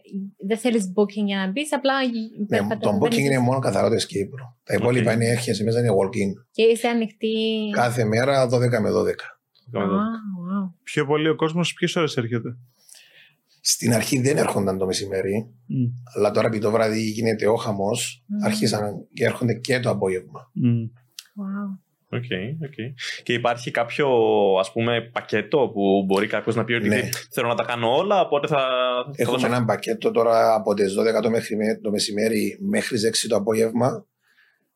δεν 0.47 0.59
θέλεις 0.59 0.93
booking 0.97 1.25
για 1.27 1.37
να 1.37 1.51
μπεις, 1.51 1.73
απλά. 1.73 1.93
ναι 2.39 2.47
περπατάς, 2.47 2.79
το 2.81 2.91
δεν 2.91 2.99
booking 3.01 3.11
είσαι- 3.13 3.21
είναι 3.21 3.39
μόνο 3.39 3.59
καθαρό 3.59 3.89
το 3.89 3.95
escape 3.95 4.41
room. 4.41 4.55
Τα 4.65 4.75
υπόλοιπα 4.75 5.11
Οκ. 5.11 5.17
είναι 5.17 5.27
έρχεσαι 5.29 5.65
μέσα, 5.65 5.79
είναι 5.79 5.89
walk-in. 5.91 6.33
Και 6.51 6.63
είσαι 6.63 6.89
ανοιχτή. 6.89 7.35
Κάθε 7.73 8.05
μέρα 8.05 8.47
12 8.49 8.81
με 8.81 8.91
12. 8.91 9.25
Α, 9.73 9.81
wow. 9.81 10.44
Πιο 10.83 11.07
πολύ 11.07 11.29
ο 11.29 11.35
κόσμος 11.35 11.73
ποιες 11.75 11.97
ώρες 11.97 12.17
έρχεται; 12.17 12.57
Στην 13.61 13.95
αρχή 13.95 14.21
δεν 14.21 14.37
έρχονταν 14.37 14.79
το 14.79 14.87
μεσημέρι, 14.87 15.47
Μμ. 15.67 15.85
αλλά 16.17 16.31
τώρα 16.31 16.47
επειδή 16.47 16.63
το 16.63 16.71
βράδυ 16.71 17.01
γίνεται 17.03 17.49
ο 17.49 17.55
χαμός, 17.57 18.25
Μμμ. 18.27 18.45
άρχισαν 18.45 19.07
και 19.15 19.25
έρχονται 19.25 19.55
και 19.55 19.81
το 19.81 19.91
απόγευμα. 19.91 20.51
Μμ. 20.53 20.83
Wow. 21.41 21.79
Οκ, 22.09 22.25
οκ. 22.65 22.75
Και 23.23 23.33
υπάρχει 23.33 23.71
κάποιο 23.71 24.09
ας 24.61 24.73
πούμε 24.73 25.11
πακέτο 25.13 25.71
που 25.75 26.05
μπορεί 26.07 26.27
κάποιος 26.27 26.55
να 26.55 26.65
πει 26.65 26.73
ότι 26.73 26.89
Ναι. 26.89 27.01
θέλω 27.31 27.49
να 27.49 27.55
τα 27.55 27.65
κάνω 27.65 27.97
όλα, 27.97 28.21
οπότε 28.21 28.47
θα. 28.47 28.57
θα 28.57 29.11
Έχουμε 29.17 29.37
δώσω- 29.39 29.53
ένα 29.55 29.65
πακέτο 29.65 30.11
τώρα 30.11 30.55
από 30.55 30.75
τις 30.75 30.95
12 30.95 31.21
το, 31.23 31.31
μέχρι, 31.31 31.57
το 31.83 31.91
μεσημέρι 31.91 32.59
μέχρι 32.61 32.95
τις 32.95 33.05
6 33.05 33.29
το 33.29 33.37
απόγευμα. 33.37 34.07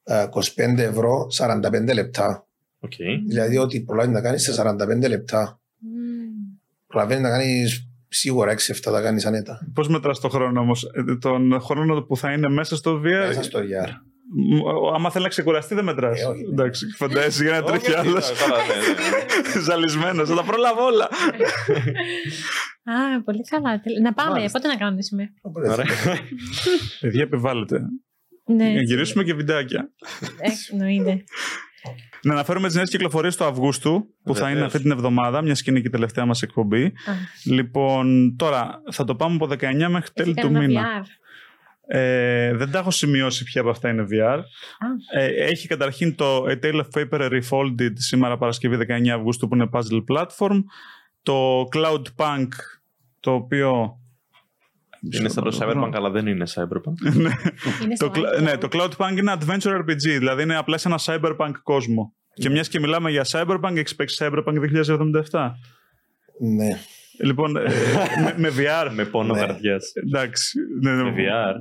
ε, 0.05 0.27
25 0.29 0.83
ευρώ, 0.83 1.27
45 1.31 1.93
λεπτά. 1.95 2.47
Οκ. 2.81 2.93
Δηλαδή, 3.29 3.59
ό,τι 3.59 3.81
προλάβει 3.81 4.13
να 4.13 4.21
κάνεις 4.21 4.43
σε 4.43 4.53
45 4.53 5.09
λεπτά. 5.09 5.61
Μμμ. 6.89 6.97
Προλαβαίνεις 6.97 7.23
να 7.23 7.29
κάνεις 7.31 7.89
σίγουρα 8.09 8.51
6-7 8.53 8.93
θα 8.93 9.01
κάνεις 9.03 9.27
άνετα. 9.27 9.59
Πώς 9.75 9.89
μετράς 9.89 10.21
το 10.21 10.29
χρόνο 10.29 10.61
όμως, 10.61 10.87
τον 11.21 11.61
χρόνο 11.61 12.03
που 12.03 12.17
θα 12.17 12.33
είναι 12.33 12.49
μέσα 12.49 12.77
στο 12.77 13.01
VR. 13.05 13.27
Μέσα 13.27 13.43
στο 13.43 13.59
VR. 13.59 13.89
Μ, 14.35 14.61
ο- 14.61 14.93
Άμα 14.95 15.11
θέλει 15.11 15.25
να 15.25 15.31
ξεκουραστεί, 15.31 15.75
δεν 15.75 15.85
μετράς. 15.85 16.21
Ε, 16.21 16.25
όχι, 16.25 16.43
ναι. 16.43 16.49
Εντάξει, 16.49 16.87
φαντάζεσαι 16.97 17.43
για 17.43 17.53
να 17.53 17.63
τρέχει 17.63 17.91
Όχι, 17.91 17.99
άλλος. 17.99 18.31
όχι, 18.31 18.41
καλά, 18.45 18.57
ναι, 18.57 18.75
ναι. 18.75 19.61
Ζαλισμένος, 19.67 20.29
θα 20.29 20.35
τα 20.35 20.43
προλάβω 20.45 20.85
όλα. 20.85 21.09
Α, 22.85 23.23
πολύ 23.25 23.43
καλά. 23.45 23.81
Να 24.03 24.13
πάμε. 24.13 24.31
Μάλιστα. 24.31 24.59
Πότε 24.59 24.73
να 24.73 24.79
κάνουμε 24.79 25.03
σήμερα; 25.03 25.31
Οπότε, 25.43 25.69
Ωραία. 25.71 25.85
Παιδιά, 27.01 27.23
επιβάλλεται. 27.23 27.81
Ναι. 28.47 28.65
Να 28.69 28.83
γυρίσουμε 28.83 29.25
και 29.25 29.35
βιντεάκια. 29.35 29.91
Ε, 30.41 30.49
Εννοείται. 30.73 31.13
Να 32.23 32.33
αναφέρουμε 32.33 32.67
τις 32.67 32.77
νέες 32.77 32.91
κυκλοφορίες 32.91 33.37
του 33.37 33.45
Αυγούστου, 33.45 33.91
που 34.25 34.35
θα 34.35 34.41
Βεβαίως. 34.41 34.57
είναι 34.57 34.65
αυτή 34.65 34.79
την 34.81 34.91
εβδομάδα, 34.91 35.43
μιας 35.43 35.63
και 35.63 35.71
είναι 35.71 35.81
και 35.81 35.87
η 35.87 35.91
τελευταία 35.91 36.25
μας 36.27 36.43
εκπομπή. 36.43 36.85
Α, 36.85 36.93
Λοιπόν, 37.45 38.35
τώρα 38.37 38.83
θα 38.91 39.05
το 39.05 39.15
πάμε 39.15 39.35
από 39.35 39.47
19 39.47 39.57
μέχρι 39.61 39.97
έχει 39.99 40.13
τέλη 40.15 40.35
του 40.35 40.41
κανένα 40.41 40.61
μήνα. 40.67 40.83
VR. 41.03 41.07
Ε, 41.91 42.55
δεν 42.55 42.71
τα 42.71 42.79
έχω 42.79 42.91
σημειώσει 42.91 43.45
ποια 43.45 43.61
από 43.61 43.71
αυτά 43.71 43.89
είναι 43.89 44.07
VR. 44.11 44.39
Α, 44.39 45.21
Ε, 45.21 45.27
έχει 45.27 45.69
καταρχήν 45.69 46.15
το 46.15 46.45
A 46.45 46.59
Tale 46.63 46.81
of 46.83 47.09
Paper 47.11 47.41
Refolded 47.41 47.93
σήμερα 47.95 48.37
Παρασκευή 48.39 48.77
19 48.77 49.09
Αυγούστου 49.09 49.49
που 49.49 49.55
είναι 49.55 49.69
puzzle 49.73 50.05
platform. 50.17 50.63
Το 51.23 51.69
Cloudpunk 51.75 52.49
το 53.21 53.33
οποίο... 53.33 53.99
Είναι 55.11 55.29
σαν 55.29 55.45
το 55.45 55.59
Cyberpunk, 55.61 55.91
αλλά 55.95 56.11
δεν 56.11 56.27
είναι 56.27 56.45
Cyberpunk. 56.55 57.15
είναι 57.15 57.29
Το, 57.89 57.95
στο 57.95 58.11
cl- 58.15 58.19
iPhone. 58.19 58.43
ναι, 58.43 58.57
το 58.57 58.69
Cloudpunk 58.73 59.17
είναι 59.19 59.37
adventure 59.41 59.77
RPG, 59.81 59.97
δηλαδή 60.19 60.43
είναι 60.43 60.57
απλά 60.57 60.79
σε 60.79 60.89
ένα 60.89 60.99
cyberpunk 61.03 61.51
κόσμο. 61.63 62.13
Και 62.35 62.51
μιας 62.51 62.69
και 62.69 62.81
μιλάμε 62.81 63.11
για 63.11 63.27
cyberpunk, 63.31 63.77
έχεις 63.77 63.95
παίξει 63.95 64.17
cyberpunk 64.25 64.55
2077. 65.31 65.51
ναι. 66.57 66.79
Λοιπόν, 67.23 67.57
ε, 67.57 67.61
με, 68.25 68.35
με 68.37 68.49
VR. 68.49 68.91
Με 68.95 69.05
πόνο 69.05 69.35
Ναι. 69.35 69.41
καρδιά. 69.41 69.77
Εντάξει. 70.07 70.59
Ναι, 70.81 70.95
ναι. 70.95 71.03
Με 71.03 71.11
VR. 71.17 71.55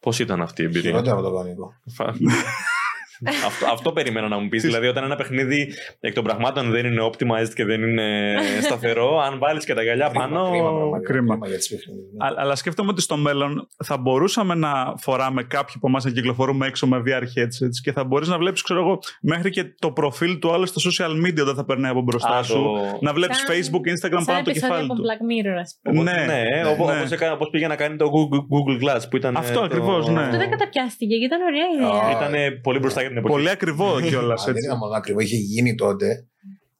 Πώς 0.00 0.18
ήταν 0.18 0.42
αυτή 0.42 0.62
η 0.62 0.64
εμπειρία; 0.64 0.90
Χειρότερα 0.90 1.14
από 1.16 1.22
το 1.24 1.30
κανονικό. 1.34 1.72
Φα- 3.24 3.46
αυτό, 3.46 3.66
αυτό 3.72 3.92
περιμένω 3.92 4.28
να 4.28 4.38
μου 4.38 4.48
πεις. 4.48 4.62
δηλαδή, 4.62 4.86
όταν 4.86 5.04
ένα 5.04 5.16
παιχνίδι 5.16 5.72
εκ 6.00 6.14
των 6.14 6.24
πραγμάτων 6.24 6.70
δεν 6.70 6.86
είναι 6.86 7.02
optimized 7.10 7.52
και 7.54 7.64
δεν 7.64 7.82
είναι 7.82 8.36
σταθερό, 8.62 9.18
αν 9.20 9.38
βάλεις 9.38 9.64
και 9.64 9.74
τα 9.74 9.82
γυαλιά 9.82 10.10
πάνω. 10.10 10.50
Κρίμα, 10.50 10.68
πραγματικά, 10.70 11.12
κρίμα. 11.12 11.32
κρίμα 11.34 11.46
για 11.48 11.56
τις 11.56 11.68
παιχνίδες, 11.68 12.04
ναι. 12.16 12.26
Α- 12.26 12.34
αλλά 12.36 12.54
σκέφτομαι 12.54 12.90
ότι 12.90 13.00
στο 13.00 13.16
μέλλον 13.16 13.68
θα 13.84 13.96
μπορούσαμε 13.96 14.54
να 14.54 14.94
φοράμε 14.96 15.42
κάποιοι 15.42 15.74
από 15.76 15.88
εμάς 15.88 16.04
να 16.04 16.10
κυκλοφορούμε 16.10 16.66
έξω 16.66 16.86
με 16.86 17.02
VR 17.06 17.22
headsets 17.22 17.76
και 17.82 17.92
θα 17.92 18.04
μπορείς 18.04 18.28
να 18.28 18.38
βλέπεις, 18.38 18.62
ξέρω 18.62 18.80
εγώ, 18.80 18.98
μέχρι 19.22 19.50
και 19.50 19.64
το 19.78 19.90
προφίλ 19.92 20.38
του 20.38 20.52
άλλου 20.52 20.66
στο 20.66 20.90
social 20.90 21.10
media 21.26 21.40
όταν 21.40 21.54
θα 21.54 21.64
περνάει 21.64 21.90
από 21.90 22.00
μπροστά 22.02 22.36
Α, 22.36 22.42
σου. 22.42 22.52
το- 22.54 22.98
Να 23.00 23.12
βλέπεις 23.12 23.36
Σαν- 23.36 23.46
Facebook, 23.54 23.84
Instagram 23.92 24.20
Σαν 24.20 24.24
πάνω 24.24 24.38
από 24.38 24.44
το 24.44 24.50
επεισόδιο 24.50 24.74
κεφάλι 24.74 24.84
από 24.90 24.94
του. 24.94 25.02
Black 25.06 25.20
Mirror, 25.30 25.56
ας 25.60 25.78
πούμε. 25.82 26.00
Οπότε, 26.00 26.16
Ναι, 26.16 26.24
ναι, 26.32 26.42
ναι, 26.62 26.68
όπως, 26.70 26.86
ναι. 26.86 26.96
όπως, 26.98 27.10
έκανα- 27.10 27.32
όπως 27.32 27.48
πήγε 27.50 27.66
να 27.66 27.76
κάνει 27.76 27.96
το 27.96 28.06
Google, 28.14 28.38
Google 28.54 28.76
Glass 28.84 29.00
που 29.10 29.16
ήταν. 29.16 29.36
Αυτό 29.36 29.60
ε, 29.60 29.64
ακριβώς, 29.64 30.08
ναι. 30.08 30.20
Αυτό 30.20 30.36
δεν 30.36 30.50
καταπιάστηκε 30.50 31.14
και 31.16 31.24
ήταν 31.24 31.40
ωραία 31.50 31.66
ιδέα. 31.74 32.02
Α, 32.02 32.10
Ήταν 32.16 32.60
πολύ 32.62 32.78
μπροστά 32.78 33.02
για 33.06 33.08
την 33.08 33.18
εποχή. 33.18 33.34
Πολύ 33.34 33.50
ακριβό 33.50 34.00
κιόλας. 34.00 34.42
Α, 34.48 34.52
Δεν 34.52 34.62
ήταν 34.64 34.76
μόνο 34.78 34.94
ακριβό, 34.94 35.20
είχε 35.20 35.36
γίνει 35.36 35.74
τότε 35.74 36.26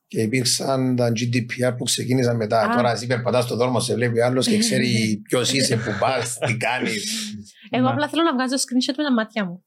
και 0.09 0.21
υπήρξαν 0.21 0.97
τα 0.97 1.09
GDPR 1.13 1.75
που 1.77 1.85
ξεκίνησαν 1.85 2.37
μετά. 2.37 2.61
Α. 2.61 2.77
Τώρα 2.77 2.91
εσύ 2.93 3.07
περπατά 3.07 3.41
στον 3.41 3.57
δρόμο, 3.59 3.81
σε 3.81 3.95
βλέπει 3.95 4.21
άλλος 4.21 4.47
και 4.47 4.59
ξέρει 4.59 4.89
ποιος 5.29 5.53
είσαι, 5.53 5.77
που 5.77 5.91
πα, 6.01 6.23
τι 6.47 6.57
κάνεις. 6.57 7.35
Εγώ 7.71 7.85
Ναι. 7.85 7.91
απλά 7.91 8.09
θέλω 8.09 8.23
να 8.23 8.33
βγάζω 8.33 8.55
screenshot 8.55 8.95
με 8.97 9.05
τα 9.05 9.13
μάτια 9.13 9.45
μου. 9.45 9.65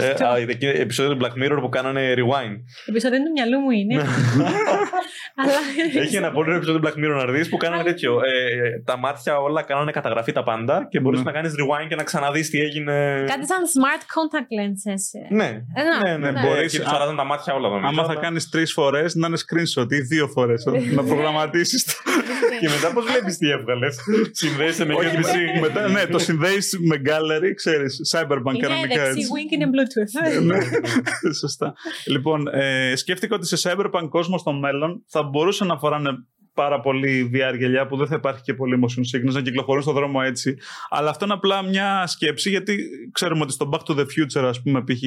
Ε, 0.00 0.24
α, 0.24 0.36
εκεί 0.48 0.66
επεισόδιο 0.66 1.16
του 1.16 1.24
Black 1.26 1.42
Mirror 1.44 1.58
που 1.60 1.68
κάνανε 1.68 2.14
rewind. 2.16 2.56
Επεισόδιο 2.86 3.18
του 3.18 3.30
μυαλού 3.34 3.58
μου 3.58 3.70
είναι. 3.70 3.94
Αλλά. 5.40 5.52
Έχει 6.02 6.16
ένα 6.16 6.30
πολύ 6.30 6.46
ωραίο 6.46 6.56
επεισόδιο 6.56 6.80
του 6.80 6.86
Black 6.88 6.98
Mirror 6.98 7.26
να 7.26 7.32
δεις 7.32 7.48
που 7.48 7.56
κάνανε 7.56 7.82
τέτοιο. 7.82 8.12
Ε, 8.20 8.82
τα 8.84 8.96
μάτια 8.98 9.38
όλα 9.38 9.62
κάνανε 9.62 9.90
καταγραφή 9.90 10.32
τα 10.32 10.42
πάντα 10.42 10.86
και 10.90 11.00
μπορούσε 11.00 11.22
Ναι. 11.22 11.30
να 11.30 11.36
κάνεις 11.36 11.52
rewind 11.52 11.88
και 11.88 11.94
να 11.94 12.02
ξαναδείς 12.02 12.50
τι 12.50 12.60
έγινε. 12.60 13.24
Κάτι 13.26 13.46
σαν 13.46 13.58
smart 13.74 14.00
contact 14.16 14.50
lenses. 14.58 15.34
Ναι, 15.36 15.62
Ε, 15.74 15.82
να, 15.82 16.08
ναι, 16.10 16.16
ναι. 16.16 16.30
ναι. 16.30 16.40
Μπορείς, 16.40 16.54
Μπορείς- 16.54 16.72
και 16.72 16.78
τους 16.78 16.92
αλλάζαν 16.92 17.16
τα 17.16 17.24
μάτια 17.24 17.54
όλα 17.54 17.68
νομίζω. 17.68 17.86
Άμα 17.88 18.04
θα 18.04 18.10
αλλά- 18.10 18.20
κάνεις 18.20 18.48
τρεις 18.48 18.72
φορές, 18.72 19.14
να 19.14 19.26
είναι 19.26 19.36
screenshot 19.36 19.92
ή 19.92 20.00
δύο 20.00 20.28
φορές. 20.28 20.64
να 20.94 21.02
προγραμματίσεις. 21.10 21.86
Και 22.64 22.70
μετά 22.70 22.92
πώς 22.92 23.04
βλέπεις 23.04 23.38
τι 23.38 23.50
έβγαλες; 23.50 23.98
Συνδέεσαι 24.30 24.84
με 24.84 24.94
Όχι, 24.94 25.08
USB-C. 25.16 25.60
μετά, 25.60 25.88
ναι, 25.88 26.06
το 26.06 26.18
συνδέεις 26.18 26.78
με 26.80 27.02
gallery, 27.04 27.52
ξέρεις. 27.54 28.00
Cyberpunk 28.12 28.54
Είναι 28.54 28.66
κανονικά 28.66 28.86
δεξί 28.86 29.08
έτσι. 29.08 29.26
wink 29.34 29.52
είναι 29.52 29.66
Bluetooth. 29.72 30.42
Ναι, 30.42 30.58
σωστά. 31.34 31.74
Λοιπόν, 32.06 32.48
ε, 32.52 32.92
σκέφτηκα 32.96 33.34
ότι 33.34 33.46
σε 33.56 33.70
cyberpunk 33.70 34.08
κόσμο 34.08 34.38
στο 34.38 34.52
μέλλον 34.52 35.04
θα 35.06 35.22
μπορούσαν 35.22 35.66
να 35.66 35.78
φοράνε 35.78 36.10
πάρα 36.54 36.80
πολύ 36.80 37.30
VR 37.34 37.56
γυαλιά 37.58 37.86
που 37.86 37.96
δεν 37.96 38.06
θα 38.06 38.14
υπάρχει 38.14 38.42
και 38.42 38.54
πολύ 38.54 38.78
motion 38.82 39.16
sickness 39.16 39.32
να 39.32 39.40
κυκλοφορούν 39.40 39.82
στον 39.82 39.94
δρόμο 39.94 40.20
έτσι. 40.24 40.56
Αλλά 40.90 41.10
αυτό 41.10 41.24
είναι 41.24 41.34
απλά 41.34 41.62
μια 41.62 42.06
σκέψη 42.06 42.50
γιατί 42.50 42.78
ξέρουμε 43.12 43.42
ότι 43.42 43.52
στο 43.52 43.68
Back 43.72 43.78
to 43.78 43.98
the 43.98 44.04
Future, 44.04 44.44
ας 44.44 44.62
πούμε, 44.62 44.82
π.χ. 44.82 45.02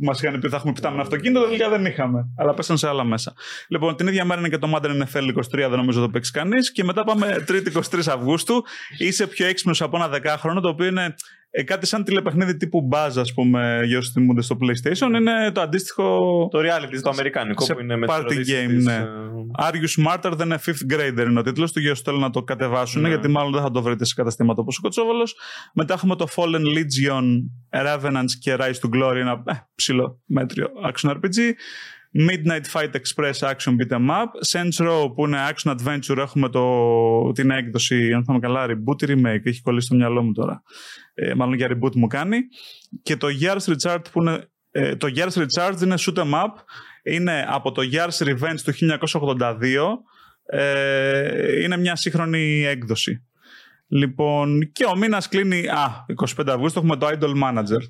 Μας 0.00 0.22
είχαν 0.22 0.40
πει 0.40 0.48
θα 0.48 0.56
έχουμε 0.56 0.72
πιτά 0.72 0.90
με 0.90 1.00
αυτοκίνητο, 1.00 1.44
τελικά 1.44 1.68
δεν 1.68 1.84
είχαμε. 1.84 2.26
Αλλά 2.36 2.54
πέσαν 2.54 2.78
σε 2.78 2.88
άλλα 2.88 3.04
μέσα. 3.04 3.32
Λοιπόν, 3.68 3.96
την 3.96 4.06
ίδια 4.06 4.24
μέρα 4.24 4.40
είναι 4.40 4.48
και 4.48 4.58
το 4.58 4.72
Madden 4.74 5.02
NFL 5.02 5.34
23, 5.34 5.42
δεν 5.50 5.70
νομίζω 5.70 6.00
το 6.00 6.08
παίξει 6.08 6.32
κανείς. 6.32 6.72
Και 6.72 6.84
μετά 6.84 7.04
πάμε 7.04 7.44
3η 7.48 7.72
23 7.72 8.00
Αυγούστου. 8.08 8.64
Είσαι 8.98 9.26
πιο 9.26 9.46
έξυπνος 9.46 9.82
από 9.82 9.96
ένα 9.96 10.08
δεκάχρονο, 10.08 10.60
το 10.60 10.68
οποίο 10.68 10.86
είναι 10.86 11.14
ε, 11.54 11.62
κάτι 11.62 11.86
σαν 11.86 12.04
τηλεπαιχνίδι 12.04 12.56
τύπου 12.56 12.88
Buzz, 12.92 13.12
ας 13.16 13.32
πούμε, 13.34 13.80
για 13.84 13.98
όσοι 13.98 14.10
θυμούνται 14.12 14.42
στο 14.42 14.56
PlayStation. 14.60 15.14
Είναι 15.16 15.52
το 15.52 15.60
αντίστοιχο. 15.60 16.18
Το 16.50 16.58
reality, 16.58 16.98
το 17.02 17.10
αμερικάνικο 17.10 17.64
σε 17.64 17.74
που 17.74 17.80
είναι 17.80 17.96
με 17.96 18.06
τις 18.06 18.14
party 18.16 18.18
ερωτήσεις 18.18 18.54
game, 18.54 18.68
της, 18.68 18.84
ναι. 18.84 18.94
ε, 18.94 19.06
Are 19.58 19.74
you 19.74 20.04
smarter 20.04 20.32
than 20.38 20.48
a 20.48 20.56
fifth 20.56 20.94
grader; 20.94 21.26
Είναι 21.28 21.38
ο 21.38 21.42
τίτλος 21.42 21.72
του. 21.72 21.80
Για 21.80 21.90
όσους 21.90 22.04
θέλουν 22.04 22.20
να 22.20 22.30
το 22.30 22.42
κατεβάσουν, 22.42 23.02
Ναι. 23.02 23.08
γιατί 23.08 23.28
μάλλον 23.28 23.52
δεν 23.52 23.62
θα 23.62 23.70
το 23.70 23.82
βρείτε 23.82 24.04
σε 24.04 24.14
καταστήματα 24.14 24.60
όπως 24.60 24.78
ο 24.78 24.80
Κοτσόβολος. 24.80 25.36
Μετά 25.74 25.94
έχουμε 25.94 26.16
το 26.16 26.26
Fallen 26.36 26.64
Legion, 26.76 27.24
Revenants 27.86 28.30
και 28.40 28.56
Rise 28.58 28.64
to 28.82 28.96
Glory, 28.96 29.16
ένα 29.16 29.42
ε, 29.46 29.52
ψηλό 29.74 30.20
μέτριο 30.24 30.68
action 30.92 31.10
RPG. 31.10 31.38
Midnight 32.18 32.66
Fight 32.72 32.90
Express 32.94 33.38
Action 33.40 33.76
Beat 33.76 33.90
'em 33.90 34.10
Up. 34.10 34.30
Saints 34.52 34.86
Row 34.86 35.12
που 35.14 35.26
είναι 35.26 35.38
Action 35.50 35.76
Adventure. 35.76 36.16
Έχουμε 36.16 36.48
το, 36.48 37.32
την 37.32 37.50
έκδοση, 37.50 38.12
αν 38.12 38.24
θα 38.24 38.32
είμαι 38.32 38.40
καλά, 38.40 38.66
reboot 38.66 39.02
ή 39.02 39.06
remake. 39.08 39.40
Έχει 39.44 39.62
κολλήσει 39.62 39.86
στο 39.86 39.94
μυαλό 39.94 40.22
μου 40.22 40.32
τώρα. 40.32 40.62
Ε, 41.14 41.34
μάλλον 41.34 41.54
για 41.54 41.68
reboot 41.70 41.94
μου 41.94 42.06
κάνει. 42.06 42.38
Και 43.02 43.16
το 43.16 43.26
Gears 43.40 43.72
Recharged 43.72 44.04
που 44.12 44.22
είναι. 44.22 44.46
Ε, 44.70 44.96
το 44.96 45.12
Gears 45.16 45.42
Recharged 45.42 45.82
είναι 45.82 45.94
shoot 45.98 46.14
'em 46.14 46.32
up. 46.32 46.54
Είναι 47.02 47.46
από 47.48 47.72
το 47.72 47.82
Gears 47.92 48.26
Revenge 48.26 48.60
του 48.64 48.72
1982. 48.72 50.02
Ε, 50.46 51.62
είναι 51.62 51.76
μια 51.76 51.96
σύγχρονη 51.96 52.64
έκδοση. 52.64 53.26
Λοιπόν, 53.94 54.72
και 54.72 54.84
ο 54.84 54.96
μήνα 54.96 55.22
κλείνει. 55.28 55.68
Α, 55.68 56.04
25 56.36 56.44
Αυγούστου 56.48 56.78
έχουμε 56.78 56.96
το 56.96 57.06
Idol 57.06 57.32
Manager 57.42 57.80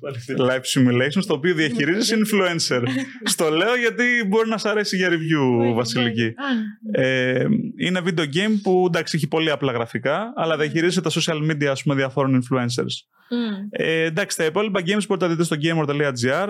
Live 0.49 0.61
Simulation, 0.75 1.19
στο 1.19 1.33
οποίο 1.33 1.53
διαχειρίζεσαι 1.53 2.17
influencer. 2.17 2.81
Στο 3.23 3.49
λέω 3.49 3.75
γιατί 3.75 4.03
μπορεί 4.27 4.49
να 4.49 4.57
σ' 4.57 4.65
αρέσει 4.65 4.95
για 4.95 5.09
review, 5.09 5.73
Βασιλική. 5.75 6.25
Α, 6.25 7.01
Ε, 7.01 7.45
είναι 7.77 8.01
video 8.05 8.19
game 8.23 8.59
που 8.63 8.83
εντάξει 8.87 9.15
έχει 9.15 9.27
πολύ 9.27 9.51
απλά 9.51 9.71
γραφικά, 9.71 10.33
αλλά 10.35 10.57
διαχειρίζεσαι 10.57 11.01
τα 11.01 11.09
social 11.09 11.51
media 11.51 11.65
ας 11.65 11.83
πούμε, 11.83 11.95
διαφόρων 11.95 12.41
influencers. 12.43 12.95
μμ. 13.29 13.67
Ε, 13.69 14.01
εντάξει, 14.03 14.37
τα 14.37 14.45
υπόλοιπα 14.45 14.79
games 14.79 15.05
μπορείτε 15.07 15.13
να 15.13 15.17
τα 15.17 15.27
δείτε 15.27 15.43
στο 15.43 15.55
gamer.gr. 15.61 16.47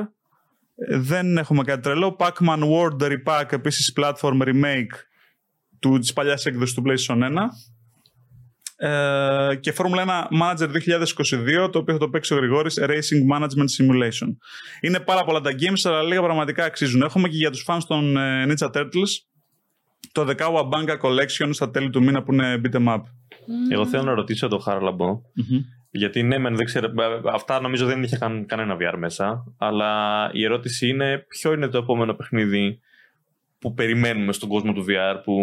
Ε, 0.75 0.97
δεν 0.97 1.37
έχουμε 1.37 1.63
κάτι 1.63 1.81
τρελό. 1.81 2.15
Pac-Man 2.19 2.59
World 2.59 3.03
The 3.03 3.11
Repack, 3.11 3.45
επίσης 3.49 3.93
platform 4.01 4.41
remake 4.41 4.95
του, 5.79 5.99
της 5.99 6.13
παλιάς 6.13 6.45
έκδοσης 6.45 6.75
του 6.75 6.83
PlayStation 6.85 7.17
1. 7.17 7.49
Ε, 8.85 9.55
και 9.55 9.73
Formula 9.77 9.99
1 9.99 10.07
Manager 10.41 10.67
2022, 11.65 11.71
το 11.71 11.79
οποίο 11.79 11.93
θα 11.93 11.99
το 11.99 12.09
παίξει 12.09 12.33
ο 12.33 12.37
Γρηγόρης, 12.37 12.79
Racing 12.81 13.37
Management 13.37 13.67
Simulation. 13.77 14.27
Είναι 14.81 14.99
πάρα 14.99 15.23
πολλά 15.23 15.41
τα 15.41 15.51
games, 15.59 15.81
αλλά 15.83 16.01
λίγα 16.01 16.21
πραγματικά 16.21 16.65
αξίζουν. 16.65 17.01
Έχουμε 17.01 17.27
και 17.27 17.35
για 17.37 17.49
τους 17.51 17.65
fans 17.67 17.81
των 17.87 18.17
ε, 18.17 18.45
Ninja 18.47 18.71
Turtles 18.71 19.11
το 20.11 20.25
The 20.29 20.35
Kawabanga 20.35 20.99
Collection 21.01 21.49
στα 21.51 21.71
τέλη 21.71 21.89
του 21.89 22.03
μήνα 22.03 22.23
που 22.23 22.33
είναι 22.33 22.61
beat'em 22.63 22.87
up. 22.87 23.01
Εγώ 23.71 23.85
θέλω 23.85 24.03
να 24.03 24.13
ρωτήσω 24.13 24.47
τον 24.47 24.61
Χάρλαμπο. 24.61 25.21
Γιατί 25.91 26.23
ναι, 26.23 26.37
μεν 26.37 26.55
δεν 26.55 26.65
ξέρω. 26.65 26.87
ε, 26.87 27.29
Αυτά 27.33 27.61
νομίζω 27.61 27.85
δεν 27.85 28.03
είχε 28.03 28.17
καν, 28.17 28.45
κανένα 28.45 28.77
VR 28.79 28.97
μέσα. 28.97 29.43
Αλλά 29.57 30.29
η 30.33 30.43
ερώτηση 30.43 30.87
είναι 30.87 31.25
ποιο 31.27 31.53
είναι 31.53 31.67
το 31.67 31.77
επόμενο 31.77 32.13
παιχνίδι 32.13 32.79
που 33.59 33.73
περιμένουμε 33.73 34.33
στον 34.33 34.49
κόσμο 34.49 34.73
του 34.73 34.85
VR 34.87 35.21
που 35.23 35.41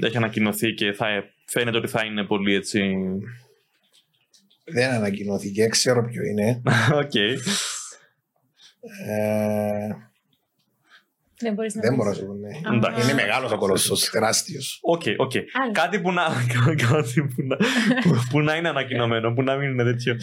έχει 0.00 0.16
ανακοινωθεί 0.16 0.74
και 0.74 0.92
θα 0.92 1.06
φαίνεται 1.52 1.76
ότι 1.76 1.88
θα 1.88 2.04
είναι 2.04 2.24
πολύ 2.24 2.54
έτσι. 2.54 2.94
Δεν 4.64 4.90
ανακοινώθηκε, 4.90 5.66
ξέρω 5.66 6.04
ποιο 6.04 6.22
είναι. 6.22 6.62
Οκ. 7.02 7.14
Ε, 9.08 9.88
Δεν 11.40 11.54
μπορείς 11.54 11.74
να 11.74 11.80
δεν 11.80 11.90
πεις. 11.90 11.98
μπορώ 11.98 12.10
να 12.10 12.14
σου 12.16 12.26
πω. 12.26 12.32
ναι. 12.32 12.76
Εντάξει. 12.76 13.02
Είναι 13.02 13.14
μεγάλος 13.22 13.52
ο 13.52 13.56
κολοσσός, 13.58 14.10
τεράστιος. 14.10 14.78
Οκ, 14.82 15.02
οκ. 15.16 15.32
Άλλο. 15.62 15.72
Κάτι 15.72 16.00
που 16.00 16.12
να, 16.12 16.22
κάτι 16.88 17.22
που, 17.22 17.42
να, 17.46 17.56
που, 18.02 18.22
που 18.30 18.40
να 18.40 18.56
είναι 18.56 18.68
ανακοινωμένο, 18.68 19.32
που 19.32 19.42
να 19.42 19.56
μην 19.56 19.70
είναι 19.70 19.84
τέτοιο. 19.84 20.16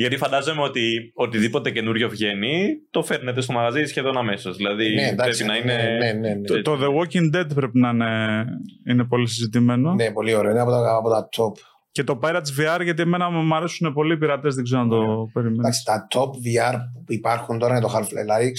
Γιατί 0.00 0.16
φαντάζομαι 0.16 0.62
ότι 0.62 1.12
οτιδήποτε 1.14 1.70
καινούριο 1.70 2.08
βγαίνει, 2.08 2.68
το 2.90 3.02
φέρνετε 3.02 3.40
στο 3.40 3.52
μαγαζί 3.52 3.84
σχεδόν 3.84 4.16
αμέσως. 4.16 4.56
Δηλαδή 4.56 4.94
Ναι, 4.94 5.06
εντάξει. 5.08 5.44
πρέπει 5.44 5.66
να 5.66 5.72
ναι, 5.74 5.82
είναι. 5.82 5.96
ναι, 5.98 6.12
ναι, 6.12 6.34
ναι. 6.34 6.40
Το, 6.40 6.62
το 6.62 6.78
The 6.80 6.86
Walking 6.88 7.36
Dead 7.36 7.46
πρέπει 7.54 7.78
να 7.78 7.88
είναι, 7.88 8.44
είναι 8.88 9.04
πολύ 9.04 9.28
συζητημένο. 9.28 9.94
Ναι, 9.94 10.10
πολύ 10.10 10.34
ωραίο. 10.34 10.50
Είναι 10.50 10.60
από 10.60 10.70
τα, 10.70 10.94
από 10.96 11.08
τα 11.10 11.28
top. 11.36 11.52
Και 11.92 12.04
το 12.04 12.18
Pirates 12.22 12.76
VR, 12.78 12.80
γιατί 12.82 13.02
εμένα 13.02 13.30
μου 13.30 13.54
αρέσουν 13.54 13.92
πολύ 13.92 14.12
οι 14.12 14.16
πειρατές, 14.18 14.54
δεν 14.54 14.64
ξέρω 14.64 14.80
αν 14.80 14.88
το 14.88 15.30
περιμένεις. 15.32 15.58
Εντάξει, 15.58 15.84
τα 15.84 16.06
top 16.10 16.28
VR 16.30 16.76
που 17.06 17.12
υπάρχουν 17.12 17.58
τώρα 17.58 17.72
είναι 17.76 17.86
το 17.86 17.92
Half-Life 17.94 18.36
Alyx. 18.38 18.56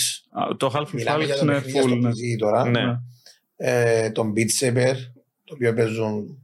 Α, 0.51 0.55
Το 0.57 0.71
Half-Life 0.75 0.91
Μιλάμε 0.91 1.23
για 1.23 1.35
Alyx 1.35 1.37
το 1.39 1.45
είναι 1.45 1.53
παιχνίδι 1.53 1.79
στο 1.79 1.89
full. 1.95 1.99
ναι. 1.99 2.09
PC 2.09 2.37
τώρα. 2.39 2.69
Ναι. 2.69 2.81
Ε, 3.55 4.09
τον 4.09 4.33
Beat 4.35 4.65
Saber, 4.65 4.93
το 5.43 5.53
οποίο 5.53 5.73
παίζουν. 5.73 6.40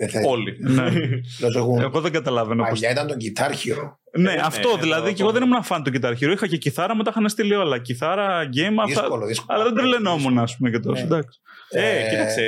Δεν 0.00 0.08
θα 0.08 0.28
Όλοι. 0.28 0.56
Ναι. 0.60 0.90
Λέω, 0.90 1.50
έχουν... 1.56 1.80
Εγώ 1.80 2.00
δεν 2.00 2.12
καταλαβαίνω 2.12 2.62
πώς... 2.62 2.70
Παλιά 2.80 2.90
ήταν 2.90 3.06
τον 3.06 3.16
Guitar 3.20 3.50
Hero. 3.50 3.92
Ναι, 4.18 4.34
ναι, 4.34 4.40
αυτό 4.44 4.74
ναι, 4.74 4.80
δηλαδή. 4.82 5.08
το- 5.08 5.14
Και 5.14 5.22
εγώ 5.22 5.30
δεν 5.30 5.42
ήμουν 5.42 5.62
φαν 5.62 5.82
του 5.82 5.90
Guitar 5.94 6.10
Hero. 6.12 6.30
Είχα 6.32 6.46
και 6.46 6.56
κιθάρα, 6.56 6.94
μου 6.94 7.02
τα 7.02 7.10
είχαν 7.16 7.28
στείλει 7.28 7.54
όλα. 7.54 7.78
Κιθάρα, 7.78 8.42
game, 8.44 8.74
αυτά. 8.84 9.00
Δύσκολο, 9.00 9.26
δύσκολο. 9.26 9.58
Αλλά 9.58 9.64
δεν 9.70 9.74
τρελαινόμουν, 9.74 10.38
ας 10.38 10.56
πούμε 10.56 10.70
και 10.70 10.78
τόσο. 10.78 11.00
Ναι. 11.00 11.06
εντάξει. 11.06 11.40
Ε, 11.70 12.04
Ε, 12.06 12.08
κοίταξε. 12.10 12.42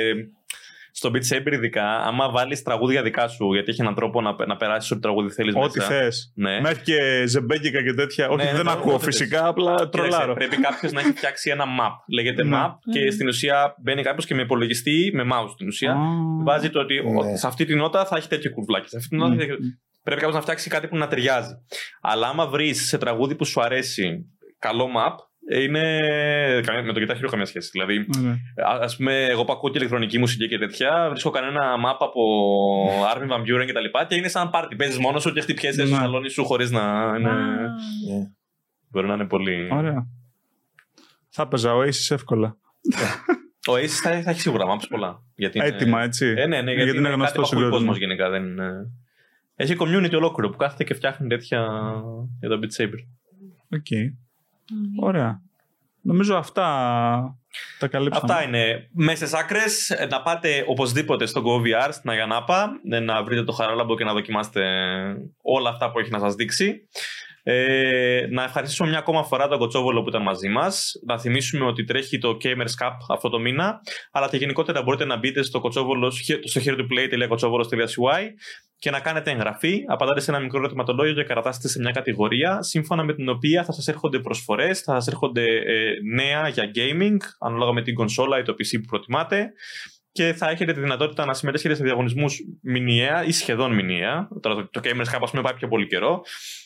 Στο 1.03 1.11
Beat 1.13 1.35
Saber 1.37 1.51
ειδικά, 1.51 1.95
άμα 1.97 2.29
βάλεις 2.31 2.61
τραγούδια 2.61 3.01
δικά 3.03 3.27
σου, 3.27 3.53
γιατί 3.53 3.71
έχει 3.71 3.81
έναν 3.81 3.95
τρόπο 3.95 4.21
να, 4.21 4.35
να 4.47 4.55
περάσεις 4.55 4.91
ό,τι 4.91 5.01
τραγούδι 5.01 5.29
θέλεις 5.29 5.53
Ό,τι 5.55 5.77
μέσα. 5.79 5.89
θες. 5.91 6.31
Ναι. 6.35 6.59
Μέχρι 6.61 6.81
και 6.83 7.23
ζεμπέκικα 7.27 7.83
και 7.83 7.93
τέτοια. 7.93 8.27
Όχι, 8.29 8.45
Ναι, 8.45 8.51
δεν 8.53 8.65
ναι, 8.65 8.71
ακούω 8.71 8.93
ό,τι 8.93 9.03
θες. 9.03 9.15
φυσικά, 9.17 9.47
απλά 9.47 9.71
Κοίταξε, 9.71 9.89
τρολάρω. 9.91 10.33
πρέπει 10.33 10.57
κάποιος 10.57 10.91
να 10.91 10.99
έχει 10.99 11.09
φτιάξει 11.11 11.49
ένα 11.49 11.63
map. 11.63 11.91
Λέγεται 12.13 12.43
Ναι. 12.43 12.57
map 12.57 12.71
και 12.91 13.11
στην 13.11 13.27
ουσία 13.27 13.75
μπαίνει 13.83 14.03
κάποιος 14.03 14.25
και 14.25 14.35
με 14.35 14.41
υπολογιστή, 14.41 15.11
με 15.13 15.23
mouse 15.33 15.49
στην 15.53 15.67
ουσία. 15.67 15.91
Α. 15.91 15.97
Βάζει 16.43 16.69
το 16.69 16.79
ότι 16.79 17.01
Ναι. 17.03 17.19
ο- 17.19 17.37
σε 17.37 17.47
αυτή 17.47 17.65
την 17.65 17.77
νότα 17.77 18.05
θα 18.05 18.15
έχει 18.17 18.27
τέτοιο 18.27 18.51
κουρβλάκι. 18.51 18.89
Σε 18.89 18.97
αυτή 18.97 19.09
την 19.09 19.17
νότα 19.17 19.29
θα 19.29 19.35
Ναι. 19.37 19.43
έχει... 19.43 19.53
Πρέπει 20.03 20.19
κάποιος 20.19 20.35
να 20.35 20.41
φτιάξει 20.41 20.69
κάτι 20.69 20.87
που 20.87 20.97
να 20.97 21.07
ταιριάζει. 21.07 21.53
Αλλά 22.01 22.27
άμα 22.27 22.47
βρεις 22.47 22.87
σε 22.87 22.97
τραγούδι 22.97 23.35
που 23.35 23.45
σου 23.45 23.61
αρέσει 23.61 24.25
καλό 24.59 24.85
map, 24.97 25.15
είναι. 25.51 25.99
Με 26.85 26.93
το 26.93 27.01
Guitar 27.07 27.15
Hero 27.15 27.27
καμία 27.29 27.45
σχέση. 27.45 27.69
Δηλαδή, 27.71 28.05
Ναι. 28.21 28.29
Α 28.29 28.77
ας 28.81 28.95
πούμε, 28.95 29.25
εγώ 29.25 29.43
που 29.43 29.51
ακούω 29.51 29.69
και 29.71 29.77
ηλεκτρονική 29.77 30.17
μουσική 30.19 30.47
και 30.47 30.57
τέτοια, 30.57 31.07
βρίσκω 31.09 31.29
κανένα 31.29 31.61
map 31.85 31.97
από 31.99 32.21
Armin 33.15 33.29
Van 33.35 33.39
Buren 33.41 33.65
και 33.65 33.73
τα 33.73 33.79
λοιπά 33.81 34.05
και 34.05 34.15
είναι 34.15 34.27
σαν 34.27 34.49
πάρτι. 34.49 34.75
Παίζεις 34.75 34.97
μόνος 34.99 35.21
σου 35.21 35.33
και 35.33 35.41
χτυπιέσαι 35.41 35.85
στο 35.85 35.95
Ναι. 35.95 36.01
σαλόνι 36.01 36.29
σου 36.29 36.45
χωρίς 36.45 36.71
να. 36.71 36.81
Είναι... 37.19 37.29
Α, 37.29 37.35
ναι. 37.35 38.31
Μπορεί 38.89 39.07
να 39.07 39.13
είναι 39.13 39.25
πολύ. 39.27 39.69
Ωραία. 39.71 40.07
Θα 41.29 41.41
έπαιζα 41.43 41.75
ο 41.75 41.81
Aces 41.81 42.09
εύκολα. 42.09 42.57
Ο 43.69 43.73
Aces 43.73 43.87
θα, 43.87 44.21
θα 44.21 44.29
έχεις 44.29 44.41
σίγουρα 44.41 44.65
maps 44.75 44.83
πολλά. 44.89 45.23
Γιατί 45.35 45.57
είναι- 45.57 45.67
Έτοιμα, 45.67 46.01
έτσι. 46.03 46.25
Ε, 46.37 46.45
ναι, 46.45 46.61
ναι, 46.61 46.73
γιατί, 46.73 46.97
είναι 46.97 47.09
γνωστό 47.09 47.35
κάτι 47.35 47.47
στον 47.47 47.59
που 47.59 47.65
ακούει 47.65 47.69
κόσμο. 47.69 47.77
κόσμος 47.77 47.97
γενικά. 47.97 48.29
Δεν 48.29 48.43
είναι... 48.43 48.69
Έχει 49.55 49.75
community 49.79 50.13
ολόκληρο 50.15 50.49
που 50.49 50.57
κάθεται 50.57 50.83
και 50.83 50.93
φτιάχνει 50.93 51.27
τέτοια 51.27 51.67
για 52.39 52.49
το 52.49 52.59
Beat 52.61 52.81
Saber. 52.83 52.99
Οκ. 53.75 53.85
Ωραία. 54.99 55.41
Νομίζω 56.01 56.35
αυτά 56.35 56.63
τα 57.79 57.87
καλύψαμε. 57.87 58.33
Αυτά 58.33 58.47
είναι 58.47 58.89
μέσες 58.91 59.37
άκρες. 59.37 59.91
Να 60.09 60.21
πάτε 60.21 60.65
οπωσδήποτε 60.67 61.25
στο 61.25 61.41
GoVR 61.45 61.89
στην 61.91 62.09
Αγία 62.09 62.37
Νάπα, 62.37 62.71
ε, 62.89 62.99
να 62.99 63.23
βρείτε 63.23 63.43
το 63.43 63.51
Χαράλαμπο 63.51 63.95
και 63.95 64.03
να 64.03 64.13
δοκιμάσετε 64.13 64.61
όλα 65.41 65.69
αυτά 65.69 65.91
που 65.91 65.99
έχει 65.99 66.11
να 66.11 66.19
σας 66.19 66.35
δείξει. 66.35 66.87
Ε, 67.45 68.27
να 68.29 68.43
ευχαριστήσουμε 68.43 68.89
μια 68.89 68.97
ακόμα 68.97 69.23
φορά 69.23 69.47
τον 69.47 69.59
Κωτσόβολο 69.59 70.01
που 70.01 70.09
ήταν 70.09 70.21
μαζί 70.21 70.49
μας. 70.49 70.91
Να 71.05 71.19
θυμίσουμε 71.19 71.65
ότι 71.65 71.83
τρέχει 71.83 72.17
το 72.17 72.37
Gamers 72.43 72.85
Cup 72.85 72.95
αυτό 73.09 73.29
το 73.29 73.39
μήνα. 73.39 73.79
Αλλά 74.11 74.29
και 74.29 74.37
γενικότερα 74.37 74.81
μπορείτε 74.81 75.05
να 75.05 75.17
μπείτε 75.17 75.43
στο, 75.43 75.59
Κωτσόβολο, 75.59 76.11
στο 76.43 76.61
herotoplay.kotsovolos.cy 76.65 78.27
και 78.77 78.91
να 78.91 78.99
κάνετε 78.99 79.31
εγγραφή. 79.31 79.83
Απαντάτε 79.87 80.19
σε 80.19 80.31
ένα 80.31 80.39
μικρό 80.39 80.59
ερωτηματολόγιο 80.59 81.13
και 81.13 81.23
κρατάστε 81.23 81.67
σε 81.67 81.79
μια 81.79 81.91
κατηγορία 81.91 82.61
σύμφωνα 82.61 83.03
με 83.03 83.13
την 83.13 83.29
οποία 83.29 83.63
θα 83.63 83.71
σας 83.71 83.87
έρχονται 83.87 84.19
προσφορές, 84.19 84.79
θα 84.79 84.93
σας 84.93 85.07
έρχονται 85.07 85.43
ε, 85.43 85.93
νέα 86.15 86.47
για 86.47 86.71
gaming, 86.75 87.17
ανάλογα 87.39 87.71
με 87.71 87.81
την 87.81 87.93
κονσόλα 87.93 88.39
ή 88.39 88.41
το 88.41 88.51
PC 88.51 88.79
που 88.81 88.87
προτιμάτε. 88.87 89.51
Και 90.13 90.33
θα 90.33 90.49
έχετε 90.49 90.73
τη 90.73 90.79
δυνατότητα 90.79 91.25
να 91.25 91.33
συμμετέχετε 91.33 91.75
σε 91.75 91.83
διαγωνισμούς 91.83 92.39
μηνιαία 92.61 93.23
ή 93.25 93.31
σχεδόν 93.31 93.73
μηνιαία. 93.73 94.27
Τώρα 94.41 94.55
το, 94.55 94.69
το 94.71 94.81
Gamers 94.83 95.15
Cup, 95.15 95.19
ας 95.21 95.29
πούμε, 95.31 95.43
πάει 95.43 95.53
πιο 95.53 95.67
πολύ 95.67 95.87
καιρό. 95.87 96.21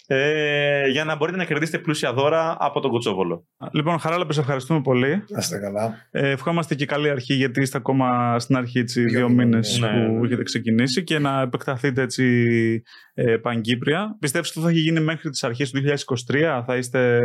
Ε, 0.08 0.88
για 0.88 1.04
να 1.04 1.16
μπορείτε 1.16 1.38
να 1.38 1.45
κερδίσετε 1.45 1.80
πλούσια 1.80 2.14
δώρα 2.14 2.56
από 2.60 2.80
τον 2.80 2.91
Κουτσόβολο. 2.91 3.45
Λοιπόν, 3.72 4.00
Χαράλαμπε, 4.00 4.34
σε 4.34 4.39
ευχαριστούμε 4.39 4.82
πολύ. 4.82 5.24
Να 5.30 5.39
είστε 5.39 5.58
καλά. 5.58 6.08
Ε, 6.12 6.30
ευχόμαστε 6.30 6.76
και 6.76 6.86
καλή 6.86 7.10
αρχή, 7.10 7.34
γιατί 7.34 7.62
είστε 7.62 7.78
ακόμα 7.78 8.39
στην 8.39 8.56
αρχή 8.56 8.80
έτσι, 8.80 9.02
Δύο 9.02 9.18
δύο 9.18 9.30
μήνες, 9.30 9.80
μήνες 9.80 9.95
ναι. 9.95 10.18
που 10.18 10.26
έχετε 10.26 10.43
ξεκινήσει 10.43 11.04
και 11.04 11.20
να 11.20 11.41
επεκταθείτε 11.41 12.02
έτσι 12.02 12.84
ε, 13.14 13.38
παγκύπρια. 13.38 14.18
Πιστεύετε 14.20 14.52
ότι 14.56 14.68
θα 14.68 14.70
έχει 14.72 14.80
γίνει 14.80 15.00
μέχρι 15.00 15.30
τις 15.30 15.43
αρχές 15.43 15.72
του 15.72 15.82
2023, 16.32 16.64
θα 16.66 16.76
είστε. 16.76 17.22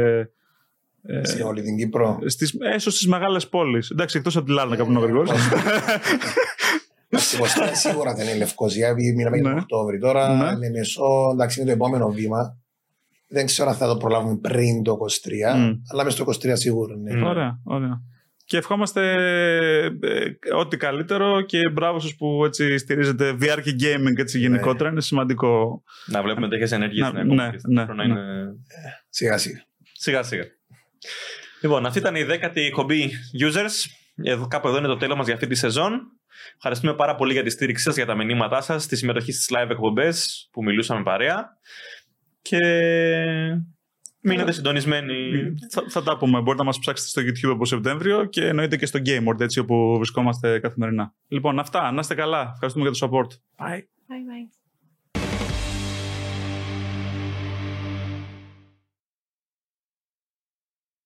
Ε, 1.07 1.25
Σε 1.27 1.43
όλη 1.43 1.63
την 1.63 1.77
Κύπρο. 1.77 2.19
στις, 2.27 2.57
έσως 2.75 2.95
στις 2.95 3.07
μεγάλες 3.07 3.49
πόλεις. 3.49 3.91
Εντάξει, 3.91 4.19
εκτός 4.19 4.37
από 4.37 4.47
τη 4.47 4.53
Λάρνακα 4.53 4.85
που 4.85 4.91
είναι 4.91 4.99
ο 4.99 5.03
Γρηγόρης. 5.03 5.31
Στη 7.15 7.37
Κωστά 7.37 7.75
σίγουρα 7.75 8.15
δεν 8.15 8.27
είναι 8.27 8.37
Λευκοσία, 8.37 8.89
επειδή 8.89 9.15
μείναμε 9.15 9.37
για 9.37 9.45
τον 9.45 9.55
Ναι. 9.55 9.61
Οκτώβρη. 9.61 9.99
Τώρα 9.99 10.35
Ναι. 10.35 10.51
είναι 10.67 10.71
μεσό, 10.79 11.31
εντάξει, 11.33 11.61
είναι 11.61 11.69
το 11.69 11.75
επόμενο 11.75 12.09
βήμα. 12.11 12.57
Δεν 13.29 13.47
ξέρω 13.47 13.69
αν 13.69 13.75
θα 13.77 13.87
το 13.87 13.97
προλάβουμε 13.97 14.37
πριν 14.37 14.83
το 14.83 14.93
23, 14.93 15.55
Μμ. 15.57 15.73
αλλά 15.93 16.05
μέσα 16.05 16.17
στο 16.17 16.25
23 16.25 16.57
σίγουρα. 16.57 16.97
Ναι. 16.97 17.17
Μμ. 17.17 17.23
Ωραία, 17.25 17.59
ωραία. 17.65 18.01
Και 18.45 18.57
ευχόμαστε 18.57 19.13
ε, 20.01 20.55
ό,τι 20.57 20.77
καλύτερο 20.77 21.41
και 21.41 21.69
μπράβο 21.73 21.99
σας 22.01 22.15
που 22.17 22.45
έτσι 22.45 22.79
στηρίζετε 22.79 23.37
VR 23.41 23.59
και 23.63 23.77
gaming 23.81 24.19
έτσι 24.19 24.39
γενικότερα. 24.39 24.91
Είναι 24.91 25.01
σημαντικό. 25.01 25.83
Να 26.07 26.23
βλέπουμε 26.23 26.49
τέτοιες 26.49 26.73
ενέργειες 26.73 27.01
Να- 27.01 27.07
στην 27.09 27.21
επόμενη 27.21 27.51
ναι, 27.51 27.57
και 27.57 27.69
ναι, 27.69 27.85
να 27.85 27.95
ναι. 27.95 28.05
είναι 28.05 28.21
Σιγά 29.09 29.39
σιγά. 29.39 29.65
Σιγά 29.93 30.23
σιγά. 30.23 30.43
Λοιπόν, 31.63 31.87
αυτή 31.87 31.99
ήταν 31.99 32.15
η 32.15 32.23
δέκατη 32.23 32.61
εκπομπή 32.61 33.11
Users. 33.41 33.91
Εδώ, 34.23 34.47
κάπου 34.47 34.69
εδώ 34.69 34.79
είναι 34.79 34.87
το 34.87 34.97
τέλος 34.97 35.17
μας 35.17 35.27
για 35.27 35.35
αυτή 35.35 35.47
τη 35.47 35.55
σεζόν. 35.55 36.01
Ευχαριστούμε 36.57 36.95
πάρα 36.95 37.15
πολύ 37.15 37.33
για 37.33 37.43
τη 37.43 37.51
στήριξή 37.51 37.85
σας, 37.85 37.97
για 37.97 38.07
τα 38.07 38.15
μηνύματά 38.15 38.61
σας, 38.61 38.87
τη 38.87 38.97
συμμετοχή 38.97 39.33
στις 39.33 39.57
live 39.57 39.71
εκπομπές 39.71 40.49
που 40.53 40.63
μιλούσαμε 40.63 41.03
παρέα. 41.03 41.59
Και 42.43 42.59
μείνετε 44.21 44.53
συντονισμένοι. 44.53 45.15
Θα, 45.71 45.85
θα 45.89 46.03
τα 46.03 46.17
πούμε. 46.17 46.41
Μπορείτε 46.41 46.63
να 46.63 46.65
μας 46.65 46.79
ψάξετε 46.79 47.09
στο 47.09 47.23
YouTube 47.23 47.55
από 47.55 47.65
Σεπτέμβριο 47.65 48.25
και 48.25 48.47
εννοείται 48.47 48.77
και 48.77 48.87
στο 48.87 49.01
GameWorld 49.07 49.41
έτσι 49.41 49.59
όπου 49.59 49.95
βρισκόμαστε 49.97 50.59
καθημερινά. 50.59 51.15
Λοιπόν, 51.29 51.59
αυτά. 51.59 51.93
Να 51.93 52.01
είστε 52.01 52.15
καλά. 52.15 52.51
Ευχαριστούμε 52.53 52.89
για 52.89 52.99
το 52.99 53.07
support. 53.07 53.29
Bye. 53.65 53.79
Bye 53.79 53.79
bye. 53.79 54.62